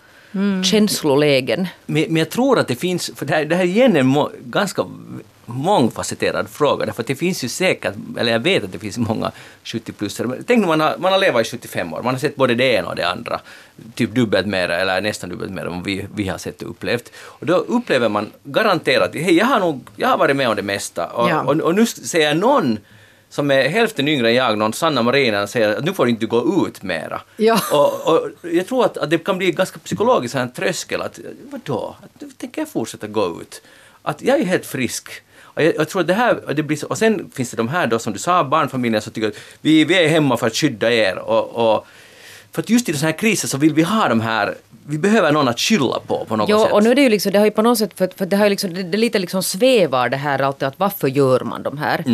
känslolägen. 0.65 1.69
Men, 1.87 2.03
men 2.09 2.17
jag 2.17 2.31
tror 2.31 2.59
att 2.59 2.69
det 2.69 2.77
finns, 2.77 3.11
för 3.17 3.27
det 3.27 3.35
här, 3.35 3.45
det 3.45 3.57
här 3.57 3.63
är 3.63 3.69
igen 3.69 3.97
en 3.97 4.07
må, 4.07 4.31
ganska 4.45 4.85
mångfacetterad 5.47 6.49
fråga, 6.49 6.87
därför 6.87 7.03
att 7.03 7.07
det 7.07 7.15
finns 7.15 7.45
ju 7.45 7.49
säkert, 7.49 7.95
eller 8.19 8.33
jag 8.33 8.41
vet 8.41 8.65
att 8.65 8.73
det 8.73 8.79
finns 8.79 8.99
många 8.99 9.33
70-plussare. 9.65 10.45
Tänk 10.47 10.61
nu 10.61 10.67
man 10.67 10.81
har, 10.81 10.97
man 10.99 11.13
har 11.13 11.19
levat 11.19 11.47
i 11.47 11.51
75 11.51 11.93
år, 11.93 12.03
man 12.03 12.15
har 12.15 12.19
sett 12.19 12.37
både 12.37 12.55
det 12.55 12.73
ena 12.73 12.89
och 12.89 12.97
det 12.97 13.09
andra, 13.09 13.41
typ 13.95 14.11
dubbelt 14.15 14.47
mer 14.47 14.69
eller 14.69 15.01
nästan 15.01 15.31
dubbelt 15.31 15.53
mer 15.53 15.67
än 15.67 15.73
vad 15.73 15.85
vi, 15.85 16.07
vi 16.15 16.29
har 16.29 16.39
sett 16.39 16.63
och 16.63 16.71
upplevt. 16.71 17.13
Och 17.17 17.47
då 17.47 17.55
upplever 17.55 18.09
man 18.09 18.31
garanterat, 18.45 19.11
hej 19.15 19.35
jag 19.37 19.47
har 19.47 19.61
nog, 19.61 19.89
jag 19.97 20.09
har 20.09 20.19
varit 20.19 20.37
med 20.37 20.49
om 20.49 20.57
det 20.57 20.63
mesta, 20.63 21.07
och, 21.07 21.31
Ja. 21.31 21.43
och, 21.43 21.57
och 21.61 21.75
nu 21.75 21.87
säger 21.87 22.35
någon 22.35 22.79
som 23.35 23.51
är 23.51 23.69
hälften 23.69 24.09
yngre 24.09 24.29
än 24.29 24.35
jag, 24.35 24.59
någon 24.59 24.73
Sanna 24.73 25.03
Marina, 25.03 25.47
säger 25.47 25.77
att 25.77 25.85
nu 25.85 25.93
får 25.93 26.05
du 26.05 26.11
inte 26.11 26.27
gå 26.27 26.67
ut 26.69 26.83
mera. 26.83 27.21
Ja. 27.37 27.59
Och, 27.73 28.13
och 28.15 28.31
jag 28.43 28.67
tror 28.67 28.85
att, 28.85 28.97
att 28.97 29.11
det 29.11 29.19
kan 29.19 29.39
bli 29.39 29.51
ganska 29.51 29.79
psykologiskt 29.79 30.35
en 30.35 30.53
tröskel 30.53 31.03
att 31.03 31.19
vadå, 31.51 31.97
att, 32.03 32.39
tänker 32.39 32.61
jag 32.61 32.69
fortsätta 32.69 33.07
gå 33.07 33.41
ut? 33.41 33.63
Att 34.03 34.23
jag 34.23 34.41
är 34.41 34.45
helt 34.45 34.67
frisk. 34.67 35.09
Och 35.43 35.63
jag, 35.63 35.75
jag 35.77 35.89
tror 35.89 36.01
att 36.01 36.07
det 36.07 36.15
här, 36.15 36.55
det 36.55 36.63
blir 36.63 36.77
så, 36.77 36.87
och 36.87 36.99
sen 36.99 37.31
finns 37.35 37.51
det 37.51 37.57
de 37.57 37.69
här 37.69 37.87
då 37.87 37.99
som 37.99 38.13
du 38.13 38.19
sa, 38.19 38.45
barnfamiljer 38.45 39.01
som 39.01 39.13
tycker 39.13 39.29
att 39.29 39.35
vi, 39.61 39.85
vi 39.85 40.05
är 40.05 40.09
hemma 40.09 40.37
för 40.37 40.47
att 40.47 40.57
skydda 40.57 40.93
er. 40.93 41.19
Och, 41.19 41.75
och, 41.75 41.87
för 42.53 42.63
att 42.63 42.71
just 42.71 42.89
i 42.89 42.93
sådana 42.93 43.11
här 43.11 43.19
kriser 43.19 43.49
så 43.49 43.59
vill 43.59 43.75
vi 43.75 43.83
ha 43.83 44.09
de 44.09 44.21
här, 44.21 44.55
vi 44.87 44.99
behöver 44.99 45.33
någon 45.33 45.49
att 45.49 45.61
skylla 45.61 46.01
på 46.07 46.25
på 46.29 46.37
något 46.37 46.49
Ja, 46.49 46.65
sätt. 46.65 46.73
och 46.73 46.83
nu 46.83 46.91
är 46.91 46.95
det 46.95 47.03
ju 47.03 47.09
liksom, 47.09 47.33
det 47.33 47.39
har 47.39 47.47
ju 47.47 47.51
på 47.51 47.63
något 47.63 47.79
sätt, 47.79 47.99
för, 47.99 48.09
för 48.17 48.27
det 48.27 48.37
har 48.37 48.45
ju 48.45 48.51
liksom, 48.51 48.75
det, 48.75 48.83
det 48.83 48.99
lite 48.99 49.19
liksom 49.19 49.43
svävar 49.43 50.09
det 50.09 50.17
här 50.17 50.39
alltid 50.43 50.69
att 50.69 50.79
varför 50.79 51.09
gör 51.09 51.41
man 51.41 51.63
de 51.63 51.79
här? 51.79 52.05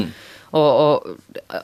Och, 0.50 0.94
och 0.94 1.04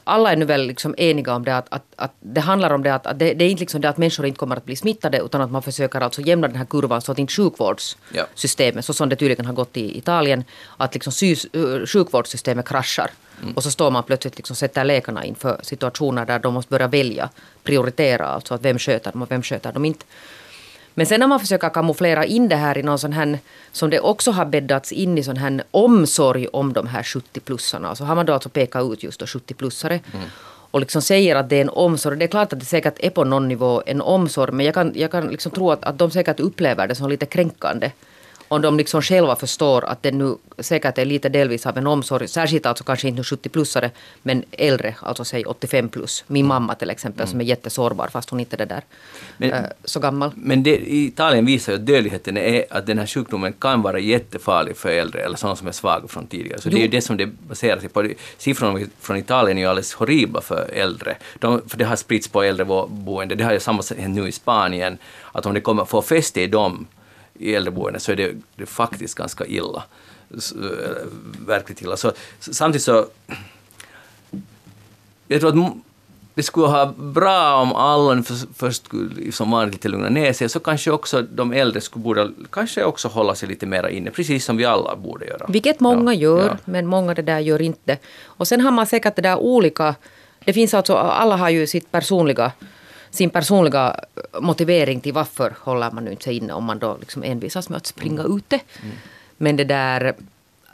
alla 0.05 0.33
är 0.33 0.37
nu 0.37 0.45
väl 0.45 0.67
liksom 0.67 0.95
eniga 0.99 1.35
om 1.35 1.45
det 1.45 1.57
att, 1.57 1.67
att, 1.71 1.85
att 1.97 2.13
det 2.21 2.41
handlar 2.41 2.71
om 2.71 2.83
det 2.83 2.95
att, 2.95 3.07
att 3.07 3.19
det, 3.19 3.35
det 3.35 3.45
är 3.45 3.49
inte 3.49 3.61
liksom 3.61 3.81
det 3.81 3.89
att 3.89 3.99
människor 3.99 4.27
inte 4.27 4.39
kommer 4.39 4.57
att 4.57 4.65
bli 4.65 4.77
smittade 4.77 5.19
utan 5.19 5.41
att 5.41 5.51
man 5.51 5.63
försöker 5.63 6.01
alltså 6.01 6.21
jämna 6.21 6.49
den 6.49 6.57
här 6.57 6.65
kurvan 6.65 7.01
så 7.01 7.13
att 7.13 7.19
inte 7.19 7.33
sjukvårdssystemet, 7.33 8.85
så 8.85 8.93
som 8.93 9.09
det 9.09 9.17
tydligen 9.17 9.47
har 9.47 9.53
gått 9.53 9.77
i 9.77 9.99
Italien, 9.99 10.45
att 10.77 10.95
liksom 10.95 11.13
sys, 11.13 11.47
uh, 11.57 11.87
sjukvårdssystemet 11.87 12.69
kraschar. 12.69 13.11
Och 13.55 13.63
så 13.63 13.71
står 13.71 13.91
man 13.91 14.03
plötsligt 14.03 14.37
liksom 14.37 14.57
sätter 14.57 14.85
läkarna 14.85 15.25
inför 15.25 15.61
situationer 15.63 16.27
där 16.27 16.39
de 16.39 16.55
måste 16.55 16.71
börja 16.71 16.89
välja, 16.89 17.29
prioritera 17.63 18.27
alltså 18.27 18.55
att 18.55 18.63
vem 18.63 18.79
sköter 18.79 19.13
dem 19.13 19.23
och 19.23 19.31
vem 19.31 19.43
sköter 19.43 19.73
dem 19.73 19.85
inte. 19.85 20.05
Men 20.99 21.07
sen 21.07 21.21
när 21.21 21.27
man 21.27 21.41
försöker 21.41 21.69
kamouflera 21.69 22.25
in 22.25 22.49
det 22.49 22.57
här 22.57 22.79
i 22.79 22.83
någon 22.83 22.99
sån 22.99 23.13
här, 23.13 23.39
som 23.73 23.91
det 23.91 24.01
också 24.01 24.31
har 24.31 24.45
bäddats 24.45 24.93
in 24.93 25.19
i 25.19 25.23
sån 25.23 25.37
här 25.37 25.63
omsorg 25.71 26.47
om 26.53 26.73
de 26.73 26.87
här 26.87 27.03
70-plussarna, 27.03 27.95
så 27.95 28.05
har 28.05 28.15
man 28.15 28.27
då 28.27 28.33
alltså 28.33 28.49
pekat 28.49 28.93
ut 28.93 29.03
just 29.03 29.21
då 29.21 29.27
70-plussare. 29.27 30.01
Och 30.71 30.81
liksom 30.81 31.03
säger 31.03 31.37
att 31.37 31.49
det 31.49 31.57
är 31.57 31.61
en 31.61 31.69
omsorg. 31.69 32.19
Det 32.19 32.25
är 32.25 32.29
klart 32.29 32.53
att 32.53 32.61
det 32.61 32.67
säkert 32.67 32.95
är 32.99 33.11
på 33.11 33.25
någon 33.25 33.49
nivå 33.49 33.83
en 33.87 34.01
omsorg, 34.01 34.53
men 34.53 34.67
jag 34.67 34.75
kan, 34.75 34.93
jag 34.95 35.11
kan 35.11 35.29
liksom 35.29 35.53
tro 35.53 35.71
att, 35.71 35.85
att 35.85 35.99
de 35.99 36.11
säkert 36.11 36.41
upplever 36.41 36.89
det 36.89 36.95
som 36.95 37.09
lite 37.11 37.27
kränkande. 37.27 37.91
Om 38.49 38.63
de 38.63 38.77
liksom 38.77 39.03
själva 39.03 39.37
förstår 39.37 39.85
att 39.85 40.03
det 40.03 40.11
nu 40.13 40.37
säkert 40.59 40.99
är 40.99 41.05
lite 41.05 41.29
delvis 41.29 41.67
av 41.67 41.79
en 41.79 41.87
omsorg, 41.87 42.29
särskilt 42.29 42.67
alltså 42.67 42.85
kanske 42.85 43.09
inte 43.09 43.23
70-plussare, 43.23 43.91
men 44.23 44.45
äldre, 44.53 44.95
alltså 45.01 45.25
säg 45.25 45.45
85 45.45 45.89
plus. 45.89 46.25
Min 46.27 46.47
mamma 46.47 46.75
till 46.75 46.91
exempel 46.91 47.29
som 47.29 47.41
är 47.41 47.45
jättesårbar 47.45 48.09
fast 48.09 48.31
hon 48.31 48.41
inte 48.41 48.57
är 48.63 48.67
där 48.67 48.83
Men- 49.37 49.53
eh, 49.53 49.61
så 49.85 50.01
gammal. 50.01 50.31
Men 50.35 50.63
det, 50.63 50.95
Italien 50.95 51.47
visar 51.47 51.73
ju 51.73 51.79
att 51.79 51.87
dödligheten 51.87 52.37
är 52.37 52.65
att 52.71 52.87
den 52.87 52.99
här 52.99 53.07
sjukdomen 53.07 53.53
kan 53.53 53.83
vara 53.83 53.99
jättefarlig 53.99 54.77
för 54.77 54.89
äldre 54.89 55.21
eller 55.21 55.37
sådana 55.37 55.57
som 55.57 55.69
är 55.69 55.73
svaga 55.73 56.09
från 56.09 56.27
tidigare. 56.27 56.61
Så 56.61 56.69
det 56.69 56.77
är 56.77 56.81
ju 56.81 56.89
det 56.89 57.01
som 57.01 57.17
det 57.17 57.27
baserar 57.27 57.81
sig 57.81 57.89
på. 57.89 58.09
Siffrorna 58.39 58.87
från 59.01 59.17
Italien 59.17 59.59
är 59.59 59.63
ju 59.63 59.69
alldeles 59.69 59.93
horribla 59.95 60.41
för 60.41 60.71
äldre. 60.73 61.17
De, 61.39 61.69
för 61.69 61.79
det 61.79 61.85
har 61.85 61.97
spritts 61.97 62.29
på 62.29 62.43
äldreboende. 62.43 63.35
Det 63.35 63.45
har 63.45 63.53
ju 63.53 63.61
samma 63.61 63.83
hänt 63.99 64.17
nu 64.17 64.29
i 64.29 64.33
Spanien. 64.33 64.99
Att 65.33 65.47
om 65.47 65.55
det 65.55 65.61
kommer 65.61 65.85
få 65.85 66.03
fäste 66.03 66.41
i 66.41 66.47
dem 66.47 66.87
i 67.39 67.55
äldreboende 67.55 68.01
så 68.01 68.13
är 68.13 68.17
det, 68.17 68.33
det 68.57 68.63
är 68.63 68.67
faktiskt 68.67 69.15
ganska 69.15 69.47
illa. 69.47 69.85
Äh, 70.31 70.39
verkligt 71.47 71.83
illa. 71.83 71.97
Så, 71.97 72.13
samtidigt 72.41 72.83
så 72.83 73.07
jag 75.29 75.41
tror 75.41 75.67
att 75.67 75.73
det 76.35 76.43
skulle 76.43 76.67
ha 76.67 76.87
bra 76.97 77.55
om 77.55 77.73
alla 77.73 78.23
för- 78.23 78.55
först 78.55 78.85
skulle 78.85 79.33
som 79.33 79.51
vanligt 79.51 79.75
lite 79.75 79.89
lugna 79.89 80.09
ner 80.09 80.33
sig, 80.33 80.49
så 80.49 80.61
kanske 80.61 80.91
också 80.91 81.23
de 81.23 81.53
äldre 81.53 81.81
skulle 81.81 82.03
borde 82.03 82.31
kanske 82.51 82.85
också 82.85 83.09
hålla 83.09 83.35
sig 83.35 83.49
lite 83.49 83.67
mera 83.67 83.91
inne, 83.91 84.11
precis 84.11 84.45
som 84.45 84.57
vi 84.57 84.65
alla 84.65 84.97
borde 84.97 85.27
göra. 85.27 85.47
Vilket 85.49 85.81
många 85.81 86.15
Ja, 86.15 86.21
gör, 86.21 86.47
ja. 86.47 86.57
men 86.65 86.87
många 86.87 87.15
det 87.15 87.23
där 87.23 87.39
gör 87.39 87.63
inte. 87.63 87.99
Och 88.25 88.49
sen 88.49 88.61
har 88.61 88.71
man 88.71 88.87
säkert 88.87 89.17
det 89.17 89.23
där 89.23 89.37
olika... 89.37 89.95
Det 90.45 90.53
finns 90.53 90.75
alltså, 90.75 90.95
alla 90.95 91.37
har 91.37 91.51
ju 91.51 91.67
sitt 91.67 91.91
personliga, 91.93 92.53
sin 93.11 93.31
personliga 93.31 93.97
motivering 94.41 95.01
till 95.01 95.13
varför 95.13 95.55
håller 95.61 95.91
man 95.91 96.05
nu 96.05 96.11
inte 96.11 96.25
sig 96.25 96.37
inne 96.37 96.53
om 96.53 96.65
man 96.65 96.79
då 96.79 96.97
liksom 97.01 97.23
envisas 97.23 97.69
med 97.69 97.77
att 97.77 97.87
springa 97.87 98.21
Mm. 98.23 98.37
ute. 98.37 98.61
Men 99.37 99.57
det 99.57 99.65
där... 99.65 100.15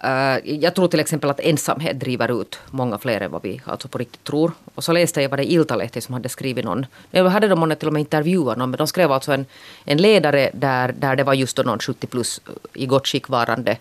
eh, 0.04 0.38
jag 0.60 0.74
tror 0.74 0.88
till 0.88 1.00
exempel 1.00 1.30
att 1.30 1.40
ensamhet 1.40 2.00
driver 2.00 2.40
ut 2.42 2.58
många 2.70 2.98
fler 2.98 3.20
än 3.20 3.30
vad 3.30 3.42
vi 3.42 3.60
alltså 3.64 3.88
på 3.88 3.98
riktigt 3.98 4.24
tror. 4.24 4.52
Och 4.74 4.84
så 4.84 4.92
läste 4.92 5.22
jag 5.22 5.28
vad 5.28 5.38
det 5.38 5.52
Iltalehti 5.52 6.00
som 6.00 6.14
hade 6.14 6.28
skrivit 6.28 6.64
någon, 6.64 6.86
jag 7.10 7.24
hade 7.28 7.48
de 7.48 7.58
månne 7.60 7.74
till 7.74 7.88
och 7.88 7.92
med 7.92 8.00
intervjuat 8.00 8.58
någon, 8.58 8.70
men 8.70 8.78
de 8.78 8.86
skrev 8.86 9.12
alltså 9.12 9.32
en, 9.32 9.46
en 9.84 9.98
ledare 9.98 10.50
där, 10.54 10.94
där 10.98 11.16
det 11.16 11.24
var 11.24 11.34
just 11.34 11.56
då 11.56 11.62
någon 11.62 11.78
70 11.78 12.06
plus 12.06 12.40
i 12.74 12.86
gott 12.86 13.06
skick 13.06 13.28
varande 13.28 13.70
eh, 13.70 13.76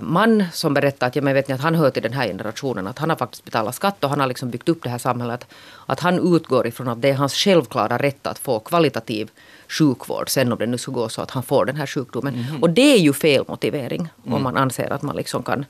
man 0.00 0.44
som 0.52 0.74
berättade 0.74 1.06
att, 1.06 1.16
ja, 1.16 1.22
men 1.22 1.34
vet 1.34 1.48
ni, 1.48 1.54
att 1.54 1.60
han 1.60 1.74
hör 1.74 1.90
till 1.90 2.02
den 2.02 2.12
här 2.12 2.26
generationen, 2.26 2.86
att 2.86 2.98
han 2.98 3.10
har 3.10 3.16
faktiskt 3.16 3.44
betalat 3.44 3.74
skatt 3.74 4.04
och 4.04 4.10
han 4.10 4.20
har 4.20 4.26
liksom 4.26 4.50
byggt 4.50 4.68
upp 4.68 4.82
det 4.82 4.88
här 4.88 4.98
samhället. 4.98 5.46
Att 5.86 6.00
han 6.00 6.34
utgår 6.34 6.66
ifrån 6.66 6.88
att 6.88 7.02
det 7.02 7.10
är 7.10 7.14
hans 7.14 7.34
självklara 7.34 7.98
rätt 7.98 8.26
att 8.26 8.38
få 8.38 8.60
kvalitativ 8.60 9.30
sjukvård 9.68 10.28
sen 10.28 10.52
om 10.52 10.58
det 10.58 10.66
nu 10.66 10.78
skulle 10.78 10.94
gå 10.94 11.08
så 11.08 11.22
att 11.22 11.30
han 11.30 11.42
får 11.42 11.64
den 11.64 11.76
här 11.76 11.86
sjukdomen. 11.86 12.44
Och 12.62 12.70
det 12.70 12.94
är 12.94 12.98
ju 12.98 13.12
fel 13.12 13.44
motivering 13.48 14.08
om 14.24 14.42
man 14.42 14.56
anser 14.56 14.92
att 14.92 15.02
man 15.02 15.16
liksom 15.16 15.42
kan 15.42 15.64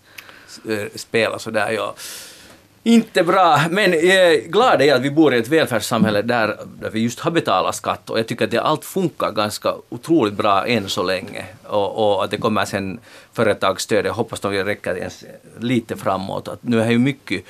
eh, 0.69 0.87
spela 0.95 1.39
sådär. 1.39 1.71
Ja. 1.71 1.95
Inte 2.83 3.23
bra, 3.23 3.61
men 3.71 3.93
jag 3.93 4.35
är 4.35 4.49
glad 4.49 4.83
är 4.83 4.95
att 4.95 5.03
vi 5.03 5.11
bor 5.11 5.35
i 5.35 5.39
ett 5.39 5.49
välfärdssamhälle 5.49 6.23
där, 6.23 6.57
där 6.81 6.91
vi 6.91 7.01
just 7.01 7.21
har 7.21 7.31
betalat 7.31 7.75
skatt 7.75 8.11
och 8.11 8.19
jag 8.19 8.27
tycker 8.27 8.45
att 8.45 8.51
det 8.51 8.59
allt 8.59 8.85
funkar 8.85 9.33
ganska 9.33 9.75
otroligt 9.89 10.35
bra 10.35 10.67
än 10.67 10.89
så 10.89 11.03
länge. 11.03 11.45
Och, 11.65 12.17
och 12.17 12.25
att 12.25 12.31
det 12.31 12.37
kommer 12.37 12.65
sen 12.65 13.01
företagsstöd, 13.33 14.07
jag 14.07 14.13
hoppas 14.13 14.41
de 14.41 14.53
räcker 14.53 14.97
ens 14.97 15.25
lite 15.59 15.97
framåt. 15.97 16.49
Att 16.49 16.63
nu 16.63 16.83
är 16.83 16.91
ju 16.91 16.99
mycket, 16.99 17.45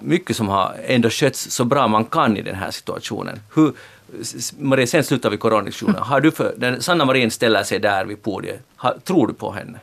mycket 0.00 0.36
som 0.36 0.48
har 0.48 0.76
ändå 0.86 1.10
skötts 1.10 1.50
så 1.50 1.64
bra 1.64 1.88
man 1.88 2.04
kan 2.04 2.36
i 2.36 2.42
den 2.42 2.54
här 2.54 2.70
situationen. 2.70 3.40
Hur, 3.54 3.72
Maria, 4.58 4.86
sen 4.86 5.04
slutar 5.04 5.30
vi 5.30 5.36
coronadiskussionen. 5.36 6.02
Har 6.02 6.20
du 6.20 6.30
för, 6.30 6.54
den, 6.56 6.82
Sanna 6.82 7.04
Marin 7.04 7.30
ställer 7.30 7.62
sig 7.62 7.78
där 7.78 8.04
vid 8.04 8.22
podiet. 8.22 8.60
Har, 8.76 8.98
tror 9.04 9.26
du 9.26 9.34
på 9.34 9.52
henne? 9.52 9.78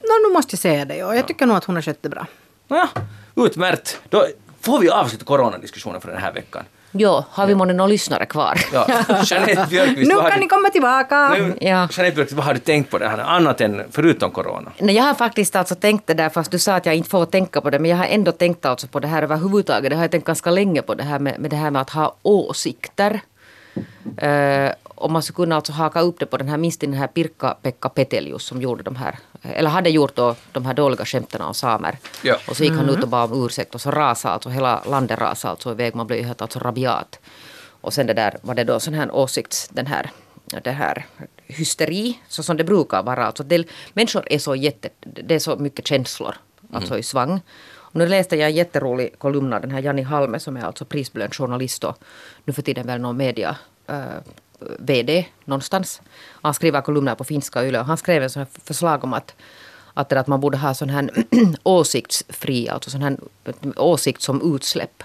Nå, 0.00 0.28
nu 0.28 0.32
måste 0.32 0.54
jag 0.54 0.60
säga 0.60 0.84
det. 0.84 1.04
Och 1.04 1.16
jag 1.16 1.26
tycker 1.28 1.46
nog 1.46 1.56
att 1.56 1.64
hon 1.64 1.74
har 1.74 1.82
skött 1.82 2.02
det 2.02 2.08
bra. 2.08 2.26
Ja, 2.68 2.88
utmärkt. 3.36 4.00
Då 4.08 4.26
får 4.60 4.78
vi 4.78 4.90
avsluta 4.90 5.24
coronadiskussionen 5.24 6.00
för 6.00 6.08
den 6.08 6.18
här 6.22 6.32
veckan. 6.32 6.62
Ja, 6.94 7.24
har 7.30 7.46
vi 7.46 7.54
månne 7.54 7.72
några 7.72 7.88
lyssnare 7.88 8.26
kvar? 8.26 8.60
Ja, 8.72 8.86
Jeanette 9.24 9.66
Björkqvist, 9.70 10.08
Nu 10.08 10.14
kan 10.20 10.30
du- 10.30 10.40
ni 10.40 10.48
komma 10.48 10.68
tillbaka! 10.70 11.28
Nu, 11.28 11.54
Ja. 11.60 11.68
Jeanette 11.70 11.96
Björkqvist, 12.14 12.32
vad 12.32 12.44
har 12.44 12.54
du 12.54 12.60
tänkt 12.60 12.90
på 12.90 12.98
det 12.98 13.08
här 13.08 13.18
annat 13.18 13.60
än 13.60 13.82
förutom 13.90 14.30
corona? 14.30 14.70
Nej, 14.78 14.94
jag 14.96 15.02
har 15.04 15.14
faktiskt 15.14 15.56
alltså 15.56 15.74
tänkt 15.74 16.06
det 16.06 16.14
där, 16.14 16.28
fast 16.28 16.50
du 16.50 16.58
sa 16.58 16.74
att 16.74 16.86
jag 16.86 16.94
inte 16.94 17.10
får 17.10 17.26
tänka 17.26 17.60
på 17.60 17.70
det, 17.70 17.78
men 17.78 17.90
jag 17.90 17.96
har 17.98 18.04
ändå 18.04 18.32
tänkt 18.32 18.66
alltså 18.66 18.86
på 18.86 19.00
det 19.00 19.08
här 19.08 19.22
överhuvudtaget. 19.22 19.90
Det 19.90 19.96
har 19.96 20.04
jag 20.04 20.10
tänkt 20.10 20.26
ganska 20.26 20.50
länge 20.50 20.82
på 20.82 20.94
det 20.94 21.02
här 21.04 21.18
med, 21.18 21.40
med 21.40 21.50
det 21.50 21.56
här 21.56 21.70
med 21.70 21.82
att 21.82 21.90
ha 21.90 22.14
åsikter. 22.22 23.20
Uh, 24.22 24.70
om 24.84 25.12
man 25.12 25.22
skulle 25.22 25.36
kunna 25.36 25.56
alltså 25.56 25.72
haka 25.72 26.00
upp 26.00 26.18
det 26.18 26.26
på 26.26 26.36
den 26.36 26.48
här, 26.48 26.56
minst 26.56 26.80
den 26.80 26.92
här 26.92 27.06
Pirkka-Pekka 27.06 27.88
Petelius 27.88 28.44
som 28.44 28.62
gjorde 28.62 28.82
de 28.82 28.96
här, 28.96 29.18
eller 29.42 29.70
hade 29.70 29.90
gjort 29.90 30.16
då 30.16 30.34
de 30.52 30.66
här 30.66 30.74
dåliga 30.74 31.04
skämten 31.04 31.40
om 31.40 31.54
samer. 31.54 31.98
Ja. 32.22 32.36
Och 32.48 32.56
så 32.56 32.64
gick 32.64 32.72
han 32.72 32.88
ut 32.88 33.02
och 33.02 33.08
bad 33.08 33.32
om 33.32 33.46
ursäkt 33.46 33.74
och 33.74 33.80
så 33.80 33.90
rasade 33.90 34.34
alltså 34.34 34.48
hela 34.48 34.82
landet 34.84 35.18
rasade 35.18 35.50
alltså 35.50 35.70
iväg, 35.70 35.94
man 35.94 36.06
blev 36.06 36.24
helt 36.24 36.42
alltså 36.42 36.58
rabiat. 36.58 37.18
Och 37.80 37.94
sen 37.94 38.06
det 38.06 38.14
där 38.14 38.38
var 38.42 38.54
det 38.54 38.64
då 38.64 38.80
sån 38.80 38.94
här 38.94 39.10
åsikts, 39.14 39.68
den 39.68 39.86
här, 39.86 40.10
det 40.62 40.70
här 40.70 41.06
hysteri, 41.46 42.18
så 42.28 42.42
som 42.42 42.56
det 42.56 42.64
brukar 42.64 43.02
vara. 43.02 43.26
Alltså 43.26 43.42
det, 43.42 43.66
människor 43.92 44.24
är 44.30 44.38
så 44.38 44.54
jätte, 44.54 44.88
det 45.00 45.34
är 45.34 45.38
så 45.38 45.56
mycket 45.56 45.86
känslor, 45.86 46.34
alltså 46.72 46.98
i 46.98 47.02
svang. 47.02 47.40
Och 47.92 47.98
nu 47.98 48.06
läste 48.06 48.36
jag 48.36 48.50
en 48.50 48.56
jätterolig 48.56 49.18
kolumn 49.18 49.52
av 49.52 49.60
den 49.60 49.70
här 49.70 49.82
Janni 49.82 50.02
Halme 50.02 50.38
som 50.38 50.56
är 50.56 50.64
alltså 50.64 50.84
prisbelönt 50.84 51.34
journalist 51.34 51.84
och 51.84 51.98
nu 52.44 52.52
för 52.52 52.62
tiden 52.62 52.86
väl 52.86 53.00
någon 53.00 53.16
media 53.16 53.56
eh, 53.86 54.02
VD 54.78 55.26
någonstans. 55.44 56.02
Han 56.42 56.54
skriver 56.54 56.80
kolumner 56.80 57.14
på 57.14 57.24
finska 57.24 57.60
och 57.60 57.66
Yle 57.66 57.80
och 57.80 57.86
han 57.86 57.96
skrev 57.96 58.22
en 58.22 58.30
sån 58.30 58.40
här 58.40 58.48
förslag 58.64 59.04
om 59.04 59.12
att 59.12 59.34
att, 59.94 60.12
att 60.12 60.26
man 60.26 60.40
borde 60.40 60.58
ha 60.58 60.74
sån 60.74 60.88
här 60.88 61.10
åsiktsfri, 61.62 62.68
alltså 62.68 62.90
sån 62.90 63.02
här 63.02 63.16
åsikt 63.76 64.22
som 64.22 64.54
utsläpp. 64.56 65.02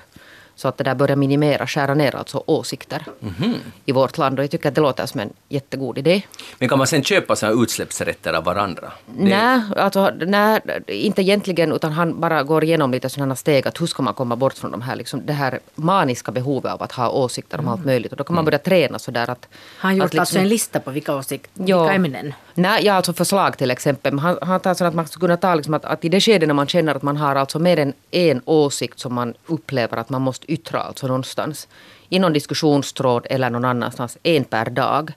Så 0.57 0.67
att 0.67 0.77
det 0.77 0.83
där 0.83 0.95
börjar 0.95 1.15
minimera, 1.15 1.67
skära 1.67 1.93
ner 1.93 2.15
alltså 2.15 2.43
åsikter 2.45 3.05
mm-hmm. 3.19 3.55
i 3.85 3.91
vårt 3.91 4.17
land. 4.17 4.39
Och 4.39 4.43
jag 4.43 4.51
tycker 4.51 4.69
att 4.69 4.75
det 4.75 4.81
låter 4.81 5.05
som 5.05 5.19
en 5.19 5.29
jättegod 5.49 5.97
idé. 5.97 6.21
Men 6.59 6.69
kan 6.69 6.77
man 6.77 6.87
sen 6.87 7.03
köpa 7.03 7.35
såna 7.35 7.63
utsläppsrätter 7.63 8.33
av 8.33 8.43
varandra? 8.43 8.91
Nej, 9.17 9.61
alltså, 9.75 10.11
nej, 10.19 10.61
inte 10.87 11.21
egentligen, 11.21 11.71
utan 11.71 11.91
han 11.91 12.19
bara 12.19 12.43
går 12.43 12.63
igenom 12.63 12.91
lite 12.91 13.09
sådana 13.09 13.35
steg 13.35 13.67
att 13.67 13.81
hur 13.81 13.87
ska 13.87 14.03
man 14.03 14.13
komma 14.13 14.35
bort 14.35 14.53
från 14.53 14.71
de 14.71 14.81
här, 14.81 14.95
liksom, 14.95 15.25
det 15.25 15.33
här 15.33 15.59
maniska 15.75 16.31
behovet 16.31 16.71
av 16.71 16.83
att 16.83 16.91
ha 16.91 17.09
åsikter 17.09 17.57
om 17.57 17.65
mm. 17.65 17.73
allt 17.73 17.85
möjligt. 17.85 18.11
Och 18.11 18.17
då 18.17 18.23
kan 18.23 18.35
man 18.35 18.41
mm. 18.41 18.45
börja 18.45 18.59
träna 18.59 18.99
sådär 18.99 19.29
att... 19.29 19.47
Han 19.77 19.91
har 19.91 19.97
gjort 19.97 20.03
liksom, 20.03 20.19
alltså 20.19 20.39
en 20.39 20.49
lista 20.49 20.79
på 20.79 20.91
vilka 20.91 21.15
åsikter, 21.15 21.49
vilka 21.53 21.93
ämnen? 21.93 22.33
Nej, 22.57 22.85
ja, 22.85 22.93
alltså 22.93 23.13
förslag 23.13 23.57
till 23.57 23.71
exempel. 23.71 24.19
Han, 24.19 24.37
han 24.41 24.59
tar 24.59 24.73
så 24.73 24.85
att 24.85 24.95
man 24.95 25.07
ska 25.07 25.19
kunna 25.19 25.37
ta 25.37 25.55
liksom 25.55 25.73
att, 25.73 25.85
att 25.85 26.05
i 26.05 26.09
det 26.09 26.21
skedet 26.21 26.47
när 26.47 26.53
man 26.53 26.67
känner 26.67 26.95
att 26.95 27.01
man 27.01 27.17
har 27.17 27.35
alltså 27.35 27.59
mer 27.59 27.79
än 27.79 27.93
en 28.11 28.41
åsikt 28.45 28.99
som 28.99 29.13
man 29.13 29.33
upplever 29.45 29.97
att 29.97 30.09
man 30.09 30.21
måste 30.21 30.51
yttra 30.51 30.79
alltså 30.79 31.07
någonstans. 31.07 31.67
I 32.09 32.19
någon 32.19 32.33
diskussionstråd 32.33 33.27
eller 33.29 33.49
någon 33.49 33.65
annanstans, 33.65 34.17
en 34.23 34.43
per 34.43 34.69
dag. 34.69 35.11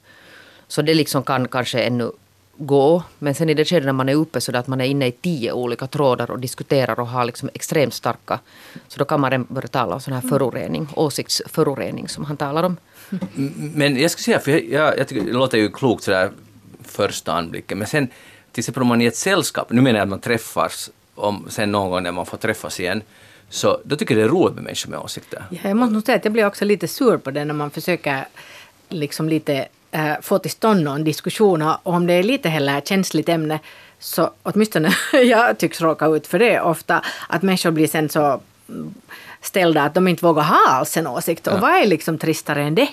Så 0.69 0.83
det 0.83 0.95
liksom 0.95 1.23
kan 1.23 1.49
kanske 1.49 1.81
ännu 1.83 2.11
gå. 2.57 3.03
Men 3.19 3.35
sen 3.35 3.51
i 3.51 3.55
det 3.55 3.65
skedet 3.65 3.87
när 3.87 3.93
man 3.93 4.09
är 4.09 4.15
uppe 4.15 4.41
så 4.41 4.57
att 4.57 4.67
man 4.67 4.81
är 4.81 4.85
inne 4.85 5.07
i 5.07 5.13
tio 5.13 5.53
olika 5.53 5.87
trådar 5.87 6.31
och 6.31 6.39
diskuterar 6.39 7.01
och 7.01 7.07
har 7.07 7.25
liksom 7.25 7.51
extremt 7.55 7.95
starka. 7.95 8.39
Så 8.89 8.99
då 8.99 9.05
kan 9.05 9.21
man 9.21 9.47
börja 9.49 9.69
tala 9.69 9.95
om 9.95 10.01
sån 10.01 10.15
här 10.15 10.29
förorening, 10.29 10.89
åsiktsförorening 10.95 12.09
som 12.09 12.25
han 12.25 12.37
talar 12.37 12.63
om. 12.63 12.77
Men 13.57 13.97
jag 13.97 14.11
skulle 14.11 14.25
säga, 14.25 14.39
för 14.39 14.51
jag, 14.51 14.65
jag, 14.65 14.99
jag 14.99 15.09
tycker 15.09 15.27
det 15.27 15.33
låter 15.33 15.59
ju 15.59 15.71
klokt 15.71 16.05
sådär 16.05 16.31
första 16.93 17.33
anblicken. 17.33 17.79
Men 17.79 17.87
sen 17.87 18.09
till 18.53 18.61
exempel 18.61 18.83
om 18.83 18.89
man 18.89 19.01
är 19.01 19.05
i 19.05 19.09
ett 19.09 19.17
sällskap, 19.17 19.71
nu 19.71 19.81
menar 19.81 19.99
jag 19.99 20.05
att 20.05 20.11
man 20.11 20.21
träffas 20.21 20.91
om, 21.15 21.47
sen 21.49 21.73
någon 21.73 21.91
gång 21.91 22.03
när 22.03 22.13
man 22.13 22.27
får 22.27 22.39
träffas 22.39 22.81
igen, 22.81 23.03
så 23.49 23.81
då 23.85 23.97
tycker 23.97 24.15
jag 24.15 24.25
det 24.25 24.29
är 24.29 24.33
roligt 24.33 24.55
med 24.55 24.65
människor 24.65 24.91
med 24.91 24.99
åsikter. 24.99 25.45
Ja, 25.51 25.59
jag 25.63 25.77
måste 25.77 25.95
nog 25.95 26.03
säga 26.03 26.17
att 26.17 26.25
jag 26.25 26.33
blir 26.33 26.47
också 26.47 26.65
lite 26.65 26.89
sur 26.89 27.17
på 27.17 27.31
det 27.31 27.45
när 27.45 27.55
man 27.55 27.71
försöker 27.71 28.29
liksom 28.89 29.29
lite 29.29 29.69
äh, 29.91 30.15
få 30.23 30.39
till 30.39 30.51
stånd 30.51 30.83
någon 30.83 31.05
diskussion 31.05 31.63
och 31.63 31.79
om 31.83 32.07
det 32.07 32.13
är 32.13 32.23
lite 32.23 32.49
heller 32.49 32.81
känsligt 32.81 33.29
ämne 33.29 33.61
så 33.99 34.31
åtminstone 34.43 34.93
jag 35.13 35.59
tycks 35.59 35.81
råka 35.81 36.07
ut 36.07 36.27
för 36.27 36.39
det 36.39 36.61
ofta 36.61 37.05
att 37.29 37.43
människor 37.43 37.71
blir 37.71 37.87
sen 37.87 38.09
så 38.09 38.41
ställda 39.41 39.83
att 39.83 39.95
de 39.95 40.09
inte 40.09 40.25
vågar 40.25 40.43
ha 40.43 40.69
alls 40.69 40.97
en 40.97 41.07
åsikt. 41.07 41.47
Och 41.47 41.61
vad 41.61 41.71
är 41.71 41.87
liksom 41.87 42.19
tristare 42.19 42.63
än 42.63 42.75
det? 42.75 42.89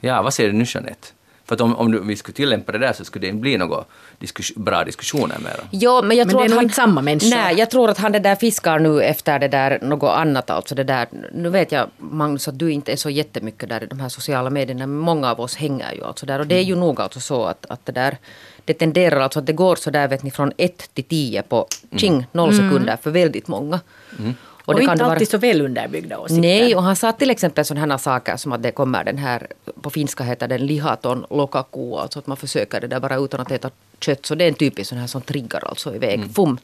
Ja, 0.00 0.22
vad 0.22 0.34
säger 0.34 0.50
du 0.50 0.56
nu 0.56 0.64
Jeanette? 0.66 1.08
För 1.52 1.54
att 1.54 1.60
om, 1.60 1.76
om 1.76 2.06
vi 2.08 2.16
skulle 2.16 2.34
tillämpa 2.34 2.72
det 2.72 2.78
där 2.78 2.92
så 2.92 3.04
skulle 3.04 3.26
det 3.26 3.30
inte 3.30 3.40
bli 3.40 3.56
några 3.56 3.84
diskus 4.18 4.54
bra 4.54 4.84
diskussioner 4.84 5.38
mer. 5.38 5.60
Jo, 5.70 6.02
men 6.02 6.16
jag 6.16 6.28
tror 6.30 6.40
men 6.40 6.48
det 6.48 6.52
är 6.52 6.54
att 6.54 6.56
han, 6.56 6.64
inte 6.64 6.74
samma 6.74 7.02
människa. 7.02 7.36
Nej, 7.36 7.58
jag 7.58 7.70
tror 7.70 7.90
att 7.90 7.98
han 7.98 8.12
det 8.12 8.18
där 8.18 8.36
fiskar 8.36 8.78
nu 8.78 9.02
efter 9.02 9.38
det 9.38 9.48
där 9.48 9.78
något 9.82 10.10
annat. 10.10 10.50
Alltså 10.50 10.74
det 10.74 10.84
där, 10.84 11.08
nu 11.32 11.48
vet 11.48 11.72
jag 11.72 11.90
Magnus 11.98 12.48
att 12.48 12.58
du 12.58 12.72
inte 12.72 12.92
är 12.92 12.96
så 12.96 13.10
jättemycket 13.10 13.68
där 13.68 13.82
i 13.82 13.86
de 13.86 14.00
här 14.00 14.08
sociala 14.08 14.50
medierna. 14.50 14.86
Men 14.86 14.98
många 14.98 15.30
av 15.30 15.40
oss 15.40 15.56
hänger 15.56 15.92
ju 15.94 16.04
alltså 16.04 16.26
där. 16.26 16.38
Och 16.38 16.46
det 16.46 16.54
är 16.54 16.62
ju 16.62 16.76
nog 16.76 17.00
alltså 17.00 17.20
så 17.20 17.44
att, 17.44 17.66
att 17.68 17.86
det 17.86 17.92
där 17.92 18.18
det 18.64 18.74
tenderar 18.74 19.20
alltså 19.20 19.38
att 19.38 19.46
det 19.46 19.52
går 19.52 19.76
så 19.76 19.90
där 19.90 20.08
vet 20.08 20.22
ni 20.22 20.30
från 20.30 20.52
1 20.56 20.94
till 20.94 21.04
10 21.04 21.42
på 21.42 21.66
ching, 21.96 22.26
noll 22.32 22.52
mm. 22.52 22.68
sekunder 22.68 22.96
för 23.02 23.10
väldigt 23.10 23.48
många. 23.48 23.80
Mm. 24.18 24.34
Och, 24.64 24.68
och 24.68 24.74
det 24.74 24.80
inte 24.80 24.92
alltid 24.92 25.06
vara... 25.06 25.26
så 25.26 25.38
väl 25.38 25.60
underbyggda 25.60 26.18
åsikter. 26.18 26.40
Nej, 26.40 26.76
och 26.76 26.82
han 26.82 26.96
sa 26.96 27.12
till 27.12 27.30
exempel 27.30 27.64
sådana 27.64 27.98
saker 27.98 28.36
som 28.36 28.52
att 28.52 28.62
det 28.62 28.70
kommer 28.70 29.04
den 29.04 29.18
här, 29.18 29.46
på 29.82 29.90
finska 29.90 30.24
heter 30.24 30.48
den 30.48 30.66
lihaton 30.66 31.26
lokaku, 31.30 31.94
alltså 31.94 32.18
att 32.18 32.26
man 32.26 32.36
försöker 32.36 32.80
det 32.80 32.86
där 32.86 33.00
bara 33.00 33.16
utan 33.16 33.40
att 33.40 33.50
äta 33.50 33.70
kött. 34.00 34.26
Så 34.26 34.34
det 34.34 34.44
är 34.44 34.48
en 34.48 34.54
typisk 34.54 34.88
sån 34.88 34.98
här 34.98 35.06
som 35.06 35.22
triggar 35.22 35.68
alltså 35.68 35.94
iväg. 35.94 36.14
Mm. 36.14 36.28
Fum! 36.28 36.58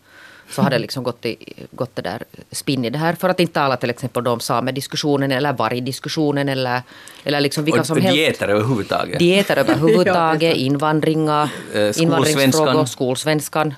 Så 0.50 0.62
har 0.62 0.70
det 0.70 0.78
liksom 0.78 1.02
gått, 1.02 1.26
i, 1.26 1.36
gått 1.70 1.96
det 1.96 2.02
där 2.02 2.22
spinn 2.52 2.84
i 2.84 2.90
det 2.90 2.98
här. 2.98 3.14
För 3.14 3.28
att 3.28 3.40
inte 3.40 3.54
tala 3.54 3.76
till 3.76 3.90
exempel 3.90 4.26
om 4.28 4.40
samediskussionen 4.40 5.32
eller 5.32 5.52
vargdiskussionen 5.52 6.48
eller, 6.48 6.82
eller 7.24 7.40
liksom 7.40 7.64
vilka 7.64 7.80
och, 7.80 7.86
som 7.86 7.96
och 7.96 8.02
helst. 8.02 8.16
Dieter 8.16 8.48
överhuvudtaget. 8.48 9.18
Dieter 9.18 9.58
överhuvudtaget, 9.58 10.56
invandringar, 10.68 11.48
eh, 11.74 12.02
invandringsfrågor, 12.02 12.84
skolsvenskan. 12.84 13.74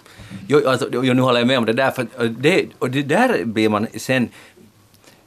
Jo, 0.48 0.68
alltså, 0.68 0.88
jo, 0.92 1.02
nu 1.02 1.22
håller 1.22 1.40
jag 1.40 1.46
med 1.46 1.58
om 1.58 1.66
det 1.66 1.72
där, 1.72 1.90
för 1.90 2.06
det, 2.28 2.66
och 2.78 2.90
det 2.90 3.02
där 3.02 3.44
blir 3.44 3.68
man 3.68 3.86
sen 3.96 4.28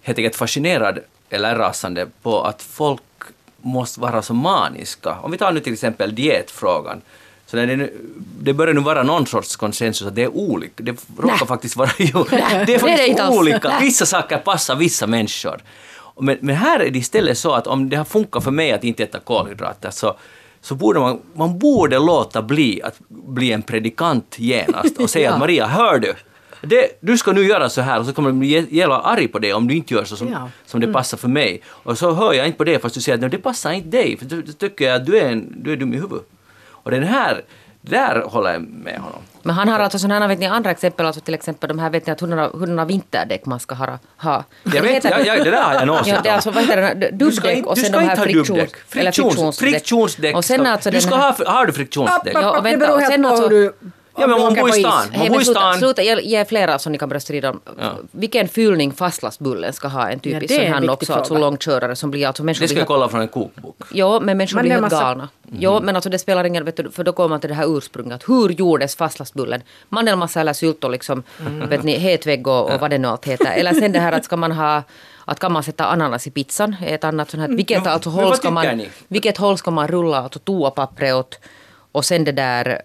helt 0.02 0.18
enkelt 0.18 0.36
fascinerad 0.36 1.00
eller 1.30 1.56
rasande 1.56 2.08
på 2.22 2.41
att 2.41 2.62
folk 2.62 3.02
måste 3.62 4.00
vara 4.00 4.22
så 4.22 4.34
maniska. 4.34 5.18
Om 5.22 5.32
vi 5.32 5.38
tar 5.38 5.52
nu 5.52 5.60
till 5.60 5.74
exempel 5.74 6.16
dietfrågan, 6.16 7.02
så 7.54 7.58
det, 7.58 7.76
nu, 7.76 7.93
det 8.39 8.54
börjar 8.54 8.74
nu 8.74 8.82
vara 8.82 9.04
någon 9.04 9.26
sorts 9.26 9.56
konsensus 9.56 10.08
att 10.08 10.16
det 10.16 10.24
är 10.24 10.36
olika. 10.36 10.84
Det 10.84 10.91
råkar 11.18 11.39
Nä. 11.39 11.45
faktiskt 11.45 11.76
vara 11.76 11.89
jo, 11.97 12.26
det 12.30 12.36
är 12.38 12.80
faktiskt 12.80 13.18
det 13.18 13.24
är 13.24 13.38
olika. 13.38 13.78
Vissa 13.82 14.06
saker 14.06 14.38
passar 14.38 14.76
vissa 14.76 15.08
människor. 15.08 15.62
Men, 16.20 16.38
men 16.41 16.56
här 16.56 16.80
är 16.80 16.89
det 16.89 16.99
istället 16.99 17.38
så 17.38 17.54
att 17.54 17.68
om 17.68 17.89
det 17.89 17.95
har 17.95 18.06
funkat 18.06 18.43
för 18.43 18.51
mig 18.51 18.72
att 18.72 18.84
inte 18.84 19.04
äta 19.04 19.20
kolhydrater 19.20 19.89
så 19.89 20.16
så 20.62 20.76
borde 20.76 20.99
man, 20.99 21.20
man 21.34 21.60
borde 21.60 21.99
låta 21.99 22.41
bli 22.41 22.82
att 22.82 22.99
bli 23.10 23.51
en 23.51 23.62
predikant 23.62 24.36
genast 24.39 24.97
och 24.99 25.10
säga 25.10 25.26
ja. 25.30 25.34
att 25.34 25.39
Maria, 25.39 25.68
hör 25.68 25.99
du, 25.99 26.14
det, 26.62 26.97
du 26.99 27.18
ska 27.18 27.32
nu 27.32 27.43
göra 27.43 27.70
så 27.70 27.82
här 27.82 27.99
och 27.99 28.06
så 28.06 28.14
kommer 28.14 28.32
bli 28.32 28.68
jävla 28.70 29.01
arg 29.01 29.28
på 29.28 29.39
det 29.39 29.54
om 29.54 29.68
du 29.68 29.76
inte 29.76 29.93
gör 29.93 30.04
så 30.04 30.16
som, 30.16 30.32
ja. 30.32 30.49
som 30.66 30.80
det 30.80 30.86
mm. 30.86 30.93
passar 30.93 31.18
för 31.18 31.28
mig. 31.28 31.62
Och 31.68 31.97
så 31.97 32.14
hör 32.14 32.34
jag 32.34 32.45
inte 32.45 32.58
på 32.58 32.64
det 32.64 32.80
fast 32.80 32.95
du 32.95 33.01
säger 33.01 33.26
att 33.26 33.32
det 33.32 33.38
passar 33.38 33.72
inte 33.72 33.89
dig, 33.89 34.18
för 34.18 34.26
då 34.26 34.41
tycker 34.51 34.86
jag 34.86 34.95
att 34.95 35.06
du 35.06 35.18
är, 35.18 35.32
en, 35.32 35.54
du 35.64 35.72
är 35.72 35.78
dum 35.78 35.93
i 35.93 35.95
huvudet. 35.95 36.28
Och 36.84 36.91
den 36.91 37.03
här, 37.03 37.41
där 37.81 38.21
håller 38.21 38.53
jag 38.53 38.61
med 38.61 38.97
honom. 38.99 39.21
Men 39.43 39.55
han 39.55 39.67
har 39.67 39.79
alltså 39.79 39.99
sådana 39.99 40.27
vet 40.27 40.39
ni, 40.39 40.45
andra 40.45 40.71
exempel, 40.71 41.05
alltså 41.05 41.21
till 41.21 41.34
exempel 41.34 41.67
de 41.67 41.79
här 41.79 41.89
vet 41.89 42.07
ni 42.07 42.13
att 42.13 42.19
hurdana 42.19 42.86
vinterdäck 42.86 43.45
man 43.45 43.59
ska 43.59 43.75
ha. 43.75 43.99
ha. 44.17 44.43
Jag 44.63 44.81
vet, 44.81 45.03
ja, 45.03 45.19
ja, 45.19 45.43
det 45.43 45.51
där 45.51 45.63
har 45.63 45.73
jag 45.73 45.88
någonsin 45.88 46.13
ja, 46.13 46.21
det 46.23 46.29
är 46.29 46.34
alltså, 46.34 46.51
vad 46.51 46.63
heter 46.63 46.95
det, 46.95 47.09
dubbdäck 47.11 47.65
och 47.65 47.77
sen 47.77 47.91
de 47.91 47.97
här 47.97 48.15
friktions, 48.15 48.71
friktions, 48.88 49.59
friktionsdäck. 49.59 50.36
Och 50.36 50.45
sen 50.45 50.65
alltså 50.65 50.91
du 50.91 51.01
ska 51.01 51.15
ha, 51.15 51.36
har 51.45 51.65
du 51.65 51.73
friktionsdäck? 51.73 52.34
Ja, 52.34 52.57
och 52.57 52.65
vänta, 52.65 52.95
och 52.95 53.01
sen 53.01 53.25
alltså, 53.25 53.49
Ja, 54.16 54.28
men 54.28 54.41
man 54.41 54.53
bor 54.53 54.70
i 54.70 54.72
stan. 54.72 55.05
Man 55.18 55.28
bor 55.28 55.41
i 55.41 55.45
stan. 55.45 55.78
Sluta, 55.78 56.01
ge 56.03 56.45
flera 56.45 56.80
som 56.80 56.91
ni 56.91 56.97
kan 56.97 57.09
börja 57.09 57.20
strida 57.20 57.49
om. 57.49 57.61
Ja. 57.80 57.91
Vilken 58.11 58.47
fyllning 58.47 58.91
fastlastbullen 58.91 59.74
ska 59.74 59.88
ha 59.88 60.09
en 60.09 60.20
typisk 60.20 60.53
ja, 60.53 60.57
sån 60.57 60.74
här 60.74 60.89
också, 60.89 61.14
alltså 61.14 61.38
långkörare 61.38 61.95
som 61.95 62.11
blir 62.11 62.28
alltså 62.28 62.43
Det 62.43 62.68
ska 62.68 62.78
jag 62.78 62.88
kolla 62.88 63.09
från 63.09 63.22
en 63.22 63.28
kokbok. 63.28 63.84
Jo, 63.91 64.20
men 64.20 64.38
människor 64.38 64.61
blir 64.61 64.72
helt 64.72 64.82
massa... 64.82 65.01
galna. 65.01 65.30
Mm. 65.47 65.57
Jo, 65.61 65.80
men 65.84 65.95
alltså 65.95 66.09
det 66.09 66.20
spelar 66.20 66.43
ingen 66.43 66.66
roll, 66.66 66.91
för 66.91 67.03
då 67.03 67.14
kommer 67.14 67.30
man 67.30 67.39
till 67.39 67.49
det 67.49 67.55
här 67.55 67.78
ursprunget. 67.78 68.30
Hur 68.30 68.49
gjordes 68.49 68.95
fastlastbullen? 68.95 69.61
Mandelmassa 69.89 70.41
eller 70.41 70.53
sylt 70.53 70.84
och 70.84 70.91
liksom, 70.91 71.24
mm. 71.39 71.70
vet 71.70 71.84
ni, 71.84 71.97
hetvägg 71.97 72.47
och, 72.47 72.74
och 72.74 72.80
vad 72.80 72.89
det 72.89 72.97
nu 72.97 73.07
allt 73.07 73.26
heter. 73.26 73.51
Eller 73.51 73.74
sen 73.74 73.91
det 73.91 73.99
här 73.99 74.11
att 74.11 74.26
ska 74.26 74.38
man 74.38 74.51
ha 74.51 74.84
att 75.26 75.39
kan 75.39 75.51
man 75.51 75.64
sätta 75.64 75.86
ananas 75.86 76.28
i 76.28 76.32
pizzan? 76.32 76.76
Ett 76.86 77.03
annat 77.03 77.30
sånt 77.30 77.41
här, 77.41 77.47
mm. 77.47 77.57
vilket, 77.57 77.88
alltså, 77.88 78.09
håll 78.09 78.36
ska 78.36 78.51
man, 78.51 78.82
vilket 79.07 79.38
håll 79.38 79.57
ska 79.57 79.72
man 79.72 79.88
rulla 79.88 80.18
alltså, 80.18 80.39
toapappret 80.39 81.16
åt? 81.16 81.39
Och 81.91 82.05
sen 82.05 82.24
det 82.24 82.32
där 82.32 82.82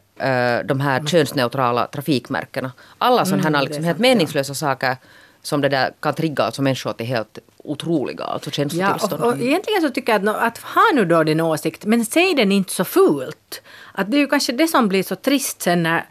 de 0.65 0.81
här 0.81 1.07
könsneutrala 1.07 1.87
trafikmärkena. 1.87 2.73
Alla 2.99 3.25
sådana 3.25 3.43
här 3.43 3.49
mm, 3.49 3.61
liksom, 3.61 3.85
helt 3.85 3.99
meningslösa 3.99 4.55
saker 4.55 4.97
som 5.43 5.61
det 5.61 5.69
där 5.69 5.93
kan 6.01 6.15
trigga 6.15 6.45
alltså 6.45 6.63
människor 6.63 6.93
till 6.93 7.07
helt 7.07 7.39
otroliga 7.57 8.25
alltså 8.25 8.51
känslotillstånd. 8.51 9.23
Ja, 9.23 9.27
och, 9.27 9.33
och 9.33 9.41
egentligen 9.41 9.83
så 9.83 9.91
tycker 9.91 10.13
jag 10.13 10.29
att, 10.29 10.37
att 10.37 10.59
ha 10.59 10.83
nu 10.95 11.05
då 11.05 11.25
din 11.25 11.41
åsikt, 11.41 11.85
men 11.85 12.05
säg 12.05 12.35
den 12.35 12.53
inte 12.53 12.73
så 12.73 12.85
fult. 12.85 13.63
Att 13.93 14.11
det 14.11 14.17
är 14.17 14.19
ju 14.19 14.27
kanske 14.27 14.53
det 14.53 14.69
som 14.69 14.89
blir 14.89 15.03
så 15.03 15.17
trist 15.17 15.63
sen 15.63 15.83
när, 15.83 16.05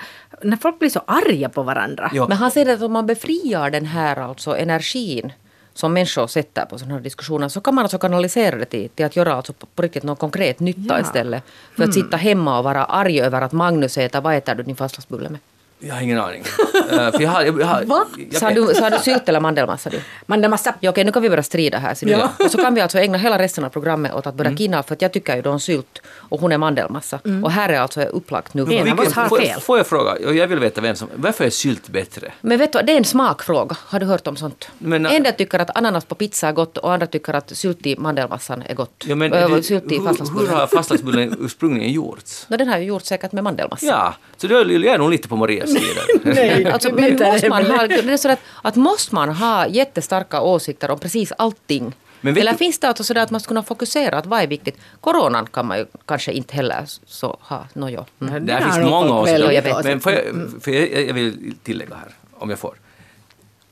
när 0.43 0.58
folk 0.58 0.80
blir 0.80 0.89
så 0.89 1.01
arga 1.08 1.49
på 1.49 1.64
varandra. 1.64 2.12
Ja. 2.14 2.28
Men 2.28 2.38
han 2.38 2.51
säger 2.51 2.74
att 2.74 2.82
om 2.82 2.91
man 2.91 3.05
befriar 3.05 3.70
den 3.70 3.86
här 3.86 4.16
alltså 4.18 4.58
energin 4.58 5.34
som 5.78 5.93
människor 5.93 6.28
sätter 6.28 6.65
på 6.65 6.78
sådana 6.78 6.95
här 6.95 7.01
diskussioner 7.01 7.47
så 7.49 7.61
kan 7.61 7.75
man 7.75 7.84
alltså 7.86 7.97
kanalisera 7.97 8.57
det 8.57 8.65
till, 8.65 8.89
till 8.89 9.05
att 9.05 9.15
göra 9.15 9.34
alltså 9.34 9.53
på, 9.53 9.82
riktigt 9.82 10.03
någon 10.03 10.15
konkret 10.15 10.59
nytta 10.59 10.95
ja. 10.95 10.99
istället. 10.99 11.43
För 11.75 11.84
att 11.84 11.95
mm. 11.95 12.03
sitta 12.03 12.17
hemma 12.17 12.57
och 12.57 12.63
vara 12.63 12.86
arg 12.86 13.21
över 13.21 13.41
att 13.41 13.51
Magnus 13.51 13.97
äter, 13.97 14.21
vad 14.21 14.36
äter 14.36 14.55
du 14.55 14.63
din 14.63 14.75
fastlagsbulle 14.75 15.30
med? 15.30 15.39
Jag 15.80 15.95
har 15.95 16.01
ingen 16.01 16.19
aning. 16.19 16.41
uh, 16.41 17.11
för 17.11 17.21
jag 17.21 17.30
har, 17.30 17.43
jag, 17.43 17.61
jag, 17.61 17.86
Va? 17.86 18.05
Jag, 18.32 18.39
sa, 18.39 18.49
du, 18.49 18.73
sa 18.73 18.89
du 18.89 18.97
sylt 18.97 19.30
eller 19.30 19.39
mandelmassa? 19.39 19.89
Du? 19.89 20.01
Mandelmassa. 20.25 20.73
Ja, 20.80 20.89
okej, 20.89 21.03
nu 21.03 21.11
kan 21.11 21.21
vi 21.21 21.30
börja 21.30 21.43
strida 21.43 21.78
här. 21.78 21.97
Ja. 22.01 22.32
Och 22.39 22.51
så 22.51 22.57
kan 22.57 22.73
vi 22.73 22.82
alltså 22.82 22.97
ägna 22.97 23.17
hela 23.17 23.39
resten 23.39 23.63
av 23.63 23.69
programmet 23.69 24.13
åt 24.13 24.28
att 24.28 24.36
börja 24.36 24.49
mm. 24.49 24.57
kinna, 24.57 24.84
för 24.84 24.93
att 24.93 25.01
jag 25.01 25.13
tycker 25.13 25.36
ju 25.36 25.41
då 25.41 25.49
om 25.49 25.59
sylt 25.59 26.01
och 26.07 26.41
hon 26.41 26.51
är 26.51 26.57
mandelmassa. 26.57 27.19
Mm. 27.25 27.43
Och 27.43 27.51
här 27.51 27.69
är 27.69 27.80
alltså 27.80 28.01
upplagt 28.01 28.53
nu. 28.53 28.61
Har 28.61 29.28
får, 29.30 29.38
fel. 29.38 29.61
får 29.61 29.78
jag 29.78 29.88
fråga, 29.88 30.32
jag 30.34 30.47
vill 30.47 30.59
veta 30.59 30.82
vem 30.82 30.95
som, 30.95 31.09
varför 31.15 31.45
är 31.45 31.49
sylt 31.49 31.89
bättre? 31.89 32.32
Men 32.41 32.57
vet 32.57 32.73
du 32.73 32.80
det 32.80 32.93
är 32.93 32.97
en 32.97 33.03
smakfråga. 33.03 33.75
Har 33.86 33.99
du 33.99 34.05
hört 34.05 34.28
om 34.28 34.36
sånt? 34.36 34.69
Men, 34.78 35.05
en 35.05 35.23
del 35.23 35.34
tycker 35.34 35.59
att 35.59 35.78
ananas 35.78 36.05
på 36.05 36.15
pizza 36.15 36.47
är 36.47 36.53
gott 36.53 36.78
och 36.78 36.93
andra 36.93 37.07
tycker 37.07 37.34
att 37.34 37.57
sylt 37.57 37.86
i 37.86 37.95
mandelmassan 37.97 38.61
är 38.61 38.73
gott. 38.73 39.03
Ja, 39.07 39.15
men, 39.15 39.32
det, 39.32 39.63
sylt 39.63 39.91
i 39.91 39.97
hur, 39.97 40.39
hur 40.39 40.47
har 40.47 40.67
fastlagsbullen 40.67 41.36
ursprungligen 41.39 41.91
gjorts? 41.91 42.45
No, 42.49 42.57
den 42.57 42.67
har 42.67 42.78
ju 42.78 42.86
gjorts 42.86 43.07
säkert 43.07 43.32
med 43.32 43.43
mandelmassa. 43.43 43.86
Ja, 43.86 44.13
så 44.38 44.47
då 44.47 44.57
är 44.57 44.86
jag 44.86 44.99
nog 44.99 45.11
lite 45.11 45.28
på 45.28 45.36
Marias 45.36 45.66
Nej, 46.24 46.65
Alltså, 46.72 46.89
det 46.89 46.95
men 46.95 47.22
är 47.22 47.32
måste 47.32 47.49
man 47.49 47.65
ha, 47.65 47.88
det 47.88 47.95
är 48.13 48.18
så 48.18 48.30
att, 48.30 48.39
att 48.61 48.76
måste 48.76 49.15
man 49.15 49.30
ha 49.30 49.68
jättestarka 49.68 50.41
åsikter 50.41 50.91
om 50.91 50.99
precis 50.99 51.32
allting? 51.38 51.93
Eller 52.22 52.51
du- 52.51 52.57
finns 52.57 52.80
det 52.80 52.88
alltså 52.88 53.03
sådär 53.03 53.22
att 53.22 53.32
man 53.32 53.39
ska 53.41 53.47
kunna 53.47 53.63
fokusera 53.63 54.18
att 54.18 54.26
vad 54.26 54.41
är 54.41 54.47
viktigt? 54.47 54.78
Coronan 55.01 55.45
kan 55.45 55.65
man 55.65 55.78
ju 55.78 55.86
kanske 56.05 56.32
inte 56.32 56.55
heller 56.55 56.84
så 57.05 57.38
ha. 57.41 57.68
No, 57.74 57.89
jo. 57.89 58.05
Mm. 58.22 58.45
Där 58.45 58.61
finns 58.61 58.78
många 58.89 59.20
åsikter. 59.20 59.74
Men, 59.74 59.84
men 59.84 59.99
får 59.99 60.11
jag, 60.11 60.26
Mm. 60.26 60.61
för 60.61 60.72
jag, 60.72 61.07
jag 61.07 61.13
vill 61.13 61.53
tillägga 61.63 61.95
här, 61.95 62.11
om 62.34 62.49
jag 62.49 62.59
får. 62.59 62.76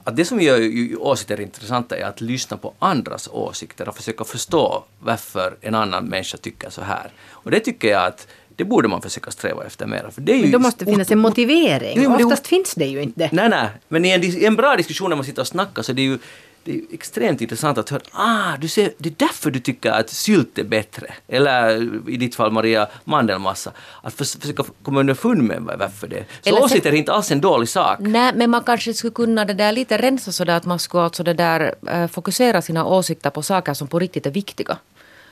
Att 0.04 0.16
det 0.16 0.26
som 0.26 0.42
gör 0.42 0.58
ju 0.58 0.96
åsikter 0.96 1.42
intressanta 1.42 1.98
är 1.98 2.04
att 2.06 2.22
lyssna 2.22 2.58
på 2.58 2.74
andras 2.80 3.30
åsikter 3.32 3.90
och 3.90 3.96
försöka 3.96 4.24
förstå 4.24 4.84
varför 5.00 5.56
en 5.62 5.76
annan 5.76 6.06
människa 6.06 6.38
tycker 6.38 6.70
så 6.70 6.82
här. 6.82 7.12
Och 7.32 7.52
det 7.52 7.60
tycker 7.60 7.88
jag 7.88 8.04
att 8.06 8.28
det 8.56 8.64
borde 8.64 8.88
man 8.88 9.02
försöka 9.02 9.32
sträva 9.32 9.64
efter 9.66 9.86
mer. 9.88 10.10
För 10.12 10.22
det 10.22 10.32
är 10.32 10.36
ju 10.36 10.42
Men 10.42 10.52
då 10.52 10.60
måste 10.60 10.86
det 10.86 10.92
finnas 10.92 11.12
en 11.12 11.20
motivering. 11.20 12.02
Jo, 12.04 12.16
det- 12.18 12.24
Oftast 12.24 12.48
finns 12.48 12.76
det 12.76 12.86
ju 12.86 13.02
inte. 13.02 13.30
Nej, 13.32 13.50
nej, 13.50 13.68
men 13.88 14.06
i 14.06 14.10
en, 14.10 14.24
i 14.24 14.46
en 14.46 14.56
bra 14.56 14.76
diskussion 14.76 15.10
när 15.10 15.16
man 15.16 15.26
sitter 15.26 15.42
och 15.42 15.48
snackar 15.48 15.82
så 15.82 15.94
det 15.94 16.02
är 16.02 16.04
ju 16.04 16.18
det 16.64 16.72
är 16.72 16.82
extremt 16.92 17.42
intressant 17.42 17.78
att 17.78 17.90
höra, 17.90 18.02
ah, 18.12 18.58
du 18.60 18.68
ser, 18.68 18.92
det 18.98 19.10
är 19.10 19.14
därför 19.18 19.52
du 19.52 19.60
tycker 19.60 19.92
att 19.92 20.10
sylt 20.10 20.58
är 20.58 20.64
bättre. 20.64 21.14
Eller 21.28 21.82
i 22.10 22.18
ditt 22.18 22.36
fall 22.36 22.52
Maria, 22.52 22.88
mandelmassa. 23.04 23.72
Att 24.02 24.14
förs- 24.14 24.40
försöka 24.42 24.64
komma 24.84 25.00
underfund 25.00 25.42
med 25.44 25.62
varför 25.80 26.08
det 26.08 26.16
är. 26.18 26.26
Så 26.42 26.50
Eller 26.50 26.64
åsikter 26.64 26.92
är 26.92 26.96
inte 26.96 27.14
alls 27.14 27.32
en 27.32 27.42
dålig 27.42 27.70
sak. 27.70 27.98
Nej, 28.00 28.32
men 28.36 28.50
man 28.50 28.64
kanske 28.64 28.94
skulle 28.94 29.12
kunna 29.14 29.46
det 29.46 29.54
där 29.54 29.72
lite 29.72 29.98
rensa 29.98 30.32
så 30.32 30.44
där 30.46 30.56
att 30.58 30.66
man 30.66 30.80
skulle 30.80 31.04
alltså 31.04 31.24
det 31.24 31.34
där, 31.34 31.76
eh, 31.92 32.08
fokusera 32.08 32.62
sina 32.62 32.86
åsikter 32.86 33.30
på 33.30 33.42
saker 33.42 33.74
som 33.74 33.88
på 33.88 34.00
riktigt 34.00 34.26
är 34.26 34.32
viktiga. 34.32 34.78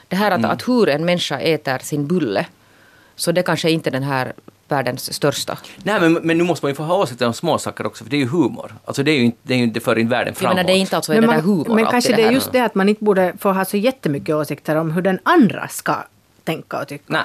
Det 0.08 0.16
här 0.16 0.32
att, 0.32 0.38
Mm. 0.40 0.52
att 0.52 0.68
hur 0.68 0.90
en 0.90 1.06
människa 1.06 1.40
äter 1.40 1.78
sin 1.84 2.08
bulle, 2.08 2.46
så 3.16 3.32
det 3.32 3.44
kanske 3.44 3.72
inte 3.72 3.90
är 3.90 3.92
den 3.92 4.04
här 4.04 4.34
världens 4.68 5.14
största. 5.14 5.58
Nej, 5.84 6.00
men, 6.02 6.14
men 6.14 6.38
nu 6.38 6.44
måste 6.44 6.66
man 6.66 6.72
ju 6.72 6.76
få 6.76 6.84
ha 6.84 6.96
åsikter 6.96 7.28
om 7.28 7.34
små 7.34 7.58
saker 7.58 7.86
också, 7.86 8.04
för 8.04 8.12
det 8.12 8.16
är 8.18 8.20
ju 8.20 8.28
humor. 8.28 8.74
Alltså 8.86 9.04
det 9.04 9.12
är 9.12 9.16
ju 9.16 9.24
inte, 9.24 9.38
det 9.44 9.54
är 9.54 9.58
ju 9.58 9.64
inte 9.64 9.80
för 9.80 10.00
in 10.00 10.10
världen 10.10 10.36
framåt. 10.36 10.56
menar, 10.56 10.68
det 10.68 10.74
är 10.74 10.78
inte 10.80 10.96
alltså 10.96 11.12
Men, 11.12 11.22
det 11.22 11.28
där 11.28 11.34
man, 11.36 11.44
humor 11.46 11.76
men 11.76 11.86
kanske 11.86 12.16
det 12.16 12.22
här. 12.22 12.30
är 12.30 12.34
just 12.34 12.52
det 12.52 12.60
att 12.60 12.76
man 12.76 12.90
inte 12.90 13.04
borde 13.04 13.34
få 13.40 13.52
ha 13.52 13.66
så 13.66 13.78
jättemycket 13.78 14.36
åsikter 14.36 14.76
om 14.76 14.92
hur 14.92 15.02
den 15.02 15.20
andra 15.24 15.68
ska 15.68 15.96
tänka 16.44 16.82
och 16.82 16.88
tycka. 16.88 17.04
Nej, 17.08 17.24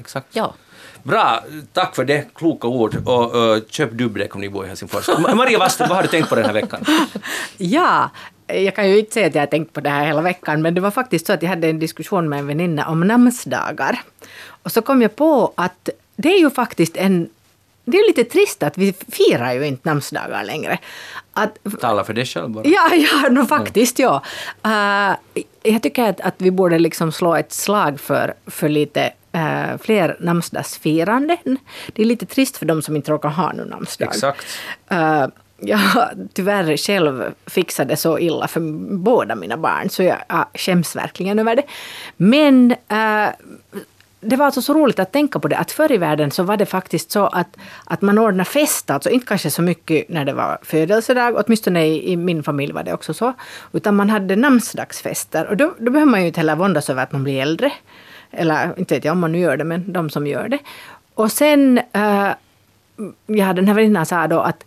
exakt. 0.00 0.26
Ja. 0.32 0.54
Bra, 1.02 1.44
tack 1.72 1.94
för 1.96 2.04
det. 2.04 2.34
Kloka 2.34 2.68
ord. 2.68 2.96
Och 3.08 3.36
uh, 3.36 3.62
köp 3.68 3.90
dubbdäck 3.92 4.34
om 4.34 4.40
ni 4.40 4.48
bor 4.48 4.64
i 4.64 4.68
Helsingfors. 4.68 5.08
Ma- 5.08 5.34
Maria 5.34 5.58
Waster, 5.58 5.86
vad 5.88 5.96
har 5.96 6.02
du 6.02 6.08
tänkt 6.08 6.28
på 6.28 6.34
den 6.34 6.44
här 6.44 6.52
veckan? 6.52 6.84
Ja, 7.56 8.10
jag 8.46 8.76
kan 8.76 8.88
ju 8.90 8.98
inte 8.98 9.12
säga 9.12 9.26
att 9.26 9.34
jag 9.34 9.42
har 9.42 9.46
tänkt 9.46 9.72
på 9.72 9.80
det 9.80 9.90
här 9.90 10.06
hela 10.06 10.22
veckan, 10.22 10.62
men 10.62 10.74
det 10.74 10.80
var 10.80 10.90
faktiskt 10.90 11.26
så 11.26 11.32
att 11.32 11.42
jag 11.42 11.48
hade 11.50 11.68
en 11.68 11.78
diskussion 11.78 12.28
med 12.28 12.38
en 12.38 12.46
väninna 12.46 12.88
om 12.88 13.00
namnsdagar. 13.00 14.00
Och 14.62 14.72
så 14.72 14.82
kom 14.82 15.02
jag 15.02 15.16
på 15.16 15.52
att 15.54 15.88
det 16.16 16.34
är 16.34 16.38
ju 16.38 16.50
faktiskt 16.50 16.96
en... 16.96 17.28
Det 17.84 17.98
är 17.98 18.08
lite 18.08 18.24
trist 18.24 18.62
att 18.62 18.78
vi 18.78 18.92
firar 18.92 19.52
ju 19.52 19.66
inte 19.66 19.88
namnsdagar 19.88 20.44
längre. 20.44 20.78
Att, 21.32 21.58
Tala 21.80 22.04
för 22.04 22.14
dig 22.14 22.26
själv 22.26 22.50
bara. 22.50 22.64
Ja, 22.66 22.90
ja 22.94 23.28
no, 23.30 23.46
faktiskt 23.46 23.98
ja. 23.98 24.22
Uh, 24.66 25.40
jag 25.62 25.82
tycker 25.82 26.04
att, 26.04 26.20
att 26.20 26.34
vi 26.38 26.50
borde 26.50 26.78
liksom 26.78 27.12
slå 27.12 27.34
ett 27.34 27.52
slag 27.52 28.00
för, 28.00 28.34
för 28.46 28.68
lite 28.68 29.12
uh, 29.36 29.78
fler 29.80 30.16
namnsdagsfiranden. 30.20 31.58
Det 31.92 32.02
är 32.02 32.06
lite 32.06 32.26
trist 32.26 32.56
för 32.56 32.66
de 32.66 32.82
som 32.82 32.96
inte 32.96 33.10
råkar 33.10 33.28
ha 33.28 33.52
någon 33.52 33.68
namnsdag. 33.68 34.08
Exakt. 34.08 34.46
Uh, 34.92 35.26
jag 35.60 35.78
har 35.78 36.14
tyvärr 36.32 36.76
själv 36.76 37.34
fixat 37.46 37.88
det 37.88 37.96
så 37.96 38.18
illa 38.18 38.48
för 38.48 38.60
båda 38.96 39.34
mina 39.34 39.56
barn 39.56 39.90
så 39.90 40.02
jag 40.02 40.22
uh, 40.32 40.44
skäms 40.54 40.96
verkligen 40.96 41.38
över 41.38 41.56
det. 41.56 41.64
Men 42.16 42.70
uh, 42.92 43.28
det 44.20 44.36
var 44.36 44.46
alltså 44.46 44.62
så 44.62 44.74
roligt 44.74 44.98
att 44.98 45.12
tänka 45.12 45.38
på 45.38 45.48
det 45.48 45.56
att 45.56 45.72
förr 45.72 45.92
i 45.92 45.96
världen 45.96 46.30
så 46.30 46.42
var 46.42 46.56
det 46.56 46.66
faktiskt 46.66 47.10
så 47.10 47.26
att, 47.26 47.56
att 47.84 48.02
man 48.02 48.18
ordnade 48.18 48.44
fest, 48.44 48.90
alltså 48.90 49.10
inte 49.10 49.26
kanske 49.26 49.50
så 49.50 49.62
mycket 49.62 50.08
när 50.08 50.24
det 50.24 50.32
var 50.32 50.58
födelsedag, 50.62 51.42
åtminstone 51.44 51.86
i, 51.86 52.12
i 52.12 52.16
min 52.16 52.42
familj 52.42 52.72
var 52.72 52.82
det 52.82 52.92
också 52.92 53.14
så, 53.14 53.32
utan 53.72 53.96
man 53.96 54.10
hade 54.10 54.36
namnsdagsfester 54.36 55.46
och 55.46 55.56
då, 55.56 55.74
då 55.78 55.90
behöver 55.90 56.10
man 56.10 56.20
ju 56.20 56.26
inte 56.26 56.40
heller 56.40 56.56
våndas 56.56 56.90
över 56.90 57.02
att 57.02 57.12
man 57.12 57.24
blir 57.24 57.42
äldre. 57.42 57.72
Eller 58.30 58.78
inte 58.78 58.94
vet 58.94 59.04
jag 59.04 59.12
om 59.12 59.20
man 59.20 59.32
nu 59.32 59.38
gör 59.38 59.56
det, 59.56 59.64
men 59.64 59.92
de 59.92 60.10
som 60.10 60.26
gör 60.26 60.48
det. 60.48 60.58
Och 61.14 61.32
sen, 61.32 61.80
eh, 61.92 62.02
uh, 62.02 62.32
ja 63.26 63.52
den 63.52 63.68
här 63.68 63.74
väninnan 63.74 64.06
sa 64.06 64.26
då 64.26 64.40
att 64.40 64.64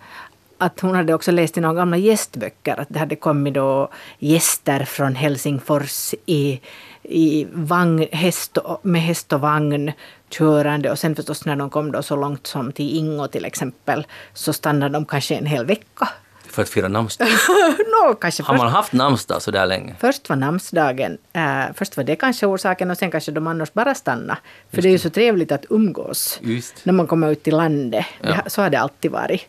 att 0.57 0.79
hon 0.79 0.95
hade 0.95 1.13
också 1.13 1.31
läst 1.31 1.57
i 1.57 1.61
några 1.61 1.75
gamla 1.75 1.97
gästböcker 1.97 2.79
att 2.79 2.87
det 2.89 2.99
hade 2.99 3.15
kommit 3.15 3.53
då 3.53 3.89
gäster 4.19 4.85
från 4.85 5.15
Helsingfors 5.15 6.13
i, 6.25 6.61
i 7.03 7.47
vagn, 7.53 8.07
häst 8.11 8.57
med 8.81 9.01
häst 9.01 9.33
och 9.33 9.41
vagn 9.41 9.91
körande 10.29 10.91
och 10.91 10.99
sen 10.99 11.15
förstås 11.15 11.45
när 11.45 11.55
de 11.55 11.69
kom 11.69 11.91
då 11.91 12.03
så 12.03 12.15
långt 12.15 12.47
som 12.47 12.71
till 12.71 12.97
Ingo 12.97 13.27
till 13.27 13.45
exempel 13.45 14.07
så 14.33 14.53
stannade 14.53 14.93
de 14.93 15.05
kanske 15.05 15.35
en 15.35 15.45
hel 15.45 15.65
vecka. 15.65 16.09
För 16.47 16.61
att 16.61 16.69
fira 16.69 16.87
namnsdag. 16.87 17.27
no, 17.77 18.13
kanske 18.15 18.43
Har 18.43 18.53
först, 18.53 18.63
man 18.63 18.73
haft 18.73 18.93
namnsdag 18.93 19.41
så 19.41 19.51
där 19.51 19.65
länge? 19.65 19.95
först 19.99 20.29
var 20.29 20.35
namnsdagen, 20.35 21.17
äh, 21.33 21.63
först 21.75 21.97
var 21.97 22.03
det 22.03 22.15
kanske 22.15 22.45
orsaken 22.45 22.91
och 22.91 22.97
sen 22.97 23.11
kanske 23.11 23.31
de 23.31 23.47
annars 23.47 23.73
bara 23.73 23.95
stanna. 23.95 24.37
För 24.71 24.81
det 24.81 24.87
är 24.87 24.91
ju 24.91 24.99
så 24.99 25.09
trevligt 25.09 25.51
att 25.51 25.65
umgås 25.69 26.39
Just. 26.41 26.85
när 26.85 26.93
man 26.93 27.07
kommer 27.07 27.31
ut 27.31 27.43
till 27.43 27.55
landet. 27.57 28.05
Det 28.21 28.29
Ja. 28.29 28.49
Så 28.49 28.61
har 28.61 28.69
det 28.69 28.79
alltid 28.79 29.11
varit. 29.11 29.41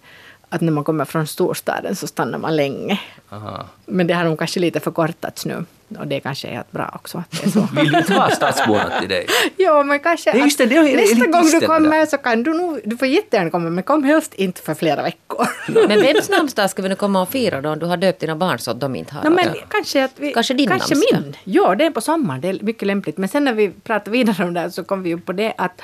Att 0.55 0.61
när 0.61 0.73
man 0.73 0.85
kommer 0.85 1.05
från 1.05 1.27
storstaden 1.27 1.97
så 1.97 2.07
stannar 2.07 2.39
man 2.39 2.57
länge. 2.57 3.01
Aha. 3.31 3.67
Men 3.87 4.07
det 4.07 4.15
har 4.15 4.25
nog 4.25 4.39
kanske 4.39 4.61
lite 4.61 4.81
förkortats 4.81 5.47
nu. 5.47 5.65
Och 5.99 6.07
det 6.07 6.21
kanske 6.21 6.49
är 6.49 6.53
helt 6.53 6.73
bra 6.73 6.91
också 6.95 7.19
att 7.19 7.31
det 7.31 7.47
är 7.47 7.51
så. 7.51 7.69
Vill 7.77 7.93
du 7.93 7.99
inte 7.99 8.15
ha 8.15 8.31
stadsborna 8.31 8.91
till 9.01 9.09
dig? 9.09 9.27
ja, 9.57 9.83
men 9.83 10.01
kanske 10.01 10.33
Det 10.33 10.39
just 10.39 10.59
det, 10.59 10.67
det 10.67 10.77
är 10.77 10.97
nästa 10.97 11.27
gång 11.27 11.61
du 11.61 11.67
kommer 11.67 11.91
där. 11.99 12.07
så 12.07 12.19
kan 12.19 12.43
du 12.43 12.55
nog, 12.55 12.81
du 12.85 12.97
får 12.97 13.09
jättegärna 13.09 13.51
komma, 13.51 13.71
men 13.71 13.85
kom 13.85 14.05
helst 14.05 14.35
inte 14.35 14.61
för 14.61 14.75
flera 14.75 15.03
veckor. 15.03 15.47
Men 15.89 16.01
vems 16.01 16.31
namnsdag 16.31 16.71
ska 16.71 16.83
vi 16.83 16.89
nu 16.89 16.95
komma 16.95 17.23
och 17.23 17.29
fira 17.29 17.61
då 17.61 17.71
om 17.71 17.79
du 17.79 17.87
har 17.87 17.97
döpt 17.97 18.21
dina 18.21 18.37
barn 18.37 18.59
så 18.59 18.71
att 18.71 18.81
de 18.81 18.97
inte 18.97 19.15
har? 19.15 19.25
No, 19.25 19.31
men 19.31 19.55
kanske, 19.69 20.05
att 20.05 20.13
vi, 20.17 20.33
Kanske 20.33 20.55
din 20.55 20.69
kanske 20.69 20.95
namnsdag. 20.95 21.23
min. 21.23 21.37
Ja, 21.45 21.75
det 21.75 21.85
är 21.87 21.91
på 21.91 22.01
sommaren. 22.01 22.41
Det 22.41 22.49
är 22.49 22.59
mycket 22.63 22.87
lämpligt. 22.87 23.19
Men 23.19 23.29
sen 23.29 23.45
när 23.45 23.53
vi 23.53 23.71
pratar 23.71 24.13
vidare 24.13 24.45
om 24.45 24.55
det 24.55 24.61
här 24.61 24.69
så 24.71 24.85
kom 24.85 25.03
vi 25.03 25.11
ju 25.11 25.21
på 25.21 25.33
det 25.33 25.55
att, 25.59 25.83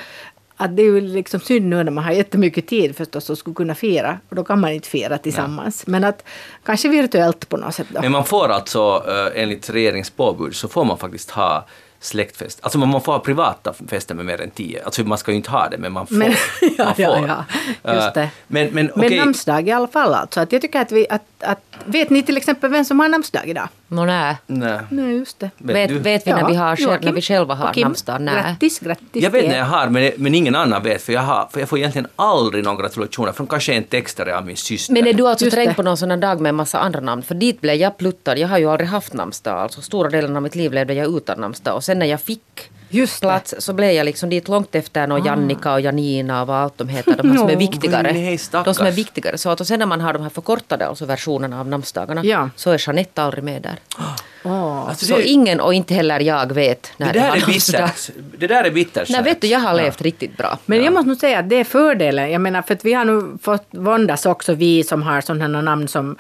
att 0.61 0.76
det 0.76 0.82
är 0.82 0.86
ju 0.86 1.00
liksom 1.00 1.40
synd 1.40 1.66
nu 1.66 1.84
när 1.84 1.92
man 1.92 2.04
har 2.04 2.12
jättemycket 2.12 2.66
tid 2.66 2.96
förstås 2.96 3.30
och 3.30 3.38
skulle 3.38 3.54
kunna 3.54 3.74
fira. 3.74 4.18
Och 4.28 4.36
då 4.36 4.44
kan 4.44 4.61
man 4.61 4.72
inte 4.72 4.88
fira 4.88 5.18
tillsammans. 5.18 5.86
Men 5.86 6.04
att 6.04 6.24
kanske 6.64 6.88
virtuellt 6.88 7.48
på 7.48 7.56
något 7.56 7.74
sätt 7.74 7.86
då. 7.90 8.00
Men 8.00 8.12
man 8.12 8.24
får 8.24 8.48
alltså, 8.48 9.04
eh, 9.08 9.42
enligt 9.42 9.70
regeringens 9.70 10.11
påbud, 10.11 10.54
så 10.56 10.68
får 10.68 10.84
man 10.84 10.98
faktiskt 10.98 11.30
ha 11.30 11.66
släktfest. 12.00 12.58
Alltså 12.62 12.78
man 12.78 13.00
får 13.00 13.12
ha 13.12 13.18
privata 13.18 13.72
fester 13.88 14.14
med 14.14 14.24
mer 14.24 14.40
än 14.40 14.50
tio. 14.50 14.84
Alltså 14.84 15.04
man 15.04 15.18
ska 15.18 15.30
ju 15.30 15.36
inte 15.36 15.50
ha 15.50 15.68
det, 15.68 15.78
men 15.78 15.92
man 15.92 16.06
får. 16.06 16.14
Men, 16.14 16.32
ja, 16.61 16.84
man 16.84 16.94
ja, 16.96 17.16
får. 17.16 17.28
ja, 17.28 17.44
just 17.85 18.07
Eh, 18.07 18.12
det. 18.14 18.31
Men, 18.47 18.66
men 18.66 18.91
Men 18.95 19.07
okej, 19.07 19.18
namnsdag 19.18 19.68
i 19.68 19.71
alla 19.71 19.87
fall 19.87 20.14
alltså. 20.14 20.41
Att 20.41 20.53
jag 20.53 20.62
tycker 20.62 20.81
att 20.81 20.93
vi, 20.93 21.07
att, 21.11 21.23
att, 21.39 21.62
vet 21.85 22.11
ni 22.11 22.23
till 22.23 22.37
exempel 22.37 22.71
vem 22.71 22.85
som 22.85 23.01
har 23.01 23.09
namnsdag 23.09 23.49
idag? 23.49 23.68
Nå, 23.89 24.05
nej. 24.05 24.37
nej. 24.47 24.79
Nej, 24.89 25.16
just 25.16 25.39
det. 25.39 25.51
Vet, 25.59 25.89
du? 25.89 25.99
vet 25.99 26.27
vi 26.27 26.31
när, 26.31 26.49
vi 26.49 26.55
har, 26.55 27.05
när 27.05 27.12
vi 27.12 27.23
själva 27.23 27.55
har 27.55 27.66
Joakim, 27.66 27.83
namnsdag? 27.83 28.21
Nej. 28.21 28.35
Grattis, 28.35 28.79
grattis 28.79 29.23
Jag 29.23 29.31
vet 29.31 29.49
när 29.49 29.59
jag 29.59 29.64
har, 29.64 29.89
men, 29.89 30.12
men 30.16 30.35
ingen 30.35 30.55
annan 30.55 30.83
vet, 30.83 31.03
för 31.03 31.12
jag, 31.12 31.21
har, 31.21 31.49
för 31.53 31.61
jag 31.61 31.68
får 31.68 31.79
egentligen 31.79 32.09
aldrig 32.16 32.64
några 32.64 32.83
gratulationer 32.83 33.33
från 33.33 33.47
kanske 33.47 33.73
en 33.73 33.85
textare 33.85 34.39
av 34.39 34.47
min 34.47 34.57
syster. 34.57 34.95
Men 34.95 35.07
är 35.07 35.12
du 35.12 35.29
alltså 35.29 35.45
Just 35.45 35.55
trängd 35.55 35.77
på 35.77 35.83
någon 35.83 35.97
sån 35.97 36.11
här 36.11 36.16
dag 36.16 36.41
med 36.41 36.49
en 36.49 36.57
massa 36.57 36.79
andra 36.79 37.01
namn? 37.01 37.23
För 37.23 37.35
dit 37.35 37.61
blev 37.61 37.75
jag 37.75 37.99
pluttad. 37.99 38.39
Jag 38.39 38.49
har 38.49 38.59
ju 38.59 38.71
aldrig 38.71 38.89
haft 38.89 39.12
namnsdag. 39.12 39.59
Alltså 39.59 39.83
stora 39.83 40.11
delen 40.11 40.37
av 40.37 40.43
mitt 40.43 40.55
liv 40.55 40.73
levde 40.73 40.95
jag 40.95 41.16
utan 41.16 41.41
namnsdag. 41.41 41.75
Och 41.75 41.85
sen 41.85 41.99
när 41.99 42.07
jag 42.07 42.21
fick 42.21 42.71
Just 42.93 43.20
det. 43.20 43.26
Ah. 43.26 43.30
plats 43.30 43.55
så 43.59 43.72
blev 43.72 43.91
jag 43.91 44.05
liksom 44.05 44.30
dit 44.30 44.49
långt 44.49 44.74
efter 44.74 45.07
någon 45.07 45.24
Jannika 45.24 45.72
och 45.72 45.80
Janina 45.80 46.41
och 46.41 46.47
vad 46.47 46.57
allt 46.57 46.78
de 46.78 46.88
heter. 46.88 47.16
De 47.16 47.30
här 47.30 47.38
som 47.38 47.49
är 47.49 47.57
viktigare. 47.68 48.12
nej, 48.12 48.38
de 48.64 48.74
som 48.74 48.86
är 48.86 48.91
viktigare. 48.91 49.38
Så 49.38 49.51
att, 49.51 49.61
och 49.61 49.66
sen 49.66 49.78
när 49.78 49.86
man 49.86 50.01
har 50.01 50.12
de 50.12 50.22
här 50.22 50.30
förkortade 50.30 50.86
alltså 50.86 51.05
versionerna 51.07 51.61
av 51.61 51.68
namnsdagarna 51.68 52.24
Ja. 52.24 52.51
så 52.57 52.70
är 52.70 52.82
Jeanette 52.88 53.22
aldrig 53.22 53.45
med 53.45 53.62
där. 53.62 53.76
Åh. 54.45 54.88
Alltså, 54.88 55.07
Så 55.07 55.16
det, 55.16 55.28
ingen 55.28 55.61
och 55.61 55.74
inte 55.74 55.95
heller 55.95 56.20
jag 56.20 56.53
vet 56.53 56.93
när 56.97 57.07
det, 57.07 57.12
det, 57.12 57.18
där 57.18 57.28
har 57.28 57.36
är 57.36 57.41
namnsdag. 57.41 57.82
bittert. 57.86 58.11
Det 58.38 58.47
där 58.47 58.64
är 58.64 58.70
bittert. 58.70 59.09
Nej, 59.11 59.22
vet 59.22 59.41
du, 59.41 59.47
jag 59.47 59.61
har 59.61 59.70
Ja. 59.78 59.82
levt 59.84 60.03
riktigt 60.03 60.36
bra. 60.36 60.59
Men 60.66 60.84
jag 60.84 60.93
måste 60.93 61.09
nog 61.09 61.16
säga 61.18 61.38
att 61.38 61.49
det 61.49 61.57
är 61.57 61.64
fördelen. 61.64 62.30
Jag 62.30 62.41
menar, 62.41 62.62
för 62.62 62.74
att 62.74 62.84
vi 62.84 62.93
har 62.93 63.05
nu 63.05 63.38
fått 63.43 63.66
våndas 63.70 64.26
också, 64.26 64.55
vi 64.55 64.84
som 64.84 65.03
har 65.03 65.20
sådana 65.20 65.61
namn 65.62 65.88
som 65.88 66.16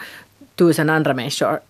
tusen 0.56 0.90
andra 0.90 1.14
människor 1.14 1.60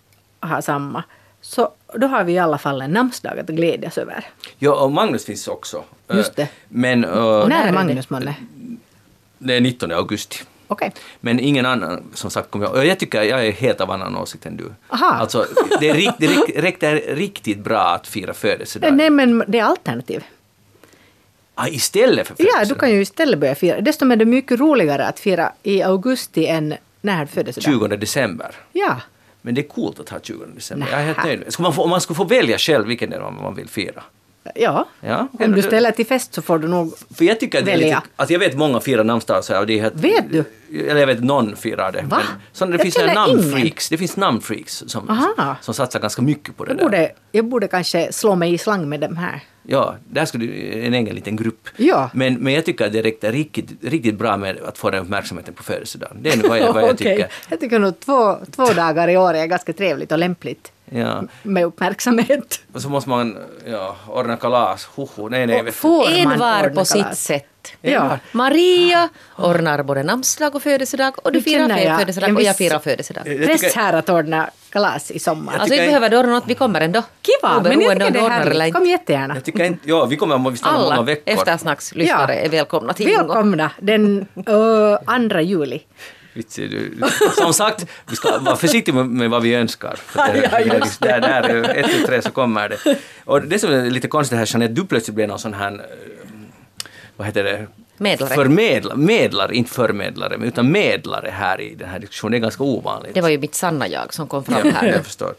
har 0.41 0.61
samma. 0.61 1.03
Så 1.41 1.73
då 1.95 2.07
har 2.07 2.25
vi 2.25 2.33
i 2.33 2.39
alla 2.39 2.59
fall 2.59 2.83
en 2.83 2.91
namnsdag 2.91 3.39
att 3.39 3.47
glädjas 3.47 3.99
över. 3.99 4.25
Ja, 4.59 4.75
och 4.85 4.93
Magnus 4.93 5.25
finns 5.25 5.49
också. 5.49 5.85
Eh, 6.09 6.17
Just 6.17 6.37
det. 6.37 6.49
Men 6.69 7.05
eh, 7.05 7.49
När 7.49 7.69
är? 7.69 7.73
Magnus 7.73 8.11
månne? 8.11 8.35
det 9.39 9.55
är 9.57 9.61
19 9.61 9.93
augusti. 9.93 10.37
Okej. 10.67 10.93
Men 11.21 11.41
ingen 11.41 11.67
annan, 11.67 12.03
som 12.15 12.31
sagt, 12.31 12.51
kommer 12.51 12.67
jag 12.67 12.75
och 12.75 12.87
Jag 12.87 12.99
tycker 12.99 13.23
jag 13.23 13.47
är 13.47 13.53
helt 13.53 13.81
av 13.81 13.91
annan 13.91 14.17
åsikt 14.17 14.47
än 14.47 14.57
du. 14.57 14.73
Aha. 14.89 15.07
Alltså, 15.07 15.47
det 15.81 15.89
är, 15.89 15.95
rikt, 15.95 16.13
det, 16.19 16.27
är, 16.27 16.31
rikt- 16.31 16.61
rikt, 16.63 16.81
det 16.81 16.87
är 16.87 17.15
riktigt 17.17 17.59
bra 17.59 17.81
att 17.81 18.07
fira 18.07 18.35
födelsedag. 18.35 18.95
Nej, 18.95 19.11
men 19.11 19.45
det 19.49 19.59
är 19.59 19.65
alternativ. 19.65 20.25
Ah, 21.55 21.69
istället 21.69 22.27
för 22.29 22.35
Ja, 22.39 22.45
födelsedag. 22.45 22.77
du 22.77 22.81
kan 22.81 22.91
ju 22.91 23.01
istället 23.01 23.39
börja 23.41 23.55
fira. 23.55 23.81
Dessutom 23.81 24.11
är 24.13 24.17
det 24.17 24.25
mycket 24.25 24.61
roligare 24.61 25.07
att 25.07 25.21
fira 25.21 25.53
i 25.63 25.83
augusti 25.83 26.47
än 26.47 26.75
när 27.01 27.27
födelsedag. 27.27 27.65
20 27.75 27.87
december. 27.97 28.55
Ja. 28.73 28.97
Men 29.43 29.55
det 29.55 29.61
är 29.61 29.69
coolt 29.69 30.01
att 30.01 30.09
ha 30.09 30.21
20 30.21 30.45
december. 30.55 30.87
Nä. 30.87 30.93
Jag 30.93 31.01
är 31.01 31.05
helt 31.07 31.25
nöjd. 31.25 31.45
Skulle 31.49 31.65
man 31.65 31.73
få, 31.75 31.83
om 31.83 31.91
man 31.91 32.01
skulle 32.01 32.17
få 32.17 32.25
välja 32.25 32.59
själv 32.59 32.87
vilken 32.87 33.11
del 33.11 33.21
man 33.21 33.35
man 33.43 33.55
vill 33.55 33.69
fira. 33.69 34.03
Ja, 34.55 34.89
Ja, 35.01 35.19
om 35.33 35.51
du 35.51 35.55
det- 35.55 35.63
ställer 35.63 35.91
till 35.91 36.07
fest 36.07 36.35
så 36.35 36.43
får 36.43 36.59
du 36.59 36.69
nog... 36.69 36.95
För 37.15 37.25
jag 37.25 37.41
tycker 37.41 37.59
att 37.59 37.65
det 37.65 37.73
är 37.73 37.77
lite, 37.77 37.85
Välja. 37.87 38.03
alltså 38.17 38.33
jag 38.33 38.41
vet 38.41 38.57
många 38.57 38.81
firar 38.81 39.05
namnsdagar 39.05 39.43
så 39.43 39.53
här, 39.53 39.61
och 39.61 39.67
det 39.67 39.79
är 39.79 39.83
helt, 39.83 39.95
Vet 39.95 40.25
du? 40.33 40.45
Eller 40.89 41.01
jag 41.01 41.07
vet 41.07 41.25
någon 41.25 41.57
firar 41.57 41.93
det. 41.93 42.03
Va? 42.03 42.17
Men, 42.17 42.41
så 42.53 42.65
det 42.67 42.73
Jag 42.73 42.81
finns 42.81 43.15
namnfreaks, 43.15 43.89
det 43.89 43.99
finns 43.99 44.17
namnfreaks 44.17 44.85
som, 44.87 45.11
Aha. 45.11 45.57
som 45.61 45.75
satsar 45.75 46.01
ganska 46.01 46.23
mycket 46.23 46.57
på 46.57 46.65
det 46.65 46.71
Jag 46.71 46.77
där. 46.79 46.85
borde, 46.85 47.13
jag 47.33 47.45
borde 47.45 47.69
kanske 47.69 48.13
slå 48.13 48.35
mig 48.35 48.55
i 48.55 48.59
slang 48.59 48.89
med 48.89 49.01
dem 49.01 49.17
här. 49.17 49.41
Ja, 49.63 49.95
där 50.11 50.25
skulle 50.25 50.47
du 50.47 50.83
en 50.87 50.95
egen 50.95 51.15
liten 51.15 51.37
grupp. 51.37 51.69
Ja. 51.77 52.11
Men, 52.15 52.35
men 52.35 52.53
jag 52.53 52.65
tycker 52.65 52.87
att 52.87 52.93
det 52.93 53.03
räckte 53.03 53.33
riktigt, 53.33 53.69
riktigt 53.85 54.15
bra 54.15 54.37
med 54.37 54.59
att 54.59 54.79
få 54.79 54.91
den 54.91 55.03
uppmärksamheten 55.03 55.55
på 55.55 55.63
födelsedagen. 55.63 56.17
Det 56.21 56.31
är 56.33 56.37
nog 56.37 56.47
vad 56.49 56.59
jag, 56.59 56.73
vad 56.73 56.83
jag 56.83 56.91
Okej. 56.95 57.17
tycker. 57.17 57.33
Jag 57.49 57.61
tycker 57.61 57.79
nog 57.79 58.01
två, 58.01 58.39
två 58.57 58.65
dagar 58.67 59.09
i 59.09 59.17
år 59.17 59.35
är 59.35 59.47
ganska 59.47 59.73
trevligt 59.73 60.13
och 60.13 60.19
lämpligt 60.19 60.73
Ja. 60.93 61.23
med 61.43 61.65
uppmärksamhet. 61.65 62.61
Och 62.73 62.83
så 62.83 62.89
måste 62.89 63.11
man 63.11 63.37
ja, 63.67 63.97
ordna 64.09 64.37
kalas. 64.37 64.85
Hoho, 64.85 65.29
nej, 65.29 65.47
nej. 65.47 65.61
Och 65.63 65.75
får 65.75 66.25
man 66.25 66.33
En 66.33 66.39
var 66.39 66.69
på 66.69 66.85
sitt 66.85 67.03
kalas? 67.03 67.23
sätt. 67.25 67.73
Ja. 67.81 68.19
Maria 68.33 69.09
ordnar 69.37 69.83
både 69.83 70.03
namnsdag 70.03 70.55
och 70.55 70.63
födelsedag 70.63 71.15
och 71.27 71.33
du 71.33 71.43
firar 71.43 71.79
jag 71.79 71.99
födelsedag 71.99 72.35
och 72.37 72.43
jag 72.43 72.57
firar 72.57 72.79
födelsedag. 72.79 73.25
Press 73.25 73.75
här 73.75 73.93
att 73.93 74.09
ordna 74.09 74.51
kalas 74.71 75.11
i 75.11 75.19
sommar. 75.19 75.53
Alltså 75.59 75.75
vi 75.75 75.87
behöver 75.87 76.07
inte 76.07 76.19
ordna 76.19 76.33
något, 76.33 76.45
vi 76.47 76.55
kommer 76.55 76.81
ändå. 76.81 77.03
Kiva, 77.23 77.61
men 77.63 77.73
jag 77.73 77.77
Oberoende 77.77 78.07
tycker 78.07 78.07
om 78.07 78.13
det 78.13 78.19
är 78.21 78.31
härligt. 78.31 78.67
inte. 78.67 78.79
Kom 78.79 78.87
jättegärna. 78.87 79.35
Jag 79.35 79.45
tycker 79.45 79.65
inte, 79.65 79.89
ja, 79.89 80.05
vi 80.05 80.17
kommer 80.17 80.51
att 80.51 80.59
stanna 80.59 80.79
många 80.79 80.93
Alla 80.95 81.03
veckor. 81.03 81.35
eftersnackslyssnare 81.35 82.35
Ja. 82.35 82.41
är 82.41 82.49
välkomna 82.49 82.93
till 82.93 83.09
Ingo. 83.09 83.17
Välkomna 83.19 83.71
den 83.81 84.27
uh, 84.49 84.99
andra 85.07 85.43
juli. 85.43 85.83
Vitsi, 86.33 86.69
du, 86.69 87.03
som 87.39 87.53
sagt, 87.55 87.87
vi 88.11 88.17
ska 88.17 88.39
vara 88.39 88.57
försiktiga 88.57 88.95
med, 88.95 89.31
vad 89.31 89.43
vi 89.43 89.55
önskar. 89.55 89.99
Just 90.65 91.01
där, 91.01 91.21
där, 91.21 91.77
ett, 91.79 91.87
tu, 91.87 92.07
tre 92.07 92.23
så 92.23 92.31
kommer 92.31 92.69
det. 92.69 92.97
Och 93.25 93.43
det 93.43 93.59
som 93.59 93.73
är 93.73 93.91
lite 93.91 94.09
konstigt 94.09 94.39
här, 94.39 94.47
Jeanette, 94.47 94.73
du 94.75 94.87
plötsligt 94.87 95.15
blev 95.15 95.29
någon 95.29 95.39
sån 95.39 95.55
här, 95.55 95.73
eh, 95.73 95.79
vad 97.17 97.27
heter 97.27 97.45
det? 97.45 97.67
Medlare. 98.01 98.35
Förmedla, 98.35 98.97
medlare, 98.97 99.55
inte 99.55 99.71
förmedlare, 99.71 100.39
utan 100.43 100.73
medlare 100.73 101.31
här 101.31 101.61
i 101.61 101.75
den 101.75 101.89
här 101.89 101.99
diskussionen. 101.99 102.33
Det 102.33 102.39
är 102.39 102.41
ganska 102.41 102.63
ovanligt. 102.65 103.15
Det 103.15 103.21
var 103.21 103.29
ju 103.29 103.39
mitt 103.39 103.55
sanna 103.55 103.89
jag 103.89 104.15
som 104.15 104.27
kom 104.27 104.45
fram 104.45 104.61
Ja, 104.65 104.71
här. 104.71 104.93
jag 104.93 105.05
förstår. 105.05 105.35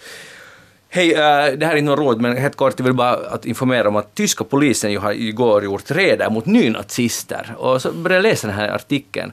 Hej, 0.89 1.14
eh, 1.14 1.20
det 1.57 1.66
här 1.66 1.74
är 1.74 1.76
inte 1.76 1.89
något 1.89 1.99
råd, 1.99 2.22
men 2.22 2.38
helt 2.38 2.55
kort, 2.55 2.74
jag 2.78 2.84
vill 2.84 2.93
bara 2.93 3.14
att 3.14 3.45
informera 3.45 3.88
om 3.88 3.95
att 3.95 4.16
tyska 4.16 4.43
polisen 4.43 4.91
ju 4.91 4.97
har 4.97 5.12
igår 5.12 5.64
gjort 5.64 5.91
räder 5.91 6.30
mot 6.30 6.45
nynazister. 6.45 7.55
Och 7.57 7.82
så 7.82 7.91
började 7.91 8.16
jag 8.28 8.32
läsa 8.32 8.47
den 8.47 8.55
här 8.55 8.70
artikeln. 8.70 9.32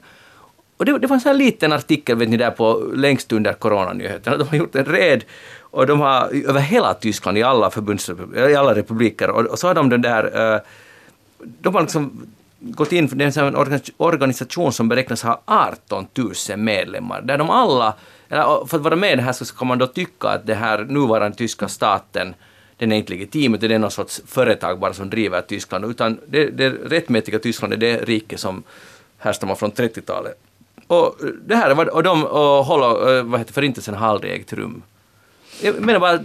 Och 0.77 0.85
det, 0.85 0.99
det 0.99 1.07
var 1.07 1.17
en 1.17 1.21
sån 1.21 1.31
här 1.31 1.39
liten 1.39 1.73
artikel, 1.73 2.17
vet 2.17 2.29
ni, 2.29 2.37
där 2.37 2.51
på 2.51 2.91
längst 2.95 3.33
under 3.33 3.53
coronanyheterna. 3.53 4.37
De 4.37 4.49
har 4.49 4.57
gjort 4.57 4.75
en 4.75 4.85
räd 4.85 5.25
och 5.61 5.87
de 5.87 6.01
har 6.01 6.49
över 6.49 6.61
hela 6.61 6.95
Tyskland, 6.95 7.39
i 7.39 7.43
alla 7.43 7.73
i 8.37 8.55
alla 8.55 8.75
republiker, 8.75 9.31
och, 9.31 9.47
och 9.47 9.59
så 9.59 9.67
har 9.67 9.75
de 9.75 9.89
den 9.89 10.03
där 10.03 10.55
eh, 10.55 10.61
de 11.61 11.75
har 11.75 11.83
liksom 11.83 12.27
gått 12.61 12.93
in 12.93 13.09
för 13.09 13.17
det 13.17 13.37
är 13.37 13.43
en 13.43 13.83
organisation 13.97 14.73
som 14.73 14.89
beräknas 14.89 15.23
ha 15.23 15.43
18 15.45 16.07
000 16.15 16.59
medlemmar, 16.59 17.23
där 17.23 17.39
de 17.39 17.51
alla, 17.51 17.95
för 18.67 18.77
att 18.77 18.83
vara 18.83 18.97
med 18.97 19.13
i 19.13 19.17
det 19.17 19.23
här 19.23 19.33
så 19.33 19.45
ska 19.45 19.65
man 19.65 19.79
då 19.79 19.87
tycka 19.87 20.29
att 20.29 20.47
det 20.47 20.55
här 20.55 20.85
nuvarande 20.85 21.37
tyska 21.37 21.69
staten, 21.69 22.35
den 22.77 22.93
är 22.93 22.97
inte 22.97 23.13
legitim, 23.13 23.55
utan 23.55 23.69
det 23.69 23.75
är 23.75 23.79
någon 23.79 23.91
sorts 23.91 24.23
företag 24.27 24.79
bara 24.79 24.93
som 24.95 25.11
driver 25.11 25.41
Tyskland, 25.41 25.85
utan 25.85 26.21
det, 26.27 26.51
det 26.51 26.71
rättmätiga 26.71 27.39
Tyskland 27.39 27.73
är 27.73 27.77
det 27.77 27.97
rike 27.97 28.39
som 28.39 28.63
härstammar 29.19 29.55
från 29.55 29.73
30-talet. 29.73 30.39
Och 30.87 31.07
eh, 31.25 31.29
det 31.47 31.57
här, 31.57 31.95
och 31.95 32.03
de 32.03 32.25
och 32.25 32.65
håller, 32.65 33.19
eh, 33.19 33.23
vad 33.23 33.41
heter 33.41 33.53
förintelsen 33.53 33.95
har 33.95 34.09
aldrig 34.09 34.33
ägt 34.33 34.53
rum. 34.53 34.83
Jag 35.63 35.81
menar 35.81 36.01
bara, 36.01 36.19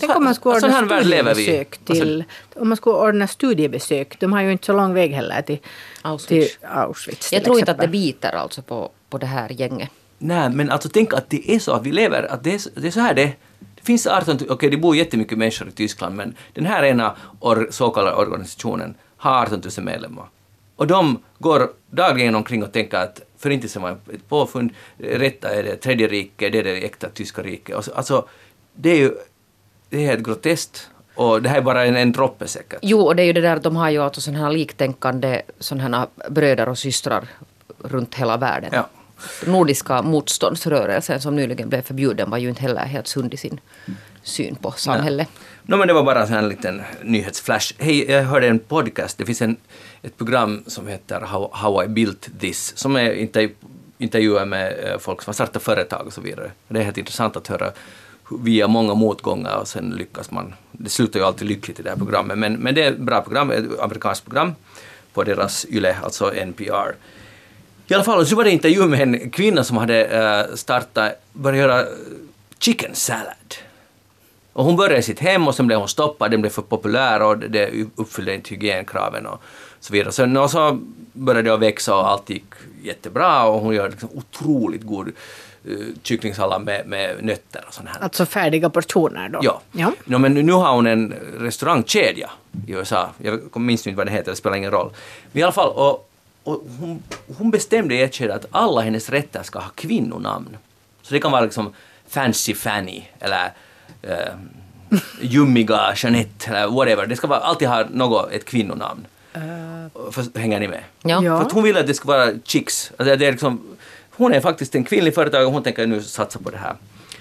Tänk 0.00 0.16
om 0.16 0.24
man 0.24 0.34
skulle 0.34 0.54
ordna 0.54 0.68
i. 0.90 1.34
studiebesök 1.34 1.78
Alltså, 1.88 1.94
till... 2.04 2.24
Om 2.56 2.68
man 2.68 2.76
skulle 2.76 2.96
ordna 2.96 3.26
studiebesök. 3.26 4.20
De 4.20 4.32
har 4.32 4.42
ju 4.42 4.52
inte 4.52 4.66
så 4.66 4.72
lång 4.72 4.94
väg 4.94 5.12
heller 5.12 5.42
till 5.42 5.58
Auschwitz. 6.02 6.26
Till 6.58 6.66
Auschwitz 6.68 7.32
Jag 7.32 7.40
till 7.42 7.44
tror 7.46 7.58
inte 7.58 7.70
att 7.70 7.78
det 7.78 7.88
biter 7.88 8.32
alltså 8.32 8.62
på, 8.62 8.90
på 9.10 9.18
det 9.18 9.26
här 9.26 9.48
gänget. 9.48 9.90
Nej, 10.18 10.50
men 10.50 10.70
alltså 10.70 10.88
tänk 10.88 11.14
att 11.14 11.30
det 11.30 11.50
är 11.50 11.58
så 11.58 11.72
att 11.72 11.86
vi 11.86 11.92
lever, 11.92 12.22
att 12.32 12.44
det 12.44 12.54
är, 12.54 12.58
så- 12.58 12.70
det 12.74 12.86
är 12.86 12.90
så 12.90 13.00
här 13.00 13.14
det 13.14 13.32
det 13.76 13.82
finns 13.84 14.06
18 14.06 14.36
000, 14.40 14.50
okej 14.50 14.70
det 14.70 14.76
bor 14.76 14.96
jättemycket 14.96 15.38
människor 15.38 15.68
i 15.68 15.70
Tyskland, 15.70 16.14
men 16.16 16.34
den 16.54 16.66
här 16.66 16.82
ena 16.84 17.16
or, 17.40 17.68
så 17.70 17.90
kallade 17.90 18.16
organisationen 18.16 18.94
har 19.16 19.42
18 19.42 19.62
000 19.76 19.84
medlemmar. 19.86 20.24
Och 20.76 20.86
de 20.86 21.18
går 21.38 21.70
dagligen 21.90 22.34
omkring 22.34 22.62
och 22.62 22.72
tänker 22.72 22.96
att 22.98 23.20
förintelsen 23.38 23.82
var 23.82 23.90
ett 23.90 24.28
påfund, 24.28 24.70
rätta 24.98 25.54
är 25.54 25.62
det 25.62 25.76
tredje 25.76 26.06
riket, 26.08 26.52
det 26.52 26.58
är 26.58 26.64
det 26.64 26.84
äkta 26.84 27.08
tyska 27.08 27.42
riket. 27.42 27.84
Så- 27.84 27.92
Alltså, 27.94 28.28
det 28.74 28.90
är 28.90 28.96
ju 28.96 29.12
det 29.90 29.96
är 29.96 30.06
helt 30.06 30.24
groteskt. 30.24 30.90
Och 31.14 31.42
det 31.42 31.48
här 31.48 31.56
är 31.56 31.62
bara 31.62 31.84
en, 31.84 31.96
en 31.96 32.12
droppe 32.12 32.48
säkert. 32.48 32.78
Jo, 32.82 33.00
och 33.00 33.16
det 33.16 33.22
är 33.22 33.26
ju 33.26 33.32
det 33.32 33.40
där, 33.40 33.58
de 33.58 33.76
har 33.76 33.90
ju 33.90 34.02
alltså 34.02 34.20
sådana 34.20 34.44
här 34.44 34.52
liktänkande 34.52 35.42
sådana 35.58 35.98
här 35.98 36.30
bröder 36.30 36.68
och 36.68 36.78
systrar 36.78 37.28
runt 37.78 38.14
hela 38.14 38.36
världen. 38.36 38.70
Ja. 38.72 38.88
Nordiska 39.46 40.02
motståndsrörelsen 40.02 41.20
som 41.20 41.36
nyligen 41.36 41.68
blev 41.68 41.82
förbjuden 41.82 42.30
var 42.30 42.38
ju 42.38 42.48
inte 42.48 42.62
heller 42.62 42.84
helt 42.84 43.06
sund 43.06 43.34
i 43.34 43.36
sin 43.36 43.60
syn 44.22 44.56
på 44.56 44.70
samhället. 44.70 45.28
No, 45.62 45.76
men 45.76 45.88
det 45.88 45.94
var 45.94 46.02
bara 46.02 46.26
en 46.26 46.48
liten 46.48 46.82
nyhetsflash. 47.02 47.74
Hej, 47.78 48.10
jag 48.10 48.22
hörde 48.22 48.48
en 48.48 48.58
podcast. 48.58 49.18
Det 49.18 49.24
finns 49.24 49.42
en, 49.42 49.56
ett 50.02 50.16
program 50.16 50.64
som 50.66 50.88
heter 50.88 51.20
How, 51.20 51.50
How 51.52 51.84
I 51.84 51.88
Built 51.88 52.28
This, 52.40 52.76
som 52.76 52.96
är 52.96 53.12
intervju, 53.12 53.54
intervjuer 53.98 54.44
med 54.44 54.74
eh, 54.84 54.98
folk 54.98 55.22
som 55.22 55.30
har 55.30 55.34
startat 55.34 55.62
företag 55.62 56.06
och 56.06 56.12
så 56.12 56.20
vidare. 56.20 56.50
Det 56.68 56.78
är 56.78 56.84
helt 56.84 56.98
intressant 56.98 57.36
att 57.36 57.48
höra 57.48 57.72
via 58.30 58.68
många 58.68 58.94
motgångar 58.94 59.56
och 59.56 59.68
sen 59.68 59.90
lyckas 59.90 60.30
man. 60.30 60.54
Det 60.72 60.88
slutar 60.90 61.20
ju 61.20 61.26
alltid 61.26 61.48
lyckligt 61.48 61.80
i 61.80 61.82
det 61.82 61.90
här 61.90 61.96
programmet, 61.96 62.38
men, 62.38 62.52
men 62.52 62.74
det 62.74 62.82
är 62.84 62.92
ett 62.92 62.98
bra 62.98 63.20
program, 63.22 63.50
ett 63.50 63.80
amerikanskt 63.80 64.24
program 64.24 64.52
på 65.12 65.24
deras 65.24 65.66
YLE, 65.70 65.96
alltså 66.02 66.32
NPR. 66.34 66.94
I 67.86 67.94
alla 67.94 68.04
fall, 68.04 68.26
så 68.26 68.36
var 68.36 68.44
det 68.44 68.50
intervju 68.50 68.86
med 68.86 69.00
en 69.00 69.30
kvinna 69.30 69.64
som 69.64 69.76
hade 69.76 70.04
eh, 70.04 70.54
startat, 70.54 71.12
börjat 71.32 71.58
göra 71.58 71.84
chicken 72.58 72.94
salad. 72.94 73.54
Och 74.52 74.64
hon 74.64 74.76
började 74.76 74.98
i 74.98 75.02
sitt 75.02 75.18
hem 75.20 75.48
och 75.48 75.54
sen 75.54 75.66
blev 75.66 75.78
hon 75.78 75.88
stoppad, 75.88 76.30
den 76.30 76.40
blev 76.40 76.50
för 76.50 76.62
populär 76.62 77.22
och 77.22 77.38
det- 77.38 77.70
uppfyllde 77.96 78.34
inte 78.34 78.50
hygienkraven 78.50 79.26
och 79.26 79.42
så 79.80 79.92
vidare. 79.92 80.12
Sen 80.12 80.36
och 80.36 80.50
så 80.50 80.78
började 81.12 81.48
det 81.48 81.54
att 81.54 81.60
växa 81.60 81.96
och 81.96 82.08
allt 82.10 82.30
gick 82.30 82.44
jättebra 82.82 83.44
och 83.44 83.60
hon 83.60 83.74
gör 83.74 83.90
liksom 83.90 84.08
otroligt 84.14 84.82
god 84.82 85.12
kycklingsallad 86.02 86.64
med, 86.64 86.86
med 86.86 87.24
nötter 87.24 87.64
och 87.68 87.74
sånt 87.74 87.88
här. 87.88 88.02
Alltså 88.02 88.26
färdiga 88.26 88.70
portioner 88.70 89.28
då? 89.28 89.38
Ja. 89.42 89.60
ja. 89.72 89.92
No, 90.04 90.18
men 90.18 90.34
nu 90.34 90.52
har 90.52 90.74
hon 90.74 90.86
en 90.86 91.14
restaurangkedja 91.38 92.30
i 92.66 92.72
USA. 92.72 93.10
Jag 93.18 93.56
minns 93.56 93.86
inte 93.86 93.96
vad 93.96 94.06
det 94.06 94.10
heter, 94.10 94.30
det 94.30 94.36
spelar 94.36 94.56
ingen 94.56 94.70
roll. 94.70 94.90
Men 95.32 95.40
i 95.40 95.42
alla 95.42 95.52
fall, 95.52 95.68
och, 95.68 96.10
och 96.44 96.62
hon, 96.80 97.02
hon 97.38 97.50
bestämde 97.50 97.94
i 97.94 98.02
ett 98.02 98.14
skede 98.14 98.34
att 98.34 98.46
alla 98.50 98.80
hennes 98.80 99.10
rätter 99.10 99.42
ska 99.42 99.58
ha 99.58 99.68
kvinnonamn. 99.68 100.56
Så 101.02 101.14
det 101.14 101.20
kan 101.20 101.32
vara 101.32 101.42
liksom 101.42 101.74
Fancy 102.08 102.54
Fanny 102.54 103.02
eller 103.20 103.52
eh, 104.02 104.34
Ljummiga 105.20 105.94
Jeanette 105.96 106.50
eller 106.50 106.68
whatever. 106.68 107.06
Det 107.06 107.16
ska 107.16 107.26
vara, 107.26 107.40
alltid 107.40 107.68
ha 107.68 107.84
något, 107.90 108.32
ett 108.32 108.44
kvinnonamn. 108.44 109.06
För, 110.10 110.38
hänger 110.38 110.60
ni 110.60 110.68
med? 110.68 110.82
Ja. 111.02 111.24
Ja. 111.24 111.38
För 111.38 111.46
att 111.46 111.52
hon 111.52 111.62
vill 111.62 111.76
att 111.76 111.86
det 111.86 111.94
ska 111.94 112.08
vara 112.08 112.30
chicks. 112.44 112.92
Alltså 112.96 113.16
det 113.16 113.26
är 113.26 113.32
liksom, 113.32 113.76
hon 114.18 114.34
är 114.34 114.40
faktiskt 114.40 114.74
en 114.74 114.84
kvinnlig 114.84 115.14
företagare 115.14 115.46
och 115.46 115.52
hon 115.52 115.62
tänker 115.62 115.86
nu 115.86 116.02
satsa 116.02 116.38
på 116.38 116.50
det 116.50 116.56
här. 116.56 116.76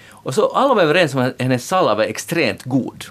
Och 0.10 0.34
så 0.34 0.48
alla 0.48 0.74
var 0.74 0.82
överens 0.82 1.16
om 1.16 1.22
att 1.22 1.42
hennes 1.42 1.68
sallad 1.68 1.98
var 1.98 2.04
extremt 2.04 2.64
god. 2.64 3.06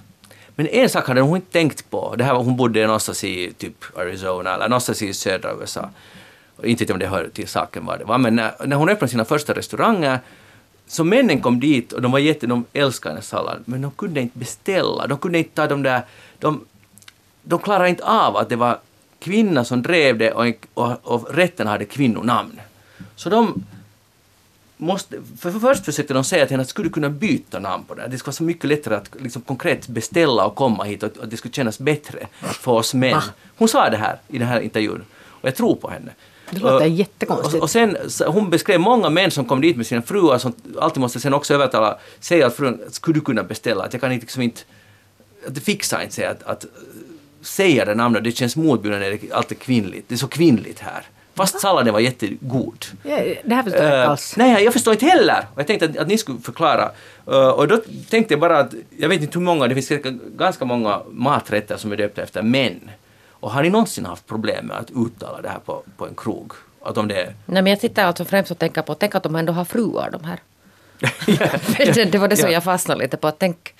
Men 0.55 0.67
en 0.67 0.89
sak 0.89 1.09
hade 1.09 1.21
hon 1.21 1.37
inte 1.37 1.53
tänkt 1.53 1.91
på. 1.91 2.15
Det 2.19 2.25
här 2.25 2.35
var, 2.35 2.43
hon 2.43 2.57
bodde 2.57 2.87
någonstans 2.87 3.25
i 3.25 3.53
typ 3.59 3.85
Arizona 3.99 4.55
eller 4.55 4.69
någonstans 4.69 5.03
i 5.03 5.15
södra 5.15 5.51
USA. 5.61 5.91
Inte 6.63 6.85
vet 6.85 6.89
jag 6.89 6.95
om 6.95 6.99
det 6.99 7.07
hör 7.07 7.29
till 7.33 7.49
saken 7.49 7.87
vad 7.87 7.99
det 7.99 8.05
var, 8.05 8.19
men 8.19 8.37
när, 8.37 8.67
när 8.67 8.77
hon 8.77 8.89
öppnade 8.89 9.11
sina 9.11 9.25
första 9.25 9.55
restauranger 9.55 10.21
så 10.87 11.05
männen 11.05 11.41
kom 11.41 11.61
dit 11.61 11.93
och 11.93 12.03
de 12.03 12.13
var 12.13 12.19
jätte, 12.19 12.47
de 12.47 12.65
älskade 12.73 13.13
hennes 13.13 13.29
sallad, 13.29 13.63
men 13.65 13.83
de 13.83 13.91
kunde 13.91 14.21
inte 14.21 14.39
beställa. 14.39 15.07
De 15.07 15.19
kunde 15.19 15.39
inte 15.39 15.55
ta 15.55 15.67
de 15.67 15.83
där, 15.83 16.03
de, 16.39 16.65
de 17.43 17.59
klarade 17.59 17.89
inte 17.89 18.05
av 18.05 18.37
att 18.37 18.49
det 18.49 18.57
var 18.57 18.79
kvinna 19.19 19.65
som 19.65 19.83
drev 19.83 20.19
det 20.19 20.33
och, 20.33 20.47
och, 20.75 20.93
och 21.03 21.35
rätten 21.35 21.67
hade 21.67 21.85
kvinnonamn. 21.85 22.61
Så 23.17 23.31
de 23.31 23.65
måste, 24.77 25.17
för, 25.41 25.51
för 25.51 25.61
först 25.61 25.85
försökte 25.85 26.15
de 26.15 26.25
säga 26.25 26.47
till 26.47 26.51
henne 26.53 26.63
att 26.63 26.69
skulle 26.69 26.89
du 26.89 26.93
kunna 26.93 27.11
byta 27.11 27.59
namn 27.59 27.85
på 27.85 27.95
det. 27.95 28.09
Det 28.09 28.19
skulle 28.19 28.29
vara 28.31 28.37
så 28.37 28.43
mycket 28.45 28.65
lättare 28.65 28.95
att 28.95 29.11
liksom, 29.21 29.43
konkret 29.43 29.89
beställa 29.89 30.47
och 30.47 30.55
komma 30.55 30.85
hit 30.85 31.03
och 31.03 31.11
att 31.23 31.31
det 31.31 31.37
skulle 31.37 31.55
kännas 31.55 31.79
bättre 31.79 32.27
för 32.41 32.73
oss 32.73 32.95
män. 32.95 33.21
Hon 33.57 33.69
sa 33.69 33.91
det 33.91 33.97
här 33.97 34.19
i 34.29 34.39
den 34.39 34.49
här 34.49 34.61
intervjun 34.61 35.05
och 35.25 35.49
jag 35.49 35.57
tror 35.57 35.75
på 35.77 35.91
henne. 35.91 36.11
Det 36.51 36.59
låter 36.59 36.75
Och- 36.75 36.89
jättekonstigt. 36.89 37.55
Och, 37.55 37.63
och 37.63 37.71
sen, 37.71 37.97
hon 38.27 38.51
beskrev 38.51 38.81
många 38.81 39.11
män 39.11 39.31
som 39.31 39.45
kom 39.45 39.61
dit 39.61 39.77
med 39.77 39.87
sina 39.87 40.03
fruar 40.03 40.39
som 40.39 40.53
alltid 40.81 41.01
måste 41.01 41.21
sen 41.21 41.35
också 41.35 41.55
övertala, 41.55 41.99
säga 42.21 42.47
att 42.47 42.57
frun, 42.57 42.81
skulle 42.91 43.15
du 43.15 43.21
kunna 43.21 43.43
beställa? 43.43 43.85
Att 43.85 43.93
jag 43.93 44.01
kan 44.01 44.11
liksom 44.11 44.43
inte, 44.43 44.61
att 45.47 45.55
det 45.55 45.61
fixar 45.61 46.03
inte 46.03 46.15
sig 46.15 46.27
att, 46.27 46.43
att 46.43 46.67
säga 47.41 47.85
det 47.85 47.95
namnet, 47.95 48.25
det 48.25 48.33
känns 48.33 48.57
motbjudande 48.57 49.11
det 49.11 49.33
alltid 49.33 49.59
är 49.59 49.61
kvinnligt. 49.61 50.09
Det 50.09 50.15
är 50.15 50.19
så 50.19 50.29
kvinnligt 50.29 50.81
här. 50.81 51.03
Fast 51.37 51.61
salladen 51.61 51.93
var 51.93 52.01
jättegod. 52.01 52.85
Ja, 53.03 53.17
det 53.45 53.55
här 53.55 53.63
förstår 53.63 53.83
jag 53.83 53.91
inte 53.91 53.99
Eh, 54.03 54.11
alls. 54.11 54.35
nej, 54.37 54.65
jag 54.65 54.73
förstår 54.73 54.93
inte 54.95 55.07
heller. 55.07 55.47
Och 55.55 55.61
jag 55.61 55.67
tänkte 55.67 55.87
att, 55.87 55.97
att 55.97 56.09
ni 56.09 56.19
skulle 56.19 56.39
förklara. 56.41 56.91
Eh, 57.27 57.49
och 57.49 57.69
då 57.69 57.81
tänkte 58.11 58.35
jag 58.35 58.41
bara 58.41 58.59
att, 58.59 58.75
jag 58.99 59.09
vet 59.09 59.23
inte 59.23 59.39
hur 59.39 59.45
många, 59.45 59.69
det 59.69 59.75
finns 59.83 60.03
ganska 60.37 60.65
många 60.65 61.01
maträtter 61.11 61.77
som 61.77 61.93
är 61.93 61.97
döpta 61.97 62.23
efter 62.23 62.43
män. 62.43 62.91
Och 63.31 63.51
har 63.51 63.63
ni 63.63 63.71
någonsin 63.71 64.05
haft 64.07 64.27
problem 64.27 64.67
med 64.67 64.77
att 64.77 64.91
uttala 64.91 65.41
det 65.43 65.49
här 65.49 65.59
på, 65.59 65.83
på 65.97 66.07
en 66.07 66.15
krog? 66.15 66.53
Att 66.85 66.99
om 66.99 67.09
det 67.09 67.15
är... 67.21 67.35
Nej, 67.47 67.63
men 67.63 67.67
jag 67.67 67.81
sitter 67.81 68.05
alltså 68.05 68.25
främst 68.25 68.51
och 68.51 68.59
tänker 68.59 68.83
på, 68.83 68.95
tänk 68.95 69.15
att 69.15 69.23
de 69.23 69.37
ändå 69.37 69.53
har 69.53 69.65
fruar 69.65 70.11
de 70.13 70.25
här. 70.25 70.39
det, 71.95 72.05
det 72.13 72.19
var 72.19 72.29
det 72.29 72.37
som 72.37 72.49
Ja. 72.49 72.53
jag 72.55 72.65
fastnade 72.65 73.03
lite 73.03 73.17
på. 73.17 73.31
Tänk, 73.31 73.75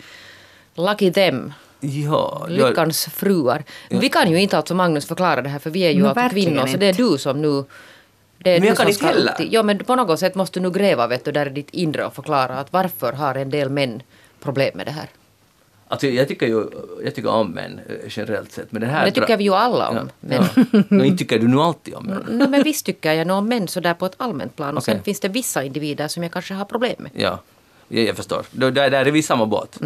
lucky 0.75 1.13
them. 1.13 1.53
Ja, 1.89 2.47
ja, 2.51 2.69
Lyckans 2.69 3.05
fruar. 3.07 3.65
Vi 3.91 4.09
kan 4.09 4.31
ju 4.31 4.41
inte 4.41 4.57
alltså 4.57 4.75
Magnus 4.75 5.07
förklara 5.07 5.43
det 5.43 5.49
här 5.49 5.59
för 5.59 5.71
vi 5.71 5.81
är 5.81 5.91
ju 5.91 6.03
No, 6.03 6.07
alltså 6.07 6.29
kvinnor 6.29 6.61
så 6.61 6.67
inte. 6.67 6.79
det 6.79 6.87
är 6.87 6.93
du 6.93 7.19
som 7.19 7.43
nu 7.43 7.65
det 8.39 8.51
är 8.57 8.61
Men 8.61 8.69
jag 8.69 8.73
du 8.73 8.77
kan 8.77 8.77
som 8.77 8.89
inte 8.89 8.99
ska 8.99 9.07
heller. 9.07 9.33
till- 9.33 9.53
Ja 9.53 9.63
men 9.63 9.79
på 9.79 9.95
något 9.97 10.19
sätt 10.21 10.35
måste 10.35 10.61
du 10.61 10.63
nu 10.63 10.71
gräva 10.71 11.07
vet 11.07 11.25
du, 11.25 11.33
där 11.33 11.47
i 11.47 11.51
ditt 11.51 11.71
inre 11.71 12.05
och 12.07 12.15
förklara 12.15 12.55
att 12.59 12.73
varför 12.73 13.13
har 13.13 13.35
en 13.35 13.51
del 13.51 13.69
män 13.71 14.03
problem 14.43 14.71
med 14.75 14.87
det 14.87 14.93
här. 14.93 15.09
Alltså, 15.89 16.07
jag 16.07 16.29
tycker 16.29 16.47
ju 16.47 16.67
jag 17.05 17.15
tycker 17.15 17.31
om 17.31 17.51
män 17.51 17.81
eh, 17.89 17.95
generellt 18.11 18.53
sett. 18.53 18.73
Men 18.73 18.81
det 18.83 18.87
här 18.89 19.05
Det 19.05 19.11
tycker 19.13 19.37
vi 19.37 19.45
ju 19.45 19.55
alla 19.55 19.89
om. 19.89 19.97
Ja, 19.97 20.03
Men, 20.21 20.45
ja. 20.57 20.83
Men 20.89 21.05
inte 21.05 21.19
tycker 21.19 21.39
du 21.39 21.49
nu 21.49 21.57
alltid 21.61 21.95
om 21.95 22.05
män. 22.07 22.25
no, 22.39 22.49
men 22.49 22.63
visst 22.63 22.87
tycker 22.87 23.13
jag 23.13 23.27
nog 23.27 23.37
om 23.39 23.49
män 23.49 23.69
sådär 23.69 23.95
på 23.95 24.07
ett 24.07 24.15
allmänt 24.17 24.57
plan. 24.57 24.77
Och 24.77 24.83
sen 24.85 24.95
Okej. 24.95 25.05
finns 25.05 25.21
det 25.21 25.29
vissa 25.29 25.65
individer 25.65 26.09
som 26.09 26.23
jag 26.23 26.33
kanske 26.33 26.55
har 26.55 26.65
problem 26.65 26.95
med. 26.99 27.11
Ja, 27.15 27.41
jag, 27.89 28.05
jag 28.05 28.17
förstår. 28.17 28.43
Då, 28.51 28.71
där, 28.71 28.91
där 28.91 29.07
är 29.07 29.11
vi 29.11 29.19
i 29.19 29.23
samma 29.23 29.47
båt. 29.47 29.79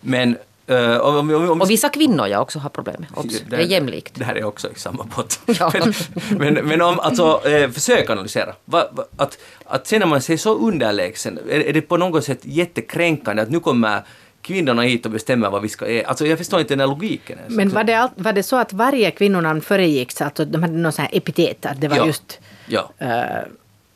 Men 0.00 0.36
uh, 0.70 0.96
om, 1.00 1.16
om, 1.16 1.30
om, 1.34 1.50
om. 1.50 1.60
Och 1.60 1.70
vissa 1.70 1.88
kvinnor 1.88 2.26
jag 2.26 2.42
också 2.42 2.58
har 2.58 2.70
problem 2.70 2.96
med. 2.98 3.08
Obs, 3.14 3.40
Det 3.50 3.56
är 3.56 3.60
jämlikt. 3.60 4.14
Det 4.14 4.24
här 4.24 4.34
är 4.34 4.44
också 4.44 4.70
i 4.70 4.78
samma 4.78 5.06
båt. 5.16 5.40
Ja. 5.60 5.72
men, 5.74 6.54
men, 6.54 6.54
men 6.66 6.82
om, 6.82 7.00
alltså, 7.00 7.48
eh, 7.48 7.70
försök 7.70 8.10
analysera. 8.10 8.54
Va, 8.64 8.88
va, 8.92 9.04
att, 9.16 9.38
att 9.64 9.86
sen 9.86 10.00
när 10.00 10.06
man 10.06 10.22
ser 10.22 10.36
så 10.36 10.54
underlägsen, 10.54 11.38
är, 11.50 11.60
är 11.60 11.72
det 11.72 11.80
på 11.80 11.96
något 11.96 12.24
sätt 12.24 12.40
jättekränkande 12.42 13.42
att 13.42 13.50
nu 13.50 13.60
kommer 13.60 14.02
kvinnorna 14.42 14.82
hit 14.82 15.06
och 15.06 15.12
bestämmer 15.12 15.50
vad 15.50 15.62
vi 15.62 15.68
ska 15.68 15.86
äta? 15.86 16.08
Alltså 16.08 16.26
jag 16.26 16.38
förstår 16.38 16.60
inte 16.60 16.72
den 16.74 16.80
här 16.80 16.86
logiken 16.86 17.38
ens. 17.38 17.54
Men 17.54 17.68
var 17.68 17.84
det, 17.84 17.94
allt, 17.94 18.12
var 18.16 18.32
det 18.32 18.42
så 18.42 18.56
att 18.56 18.72
varje 18.72 19.10
kvinnonamn 19.10 19.60
föregicks, 19.60 20.20
alltså 20.22 20.44
de 20.44 20.62
hade 20.62 20.74
någon 20.74 20.92
sån 20.92 21.02
här 21.04 21.16
epitet, 21.16 21.66
att 21.66 21.80
det 21.80 21.88
var 21.88 21.96
Ja. 21.96 22.06
just... 22.06 22.38
Ja, 22.66 22.90
eh, 22.98 23.24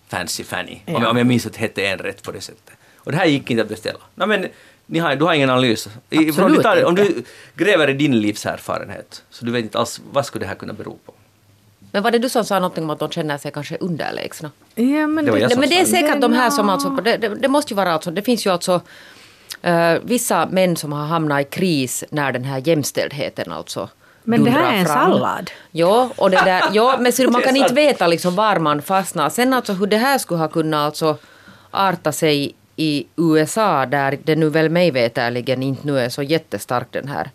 Fancy 0.08 0.44
Fanny. 0.44 0.72
Om, 0.86 0.94
Ja. 0.94 1.00
jag, 1.00 1.10
om 1.10 1.16
jag 1.16 1.26
minns 1.26 1.46
att 1.46 1.52
det 1.52 1.58
hette 1.58 1.86
en 1.86 1.98
rätt 1.98 2.22
på 2.22 2.32
det 2.32 2.40
sättet. 2.40 2.70
Och 2.96 3.12
det 3.12 3.18
här 3.18 3.26
gick 3.26 3.50
inte 3.50 3.62
att 3.62 3.68
beställa. 3.68 3.98
Nej, 4.14 4.28
men 4.28 4.46
ni 4.86 4.98
har, 4.98 5.16
du 5.16 5.24
har 5.24 5.34
ingen 5.34 5.50
analys. 5.50 5.88
I- 6.10 6.28
Absolut 6.28 6.38
om, 6.38 6.52
du 6.52 6.62
tar, 6.62 6.84
om 6.84 6.94
du 6.94 7.22
gräver 7.56 7.90
i 7.90 7.92
din 7.92 8.20
livserfarenhet, 8.20 9.22
så 9.30 9.44
du 9.44 9.52
vet 9.52 9.62
inte 9.64 9.78
alls 9.78 10.00
vad 10.12 10.26
skulle 10.26 10.44
det 10.44 10.48
här 10.48 10.54
kunna 10.54 10.72
bero 10.72 10.98
på. 11.06 11.12
Men 11.92 12.02
var 12.02 12.10
det 12.10 12.18
du 12.18 12.28
som 12.28 12.44
sa 12.44 12.54
någonting 12.58 12.84
om 12.84 12.90
att 12.90 12.98
de 12.98 13.10
känner 13.10 13.38
sig 13.38 13.50
kanske 13.52 13.76
underlägsna? 13.76 14.50
ja, 14.74 15.06
men 15.06 15.24
Det 15.24 15.50
som 15.50 15.60
men 15.60 15.68
det 15.68 15.80
är 15.80 15.84
säkert 15.84 16.20
de 16.20 16.32
här 16.32 16.50
som 16.50 16.68
alltså, 16.68 16.88
det, 16.90 17.16
det, 17.16 17.28
det 17.28 17.48
måste 17.48 17.72
ju 17.72 17.76
vara 17.76 17.92
alltså, 17.92 18.10
det 18.10 18.22
finns 18.22 18.46
ju 18.46 18.50
alltså 18.50 18.80
eh, 19.62 19.94
vissa 20.02 20.46
män 20.46 20.76
som 20.76 20.92
har 20.92 21.06
hamnat 21.06 21.40
i 21.40 21.44
kris 21.44 22.04
när 22.10 22.32
den 22.32 22.44
här 22.44 22.62
jämställdheten 22.68 23.52
alltså 23.52 23.88
Men 24.24 24.44
det 24.44 24.50
här 24.50 24.72
är 24.72 24.78
en 24.78 24.86
fram. 24.86 25.12
sallad. 25.12 25.50
Ja, 25.70 26.10
och 26.16 26.30
det 26.30 26.36
där, 26.44 26.62
ja 26.72 26.96
men 27.00 27.12
så 27.12 27.22
man 27.30 27.40
Det 27.40 27.46
kan 27.46 27.56
inte 27.56 27.74
veta 27.74 28.06
liksom 28.06 28.34
var 28.34 28.58
man 28.58 28.82
fastnar. 28.82 29.30
Sen 29.30 29.52
alltså 29.54 29.72
hur 29.72 29.86
det 29.86 29.96
här 29.96 30.18
skulle 30.18 30.40
ha 30.40 30.48
kunnat 30.48 30.80
alltså 30.86 31.16
arta 31.70 32.12
sig 32.12 32.54
i 32.76 33.06
USA 33.16 33.86
där 33.86 34.18
det 34.24 34.36
nu 34.36 34.48
väl 34.48 34.68
mig 34.70 34.90
veterligen 34.90 35.62
inte 35.62 35.86
nu 35.86 35.98
är 36.00 36.08
så 36.08 36.22
jättestark 36.22 36.86
den 36.90 37.08
här. 37.08 37.30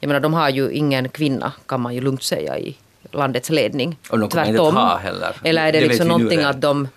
Jag 0.00 0.08
menar 0.08 0.20
de 0.20 0.34
har 0.34 0.48
ju 0.48 0.70
ingen 0.72 1.08
kvinna 1.08 1.52
kan 1.66 1.80
man 1.80 1.94
ju 1.94 2.00
lugnt 2.00 2.22
säga 2.22 2.58
i 2.58 2.76
landets 3.10 3.50
ledning. 3.50 3.96
Och 4.10 4.18
de 4.18 4.28
kommer 4.30 4.44
inte 4.48 4.62
att 4.62 4.74
ha 4.74 4.96
heller. 4.96 5.36
Eller 5.44 5.66
är 5.66 5.72
det, 5.72 5.80
Det 5.80 5.86
liksom 5.86 6.08
någonting 6.08 6.40
att 6.44 6.60
de 6.60 6.88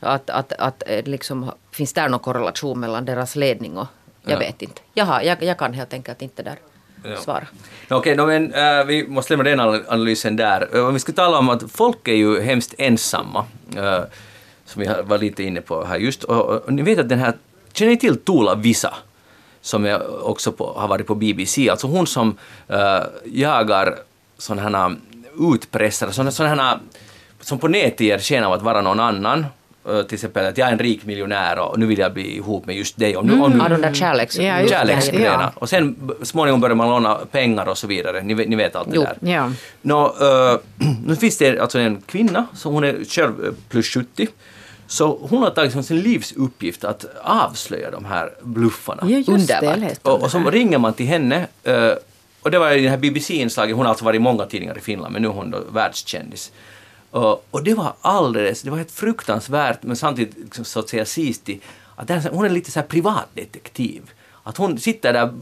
att, 0.00 0.30
att, 0.30 0.52
att 0.52 0.82
eh, 0.86 1.04
liksom, 1.04 1.50
finns 1.72 1.92
där 1.92 2.08
någon 2.08 2.20
korrelation 2.20 2.80
mellan 2.80 3.04
deras 3.04 3.36
ledning 3.36 3.76
och 3.78 3.86
jag 4.22 4.32
Ja. 4.32 4.38
vet 4.38 4.62
inte. 4.62 4.80
Jaha, 4.94 5.22
jag, 5.22 5.42
jag 5.42 5.58
kan 5.58 5.72
helt 5.72 5.92
enkelt 5.94 6.22
inte 6.22 6.42
där 6.42 6.56
Ja. 7.04 7.16
svara. 7.16 7.46
Nå, 7.88 7.96
Okej, 7.96 8.16
nå, 8.16 8.26
men 8.26 8.54
eh, 8.54 8.84
vi 8.84 9.06
måste 9.08 9.32
lämna 9.32 9.44
den 9.50 9.60
anal- 9.60 9.84
analysen 9.88 10.36
där. 10.36 10.68
Eh, 10.74 10.86
om 10.86 10.94
vi 10.94 11.00
ska 11.00 11.12
tala 11.12 11.38
om 11.38 11.48
att 11.48 11.70
folk 11.72 12.08
är 12.08 12.14
ju 12.14 12.40
hemskt 12.40 12.74
ensamma, 12.78 13.44
eh, 13.76 14.00
som 14.72 14.82
vi 14.82 14.88
har- 14.88 15.02
var 15.02 15.18
lite 15.18 15.42
inne 15.42 15.60
på 15.60 15.84
här 15.84 15.96
just. 15.98 16.24
Och, 16.24 16.36
och, 16.40 16.56
och 16.64 16.72
ni 16.72 16.82
vet 16.82 16.98
att 16.98 17.08
den 17.08 17.18
här, 17.18 17.32
känner 17.72 17.90
ni 17.92 17.96
till 17.98 18.16
Tula 18.16 18.54
Visa? 18.54 18.94
Som 19.62 19.86
är 19.86 20.26
också 20.26 20.52
på, 20.52 20.72
har 20.76 20.88
varit 20.88 21.06
på 21.06 21.14
BBC, 21.14 21.68
alltså 21.70 21.86
hon 21.86 22.06
som 22.06 22.36
eh, 22.68 23.00
jagar 23.24 23.94
sådana 24.38 24.78
här 24.88 24.96
utpressare, 25.54 26.12
sådana, 26.12 26.30
sådana 26.30 26.62
här 26.62 26.78
som 27.40 27.58
på 27.58 27.68
nätet 27.68 28.00
ger 28.00 28.18
sken 28.18 28.44
av 28.44 28.52
att 28.52 28.62
vara 28.62 28.80
någon 28.80 29.00
annan. 29.00 29.46
Eh, 29.88 30.02
till 30.02 30.14
exempel 30.14 30.46
att 30.46 30.58
jag 30.58 30.68
är 30.68 30.72
en 30.72 30.78
rik 30.78 31.04
miljonär 31.04 31.58
och 31.58 31.78
nu 31.78 31.86
vill 31.86 31.98
jag 31.98 32.12
bli 32.12 32.36
ihop 32.36 32.66
med 32.66 32.76
just 32.76 32.96
dig. 32.98 33.16
Om 33.16 33.26
du, 33.26 33.40
om 33.40 33.52
du, 33.52 33.58
Ja, 33.58 33.68
de 33.68 33.80
där 33.82 33.94
kärleks... 33.94 34.38
Ja, 34.38 35.38
det. 35.38 35.52
Och 35.54 35.68
sen 35.68 36.10
småningom 36.22 36.60
börjar 36.60 36.76
man 36.76 36.88
låna 36.88 37.14
pengar 37.14 37.68
och 37.68 37.78
så 37.78 37.86
vidare. 37.86 38.22
Ni 38.22 38.34
vet, 38.34 38.48
ni 38.48 38.56
vet 38.56 38.76
allt 38.76 38.90
det 38.90 38.96
Jo. 38.96 39.02
där. 39.20 39.30
Ja. 39.32 39.50
Nå, 39.82 40.06
eh, 40.06 40.58
nu 41.06 41.16
finns 41.16 41.38
det 41.38 41.58
alltså 41.58 41.78
en 41.78 42.00
kvinna, 42.06 42.46
så 42.54 42.70
hon 42.70 42.84
är 42.84 43.04
själv 43.08 43.44
eh, 43.44 43.50
plus 43.68 43.86
70. 43.94 44.28
Så 44.90 45.18
hon 45.30 45.42
har 45.42 45.50
tagit 45.50 45.72
som 45.72 45.82
sin 45.82 46.00
livsuppgift 46.00 46.84
att 46.84 47.04
avslöja 47.22 47.90
de 47.90 48.04
här 48.04 48.32
bluffarna. 48.42 49.02
Ja. 49.10 49.22
Underbart. 49.62 49.78
Och, 50.02 50.22
och 50.22 50.30
så 50.30 50.38
här. 50.38 50.50
ringer 50.50 50.78
man 50.78 50.92
till 50.94 51.06
henne. 51.06 51.46
eh, 51.64 51.92
och 52.42 52.50
det 52.50 52.58
var 52.58 52.70
i 52.72 52.82
det 52.82 52.88
här 52.90 52.96
BBC-inslaget, 52.96 53.76
hon 53.76 53.84
har 53.86 53.90
alltså 53.90 54.04
varit 54.04 54.16
i 54.16 54.18
många 54.18 54.46
tidningar 54.46 54.78
i 54.78 54.80
Finland, 54.80 55.12
men 55.12 55.22
nu 55.22 55.28
är 55.28 55.32
hon 55.32 55.50
då 55.50 55.58
världskändis. 55.72 56.52
Och, 57.10 57.46
och 57.50 57.64
det 57.64 57.74
var 57.74 57.92
alldeles, 58.00 58.62
det 58.62 58.70
var 58.70 58.76
helt 58.78 58.90
fruktansvärt, 58.90 59.82
men 59.82 59.96
samtidigt 59.96 60.36
liksom, 60.38 60.64
så 60.64 60.80
att 60.80 60.88
säga 60.88 61.04
sistigt, 61.04 61.64
att 61.96 62.08
det 62.08 62.14
är, 62.14 62.20
så- 62.20 62.28
hon 62.28 62.44
är 62.44 62.48
lite 62.50 62.70
så 62.70 62.80
här 62.80 62.86
privatdetektiv. 62.86 64.10
Att 64.42 64.56
hon 64.56 64.78
sitter 64.78 65.12
där 65.12 65.34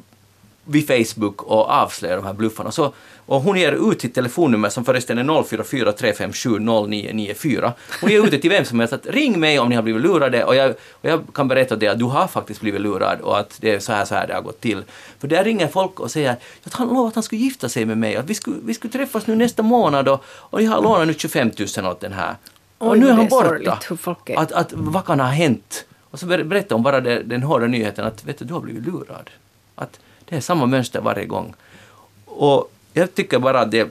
vid 0.69 0.87
Facebook 0.87 1.43
och 1.43 1.71
avslöjar 1.71 2.17
de 2.17 2.27
här 2.27 2.33
bluffarna. 2.33 2.71
Så, 2.71 2.93
och 3.27 3.41
hon 3.41 3.57
ger 3.57 3.93
ut 3.93 4.01
sitt 4.01 4.15
telefonnummer 4.15 4.69
som 4.69 4.85
förresten 4.85 5.19
är 5.19 5.43
044 5.43 5.93
357 5.93 6.59
0994. 6.59 7.73
Hon 8.01 8.11
ger 8.11 8.25
ut 8.25 8.31
det 8.31 8.39
till 8.39 8.51
vem 8.51 8.65
som 8.65 8.79
helst 8.81 8.93
att 8.95 9.07
ring 9.07 9.41
mig 9.41 9.59
om 9.59 9.69
ni 9.69 9.75
har 9.75 9.83
blivit 9.83 10.03
lurade 10.03 10.45
och 10.45 10.55
jag, 10.57 10.71
och 10.93 11.09
jag 11.11 11.21
kan 11.35 11.49
berätta 11.49 11.77
det 11.77 11.89
att 11.89 11.99
du 11.99 12.05
har 12.05 12.27
faktiskt 12.27 12.61
blivit 12.61 12.81
lurad 12.81 13.21
och 13.21 13.39
att 13.39 13.57
det 13.61 13.75
är 13.75 13.79
så 13.79 13.93
här, 13.93 14.05
så 14.05 14.15
här 14.15 14.27
det 14.27 14.35
har 14.35 14.43
gått 14.43 14.61
till. 14.61 14.83
För 15.19 15.29
där 15.29 15.45
ringer 15.45 15.69
folk 15.69 16.01
och 16.01 16.11
säger 16.11 16.37
att 16.65 16.75
han 16.75 16.89
lovade 16.89 17.09
att 17.09 17.15
han 17.15 17.23
skulle 17.25 17.41
gifta 17.41 17.69
sig 17.69 17.85
med 17.85 17.99
mig, 17.99 18.17
att 18.17 18.27
vi 18.27 18.35
skulle, 18.35 18.57
vi 18.63 18.75
skulle 18.75 18.93
träffas 18.93 19.27
nu 19.27 19.37
nästa 19.37 19.63
månad 19.63 20.09
och, 20.09 20.25
och 20.29 20.63
jag 20.63 20.71
har 20.71 20.83
lånat 20.83 21.07
nu 21.07 21.15
25 21.15 21.51
000 21.79 21.87
åt 21.87 22.01
den 22.01 22.13
här. 22.13 22.35
och 22.79 22.91
Oj, 22.91 22.99
nu 22.99 23.09
är 23.09 23.13
han 23.13 23.29
borta. 23.29 23.49
är. 24.27 24.39
Att, 24.39 24.53
att, 24.53 24.73
vad 24.73 25.05
kan 25.07 25.21
ha 25.21 25.27
hänt? 25.27 25.85
Och 26.11 26.19
så 26.19 26.27
ber- 26.27 26.43
berättar 26.45 26.77
hon 26.77 26.83
bara 26.83 27.01
det, 27.01 27.23
den 27.23 27.43
hårda 27.43 27.67
nyheten 27.67 28.05
att 28.05 28.25
vet 28.25 28.39
du, 28.39 28.45
du 28.45 28.55
har 28.55 28.61
blivit 28.61 28.87
lurad. 28.87 29.31
Att 29.75 30.01
det 30.29 30.37
är 30.37 30.41
samma 30.41 30.67
mönster 30.67 31.01
varje 31.01 31.25
gång. 31.27 31.55
Och 32.25 32.73
jag 32.93 33.15
tycker 33.15 33.39
bara 33.39 33.61
att 33.61 33.71
det 33.71 33.81
är 33.81 33.89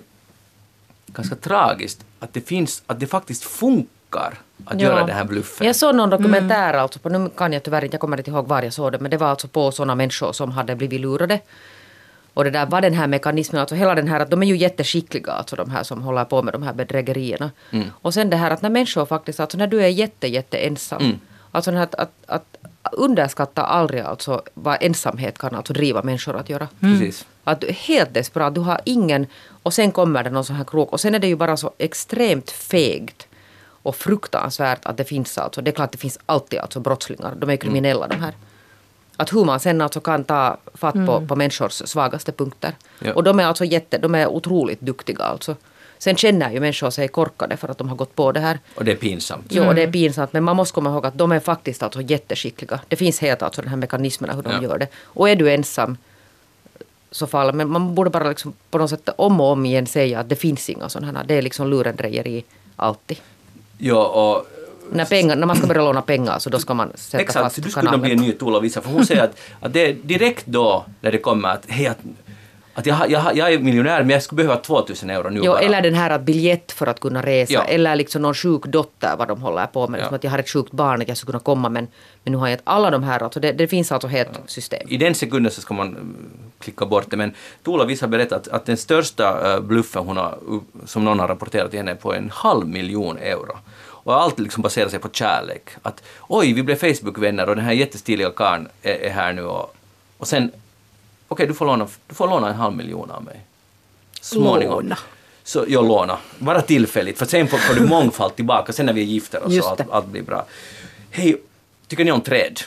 ganska 1.08 1.36
tragiskt 1.36 2.06
att 2.20 2.34
det 2.34 2.42
finns, 2.42 2.84
att 2.88 3.00
det 3.00 3.08
faktiskt 3.08 3.44
funkar 3.44 4.34
att 4.66 4.80
Ja. 4.82 4.88
göra 4.88 5.06
den 5.06 5.16
här 5.16 5.24
bluffen. 5.26 5.68
Jag 5.68 5.76
såg 5.76 5.96
någon 5.96 6.10
dokumentär, 6.10 6.74
alltså 6.74 7.00
på, 7.00 7.10
nu 7.10 7.30
kan 7.30 7.54
jag 7.54 7.64
tyvärr 7.64 7.84
inte, 7.84 7.96
jag 7.96 8.02
kommer 8.02 8.18
inte 8.18 8.32
ihåg 8.32 8.48
var 8.48 8.62
jag 8.64 8.74
såg 8.74 8.92
det, 8.92 9.00
men 9.00 9.12
det 9.12 9.18
var 9.18 9.28
alltså 9.28 9.48
på 9.48 9.72
sådana 9.72 9.96
människor 9.96 10.32
som 10.34 10.52
hade 10.52 10.76
blivit 10.76 11.02
lurade. 11.02 11.40
Och 12.34 12.44
det 12.44 12.50
där 12.50 12.66
var 12.66 12.82
den 12.82 12.94
här 12.94 13.08
mekanismen, 13.08 13.60
alltså 13.62 13.76
hela 13.76 13.96
den 13.96 14.08
här 14.08 14.20
att 14.20 14.30
de 14.30 14.44
är 14.44 14.48
ju 14.48 14.58
jätteskickliga, 14.58 15.32
alltså 15.32 15.56
de 15.56 15.70
här 15.70 15.84
som 15.84 16.02
håller 16.02 16.26
på 16.26 16.42
med 16.44 16.54
de 16.54 16.64
här 16.64 16.74
bedrägerierna. 16.74 17.52
Och 17.92 18.14
sen 18.14 18.30
det 18.30 18.38
här 18.38 18.52
att 18.52 18.62
när 18.62 18.70
människor 18.70 19.06
faktiskt, 19.06 19.40
alltså 19.40 19.58
när 19.58 19.68
du 19.68 19.82
är 19.84 19.88
jätte, 19.88 20.28
jätte 20.28 20.58
ensam, 20.58 21.02
Mm. 21.02 21.20
alltså 21.52 21.72
den 21.72 21.78
här 21.78 21.84
att, 21.86 21.96
att, 21.96 22.12
att 22.26 22.57
underskatta 22.92 23.62
aldrig 23.62 24.02
alltså 24.02 24.42
vad 24.54 24.78
ensamhet 24.82 25.38
kan 25.38 25.56
alltså 25.56 25.74
driva 25.74 26.02
människor 26.04 26.36
att 26.36 26.50
göra. 26.50 26.68
Precis. 26.80 27.26
Att 27.44 27.62
du 27.62 27.68
är 27.68 27.74
helt 27.74 28.14
desperat, 28.14 28.56
du 28.56 28.62
har 28.62 28.82
ingen 28.84 29.28
och 29.64 29.74
sen 29.74 29.92
kommer 29.92 30.24
det 30.24 30.30
någon 30.30 30.46
sån 30.46 30.56
här 30.56 30.64
krok 30.64 30.92
och 30.92 31.00
sen 31.00 31.16
är 31.16 31.20
det 31.20 31.28
ju 31.28 31.36
bara 31.36 31.58
så 31.58 31.74
extremt 31.78 32.52
fegt 32.52 33.28
och 33.88 33.96
fruktansvärt 33.96 34.86
att 34.86 34.98
det 34.98 35.04
finns 35.04 35.38
alltså, 35.38 35.62
det 35.62 35.72
är 35.72 35.76
klart 35.76 35.92
det 35.92 35.98
finns 35.98 36.20
alltid 36.26 36.60
alltså 36.60 36.80
brottslingar, 36.80 37.36
de 37.36 37.50
är 37.50 37.54
ju 37.54 37.58
kriminella 37.58 38.08
de 38.08 38.16
här. 38.16 38.34
Att 39.18 39.34
hur 39.34 39.46
man 39.46 39.60
sen 39.60 39.82
alltså 39.82 40.00
kan 40.00 40.24
ta 40.24 40.58
fatt 40.74 40.94
på, 40.94 41.26
på 41.28 41.36
människors 41.36 41.72
svagaste 41.72 42.32
punkter. 42.32 42.76
Ja. 43.00 43.14
Och 43.14 43.24
de 43.24 43.40
är 43.40 43.46
alltså 43.46 43.66
jätte, 43.66 43.98
de 43.98 44.16
är 44.16 44.28
otroligt 44.28 44.82
duktiga 44.82 45.24
alltså. 45.24 45.56
Sen 46.00 46.16
känner 46.16 46.52
ju 46.52 46.60
människor 46.60 46.89
sig 46.89 47.08
korkade 47.08 47.58
för 47.58 47.68
att 47.68 47.78
de 47.78 47.89
har 47.89 47.95
gått 47.95 48.16
på 48.16 48.32
det 48.32 48.39
här. 48.39 48.60
Och 48.76 48.86
det 48.86 48.91
är 48.91 48.95
pinsamt. 48.95 49.45
Jo, 49.50 49.64
och 49.64 49.76
det 49.76 49.84
är 49.84 49.91
pinsamt, 49.91 50.34
men 50.34 50.43
man 50.43 50.56
måste 50.56 50.74
komma 50.74 50.89
ihåg 50.89 51.06
att 51.06 51.18
de 51.18 51.32
är 51.32 51.39
faktiskt 51.39 51.84
alltså 51.84 52.02
jätteskickliga. 52.02 52.80
Det 52.88 52.95
finns 52.95 53.20
helt 53.20 53.41
alltså 53.41 53.62
den 53.62 53.70
här 53.70 53.78
mekanismerna 53.78 54.34
hur 54.34 54.41
de 54.41 54.52
Ja. 54.52 54.62
gör 54.64 54.78
det. 54.78 54.88
Och 55.04 55.30
är 55.30 55.36
du 55.36 55.52
ensam 55.52 55.98
så 57.12 57.28
fall, 57.28 57.54
men 57.54 57.70
man 57.70 57.95
borde 57.95 58.10
bara 58.10 58.30
liksom 58.30 58.54
på 58.70 58.78
något 58.78 58.89
sätt 58.89 59.10
om 59.16 59.41
och 59.41 59.48
om 59.52 59.66
igen 59.66 59.88
säga 59.88 60.20
att 60.20 60.30
det 60.30 60.36
finns 60.36 60.70
inga 60.70 60.89
sådana 60.89 61.20
här, 61.20 61.26
det 61.28 61.34
är 61.36 61.41
liksom 61.41 61.68
lurendrejeri 61.70 62.43
alltid. 62.76 63.18
Ja, 63.78 64.06
och 64.08 64.48
När, 64.91 65.06
pengar, 65.06 65.36
när 65.36 65.48
man 65.48 65.56
ska 65.56 65.68
börja 65.68 65.82
låna 65.84 66.02
pengar 66.02 66.39
så 66.39 66.50
då 66.50 66.60
ska 66.60 66.74
man 66.74 66.91
sätta 66.95 67.22
Exakt, 67.24 67.43
fast 67.43 67.64
du 67.64 67.70
skulle 67.72 67.86
kunna 67.89 67.98
bli 67.98 68.12
en 68.12 68.18
kanalen. 68.18 68.32
ny 68.34 68.38
Tuula 68.39 68.60
Visa, 68.60 68.82
för 68.82 68.89
hon 68.89 69.06
säger 69.06 69.24
att, 69.24 69.39
att 69.60 69.74
det 69.74 69.86
är 69.89 69.93
direkt 69.93 70.45
då 70.45 70.86
när 71.02 71.12
det 71.12 71.18
kommer 71.18 71.50
att, 71.50 71.64
hej, 71.68 71.88
att, 71.88 71.98
Att 72.78 72.86
jag, 72.86 73.12
jag, 73.12 73.38
jag 73.38 73.54
är 73.54 73.60
miljonär 73.60 74.00
men 74.00 74.10
jag 74.10 74.24
skulle 74.24 74.44
behöva 74.44 74.62
2000 74.62 75.10
euro 75.10 75.30
nu 75.30 75.40
Jo, 75.44 75.52
bara. 75.52 75.60
eller 75.62 75.82
den 75.82 75.94
här 75.94 76.10
att 76.10 76.22
biljett 76.22 76.72
för 76.72 76.88
att 76.88 77.00
kunna 77.00 77.22
resa, 77.22 77.54
Ja. 77.54 77.64
eller 77.64 77.96
liksom 77.96 78.22
någon 78.22 78.34
sjuk 78.34 78.66
dotter 78.66 79.16
vad 79.18 79.28
de 79.28 79.42
håller 79.42 79.66
på 79.68 79.88
med. 79.88 80.00
Ja. 80.02 80.06
Som 80.06 80.16
att 80.16 80.24
jag 80.24 80.32
har 80.32 80.40
ett 80.40 80.50
sjukt 80.50 80.72
barn 80.72 81.02
att 81.02 81.08
jag 81.08 81.18
skulle 81.18 81.32
kunna 81.32 81.44
komma 81.44 81.70
men, 81.70 81.88
men 82.24 82.32
nu 82.32 82.38
har 82.38 82.48
jag 82.48 82.60
alla 82.64 82.90
de 82.92 83.04
här, 83.04 83.24
alltså 83.24 83.40
det, 83.40 83.52
det 83.52 83.68
finns 83.68 83.92
alltså 83.92 84.08
helt 84.08 84.30
system. 84.46 84.88
I 84.90 84.98
den 84.98 85.16
sekunden 85.16 85.52
så 85.52 85.62
ska 85.62 85.74
man 85.74 85.88
mm, 85.88 86.16
klicka 86.60 86.86
bort 86.86 87.06
det. 87.10 87.18
Men 87.18 87.34
Tuula 87.66 87.86
Viss 87.86 88.02
har 88.02 88.08
berättat 88.08 88.48
att 88.48 88.66
den 88.66 88.78
största 88.78 89.54
eh, 89.54 89.60
bluffen 89.62 90.04
hon 90.06 90.18
har, 90.18 90.38
som 90.86 91.06
någon 91.06 91.20
har 91.20 91.28
rapporterat 91.28 91.70
till 91.70 91.80
henne 91.80 91.92
är 91.92 91.96
på 91.96 92.14
en 92.14 92.30
halv 92.34 92.68
miljon 92.68 93.18
euro. 93.18 93.58
Och 94.08 94.22
allt 94.22 94.40
liksom 94.40 94.62
baserar 94.64 94.90
sig 94.90 95.00
på 95.00 95.10
kärlek. 95.10 95.70
Att 95.82 96.04
oj, 96.28 96.54
vi 96.54 96.64
blev 96.64 96.76
Facebook-vänner 96.76 97.50
och 97.50 97.56
den 97.56 97.66
här 97.66 97.74
jättestiliga 97.74 98.32
karln 98.32 98.68
är, 98.82 98.94
är 98.94 99.10
här 99.10 99.34
nu 99.34 99.44
och, 99.44 99.76
och 100.18 100.28
sen 100.28 100.52
okej, 101.28 101.48
du, 101.48 101.54
får 101.54 101.66
låna, 101.66 101.88
du 102.08 102.16
får 102.16 102.28
låna 102.28 102.50
en 102.50 102.56
halv 102.56 102.76
miljon 102.76 103.12
av 103.12 103.24
mig. 103.24 103.40
Småningom. 104.22 104.84
Låna. 104.84 104.98
Så 105.44 105.66
jag 105.68 105.88
låna. 105.88 106.18
Bara 106.40 106.62
tillfälligt, 106.62 107.18
för 107.18 107.26
sen 107.26 107.48
får, 107.48 107.58
får 107.58 107.74
du 107.76 107.88
mångfald 107.88 108.36
tillbaka 108.36 108.74
sen 108.74 108.86
när 108.86 108.94
vi 108.94 109.02
är 109.02 109.06
gifta 109.06 109.40
och 109.40 109.52
allt, 109.66 109.82
allt 109.92 110.06
blir 110.08 110.22
bra. 110.22 110.46
Hej, 111.12 111.42
tycker 111.88 112.06
ni 112.06 112.12
om 112.12 112.22
träd? 112.22 112.60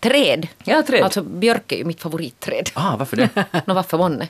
Träd! 0.00 0.48
Ja, 0.64 0.82
träd. 0.82 1.02
Alltså 1.02 1.22
björk 1.22 1.72
är 1.72 1.76
ju 1.76 1.84
mitt 1.84 2.00
favoritträd. 2.00 2.70
Ah, 2.74 2.96
varför 2.96 3.16
det? 3.16 3.28
Nå 3.66 3.74
varför 3.74 3.98
månne? 3.98 4.28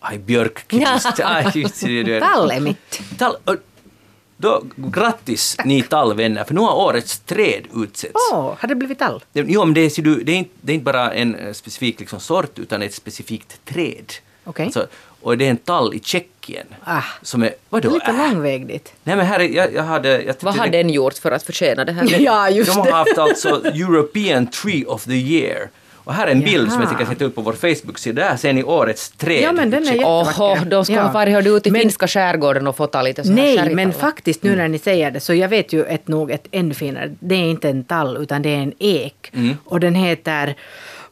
Aj, 0.00 0.18
björkkvist. 0.18 1.18
Är- 1.18 2.20
Tall 2.20 2.50
är 2.50 2.60
mitt. 2.60 3.00
Tall, 3.18 3.36
då, 4.36 4.62
grattis 4.76 5.56
ni 5.64 5.82
tallvänner, 5.82 6.44
för 6.44 6.54
nu 6.54 6.60
har 6.60 6.74
årets 6.76 7.18
träd 7.18 7.62
utsetts. 7.74 8.14
Åh, 8.32 8.54
har 8.58 8.68
det 8.68 8.74
blivit 8.74 8.98
tall? 8.98 9.24
Det- 9.32 9.44
Jo, 9.48 9.64
men 9.64 9.74
det 9.74 9.80
är, 9.80 10.24
det, 10.24 10.32
är 10.32 10.36
inte, 10.36 10.50
det 10.60 10.72
är 10.72 10.74
inte 10.74 10.84
bara 10.84 11.12
en 11.12 11.34
eh, 11.34 11.52
specifik 11.52 12.00
liksom, 12.00 12.20
sort, 12.20 12.58
utan 12.58 12.82
ett 12.82 12.94
specifikt 12.94 13.64
träd. 13.64 14.12
Okej. 14.44 14.64
Alltså, 14.64 14.86
och 15.20 15.38
det 15.38 15.46
är 15.46 15.50
en 15.50 15.56
tall 15.56 15.94
i 15.94 16.00
Tjeckien. 16.00 16.66
Ah. 16.84 17.02
Som 17.22 17.42
är... 17.42 17.54
Vadå? 17.68 17.90
lite 17.90 18.06
äh? 18.06 18.16
lång 18.18 18.42
väg 18.42 18.66
dit. 18.66 18.92
Nej, 19.04 19.16
men 19.16 19.26
här 19.26 19.40
är, 19.40 19.48
jag, 19.48 19.74
jag 19.74 19.82
hade... 19.82 20.22
Jag 20.22 20.34
Vad 20.40 20.54
har 20.56 20.68
den 20.68 20.90
gjort 20.90 21.14
för 21.18 21.30
att 21.30 21.42
förtjäna 21.42 21.84
det 21.84 21.92
här? 21.92 22.16
Ja, 22.20 22.50
just 22.50 22.70
De 22.72 22.78
har 22.78 22.86
det. 22.86 22.92
haft 22.92 23.18
alltså 23.18 23.64
European 23.66 24.46
Tree 24.46 24.84
of 24.84 25.04
the 25.04 25.12
Year. 25.14 25.68
Och 26.04 26.14
här 26.14 26.26
är 26.26 26.30
en 26.32 26.40
bild 26.40 26.72
som 26.72 26.80
jag 26.80 26.90
Jaha. 26.90 26.96
tänker 26.98 27.12
sätta 27.14 27.24
upp 27.24 27.34
på 27.34 27.40
vår 27.40 27.52
Facebook-sida. 27.52 28.22
Där 28.30 28.36
ser 28.36 28.52
ni 28.52 28.64
årets 28.64 29.10
träd. 29.10 29.42
Ja, 29.42 29.52
men 29.52 29.70
den 29.70 29.82
är 29.88 29.92
jättevacker. 29.92 30.42
Oho, 30.42 30.64
de 30.64 30.84
ska 30.84 30.94
Ja. 30.94 31.02
ha 31.02 31.12
farit 31.12 31.46
ut 31.46 31.66
i 31.66 31.70
Men- 31.70 31.80
finska 31.80 32.08
skärgården 32.08 32.66
och 32.66 32.76
fått 32.76 33.04
lite 33.04 33.24
så 33.24 33.28
här 33.28 33.36
Nej, 33.36 33.74
men 33.74 33.92
faktiskt 33.92 34.42
nu 34.42 34.56
när 34.56 34.68
ni 34.68 34.78
säger 34.78 35.10
det 35.10 35.20
så 35.20 35.34
jag 35.34 35.48
vet 35.48 35.72
ju 35.72 35.84
ett 35.84 36.08
nog 36.08 36.30
ett 36.30 36.46
ännu 36.50 36.74
finare. 36.74 37.14
Det 37.20 37.34
är 37.34 37.38
inte 37.50 37.68
en 37.68 37.84
tall 37.84 38.16
utan 38.16 38.42
det 38.42 38.48
är 38.48 38.58
en 38.62 38.72
ek. 38.78 39.32
Och 39.64 39.80
den 39.80 39.94
heter 39.94 40.54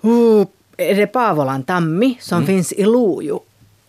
uh, 0.05 0.47
är 0.77 0.95
det 0.95 1.07
Pavolan 1.07 1.63
tammi 1.63 2.17
som 2.21 2.47
finns 2.47 2.73
i 2.73 2.85
Lojo. 2.85 3.41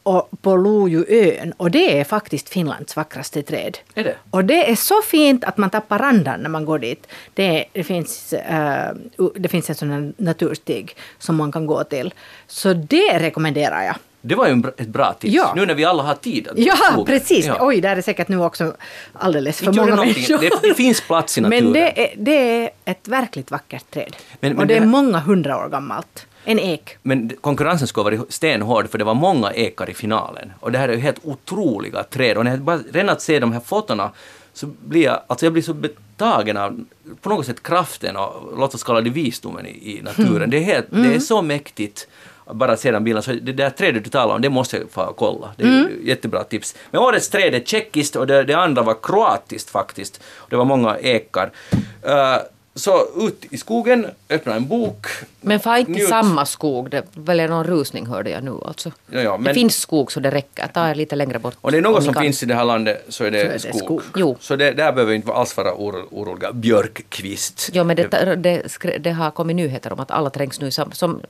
Och 0.04 0.30
på 0.42 0.56
Lojoön. 0.56 1.54
Och 1.58 1.72
det 1.72 2.00
är 2.00 2.04
faktiskt 2.04 2.50
Finlands 2.50 2.96
vackraste 2.96 3.42
träd. 3.42 3.78
Är 3.96 4.04
det? 4.04 4.16
Och 4.32 4.46
det 4.46 4.72
är 4.72 4.76
så 4.76 5.02
fint 5.02 5.44
att 5.44 5.58
man 5.58 5.70
tappar 5.70 6.00
andan 6.00 6.40
när 6.40 6.50
man 6.50 6.66
går 6.66 6.80
dit. 6.80 7.08
Det, 7.34 7.66
det, 7.74 7.84
finns, 7.84 8.34
eh, 8.34 8.92
det 9.36 9.48
finns 9.50 9.70
en 9.70 9.76
sån 9.76 10.14
naturstig 10.18 10.96
som 11.20 11.36
man 11.36 11.52
kan 11.52 11.66
gå 11.68 11.84
till. 11.84 12.14
Så 12.48 12.74
det 12.74 13.20
rekommenderar 13.20 13.84
jag. 13.84 13.96
Det 14.22 14.36
var 14.36 14.48
ju 14.48 14.64
ett 14.78 14.88
bra 14.88 15.14
tips. 15.14 15.34
Ja. 15.34 15.54
Nu 15.56 15.66
när 15.66 15.76
vi 15.76 15.86
alla 15.86 16.04
har 16.04 16.16
tid 16.16 16.48
att 16.48 16.58
Ja, 16.58 16.76
skogen. 16.76 17.06
precis. 17.06 17.46
Ja. 17.46 17.58
Oj, 17.60 17.82
där 17.82 17.96
är 17.96 18.02
säkert 18.02 18.28
nu 18.28 18.42
också 18.44 18.74
alldeles 19.14 19.60
för 19.60 19.68
Inte 19.68 19.80
många 19.82 19.96
människor. 19.96 20.38
Det, 20.38 20.68
det 20.68 20.74
finns 20.74 21.02
plats 21.02 21.38
i 21.38 21.42
naturen. 21.42 21.64
Men 21.72 21.74
det 21.74 22.04
är, 22.04 22.14
det 22.18 22.64
är 22.64 22.70
ett 22.86 23.08
verkligt 23.08 23.52
vackert 23.52 23.92
träd. 23.92 24.16
Men- 24.40 24.52
men 24.52 24.60
och 24.60 24.68
det 24.68 24.74
det 24.74 24.80
är 24.80 24.86
många 24.86 25.20
hundra 25.20 25.58
år 25.66 25.70
gammalt. 25.70 26.26
En 26.46 26.60
ek. 26.60 26.98
Men 27.02 27.32
konkurrensen 27.42 27.88
skulle 27.88 28.04
varit 28.04 28.34
stenhård 28.34 28.90
för 28.90 28.98
det 28.98 29.04
var 29.04 29.14
många 29.14 29.52
ekar 29.52 29.90
i 29.90 29.94
finalen. 29.94 30.54
Och 30.60 30.72
det 30.72 30.78
här 30.78 30.90
är 30.90 30.94
ju 30.94 31.00
helt 31.00 31.20
otroliga 31.24 32.04
träd. 32.04 32.38
Och 32.38 32.44
när 32.44 32.52
jag 32.52 32.62
bara, 32.62 32.80
redan 32.92 33.10
att 33.10 33.22
se 33.22 33.40
de 33.40 33.52
här 33.52 33.60
fotona 33.60 34.12
så 34.54 34.66
blir 34.66 35.04
jag, 35.04 35.20
alltså 35.28 35.46
jag 35.46 35.54
blir 35.54 35.64
så 35.64 35.74
betagen 35.74 36.58
av 36.58 36.86
på 37.22 37.30
något 37.30 37.46
sätt 37.46 37.64
kraften 37.64 38.16
och 38.16 38.58
låt 38.58 38.76
oss 38.76 38.84
kalla 38.84 39.02
det 39.02 39.10
visdomen 39.10 39.66
i, 39.66 39.70
i 39.70 40.02
naturen. 40.02 40.50
Det, 40.50 40.58
är 40.58 40.64
helt, 40.64 40.88
det 40.90 41.16
är 41.16 41.20
så 41.20 41.42
mäktigt 41.42 42.08
att 42.46 42.56
bara 42.56 42.78
se 42.78 42.92
den 42.92 43.04
bilden. 43.04 43.24
Så 43.24 43.32
det 43.32 43.54
där 43.54 43.70
trädet 43.70 44.04
du 44.04 44.10
talar 44.10 44.36
om, 44.36 44.42
det 44.42 44.50
måste 44.50 44.78
jag 44.78 44.92
få 44.92 45.14
kolla. 45.18 45.54
Det 45.58 45.64
är 45.64 45.68
ju 45.68 46.00
jättebra 46.04 46.44
tips. 46.44 46.76
Men 46.92 47.02
årets 47.02 47.30
träd 47.30 47.56
är 47.56 47.60
tjeckiskt 47.60 48.16
och 48.16 48.28
det, 48.28 48.44
det 48.44 48.54
andra 48.54 48.82
var 48.82 48.98
kroatiskt 49.04 49.70
faktiskt. 49.70 50.24
Det 50.50 50.56
var 50.56 50.66
många 50.66 50.98
ekar. 50.98 51.52
Eh, 52.02 52.38
så 52.76 53.08
ut 53.28 53.46
i 53.50 53.58
skogen, 53.58 54.08
öppna 54.30 54.56
en 54.56 54.68
bok. 54.68 55.08
Men 55.42 55.60
far 55.60 55.78
inte 55.78 55.92
njut. 55.92 56.10
samma 56.10 56.46
skog. 56.46 56.90
Det 56.90 57.04
väl 57.14 57.50
någon 57.50 57.64
rusning 57.64 58.06
hörde 58.06 58.30
jag 58.30 58.44
nu 58.44 58.52
alltså. 58.66 58.92
Ja, 59.12 59.22
ja, 59.22 59.32
Det 59.32 59.44
men- 59.44 59.54
finns 59.54 59.78
skog 59.78 60.12
så 60.12 60.20
det 60.20 60.32
räcker. 60.32 60.68
Ta 60.68 60.90
er 60.90 60.96
lite 60.96 61.16
längre 61.16 61.40
bort. 61.40 61.56
Och 61.62 61.72
det 61.72 61.78
är 61.78 61.86
om 61.86 61.94
något 61.94 62.04
som 62.04 62.14
kan. 62.14 62.24
finns 62.24 62.44
i 62.44 62.46
det 62.46 62.56
här 62.56 62.66
landet 62.66 63.06
så 63.10 63.24
är 63.24 63.32
det, 63.32 63.40
Så 63.60 63.68
är 63.68 63.72
det 63.72 63.78
skog. 63.78 64.02
skog. 64.02 64.02
Jo. 64.16 64.38
Så 64.40 64.56
det, 64.56 64.72
där 64.72 64.92
behöver 64.92 65.10
vi 65.10 65.16
inte 65.16 65.34
alls 65.34 65.58
vara 65.58 65.74
oro, 65.74 66.08
oroliga. 66.12 66.52
Björkkvist. 66.54 67.70
Jo, 67.74 67.84
men 67.84 67.96
det, 67.96 68.36
det, 68.36 68.98
det 69.00 69.12
har 69.12 69.32
kommit 69.32 69.56
nyheter 69.56 69.94
om 69.94 70.00
att 70.00 70.12
alla 70.12 70.30
trängs 70.30 70.62
nu, 70.62 70.72
som, 70.72 70.92
som 70.92 71.22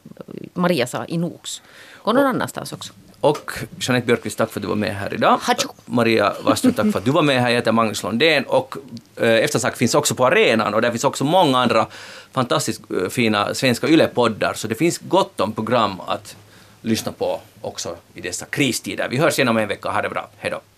Maria 0.53 0.87
sa, 0.87 1.05
i 1.07 1.17
Nox. 1.17 1.61
Gå 2.03 2.13
någon 2.13 2.25
annanstans 2.25 2.73
också. 2.73 2.93
Och 3.23 3.51
Jeanette 3.79 4.05
Björkqvist, 4.05 4.37
tack 4.37 4.51
för 4.51 4.59
att 4.59 4.61
du 4.61 4.67
var 4.67 4.75
med 4.75 4.95
här 4.95 5.13
idag. 5.13 5.37
Hatsjo. 5.41 5.69
Maria 5.85 6.33
Wasström, 6.43 6.73
tack 6.73 6.91
för 6.91 6.99
att 6.99 7.05
du 7.05 7.11
var 7.11 7.21
med 7.21 7.41
här. 7.41 7.49
Jag 7.49 7.55
heter 7.55 7.71
Magnus 7.71 8.03
Lundén 8.03 8.43
och 8.43 8.75
eh, 9.15 9.29
Eftersnack 9.29 9.77
finns 9.77 9.95
också 9.95 10.15
på 10.15 10.25
arenan 10.25 10.73
och 10.73 10.81
där 10.81 10.91
finns 10.91 11.03
också 11.03 11.23
många 11.23 11.59
andra 11.59 11.87
fantastiskt 12.31 12.81
eh, 12.91 13.09
fina 13.09 13.53
svenska 13.53 13.87
yle-poddar. 13.87 14.53
Så 14.53 14.67
det 14.67 14.75
finns 14.75 14.97
gott 14.97 15.39
om 15.39 15.51
program 15.51 15.99
att 16.07 16.35
lyssna 16.81 17.11
på 17.11 17.39
också 17.61 17.95
i 18.13 18.21
dessa 18.21 18.45
kristider. 18.45 19.07
Vi 19.09 19.17
hörs 19.17 19.39
igen 19.39 19.49
om 19.49 19.57
en 19.57 19.67
vecka. 19.67 19.89
Ha 19.89 20.01
det 20.01 20.09
bra. 20.09 20.29
Hej 20.37 20.51
då. 20.51 20.72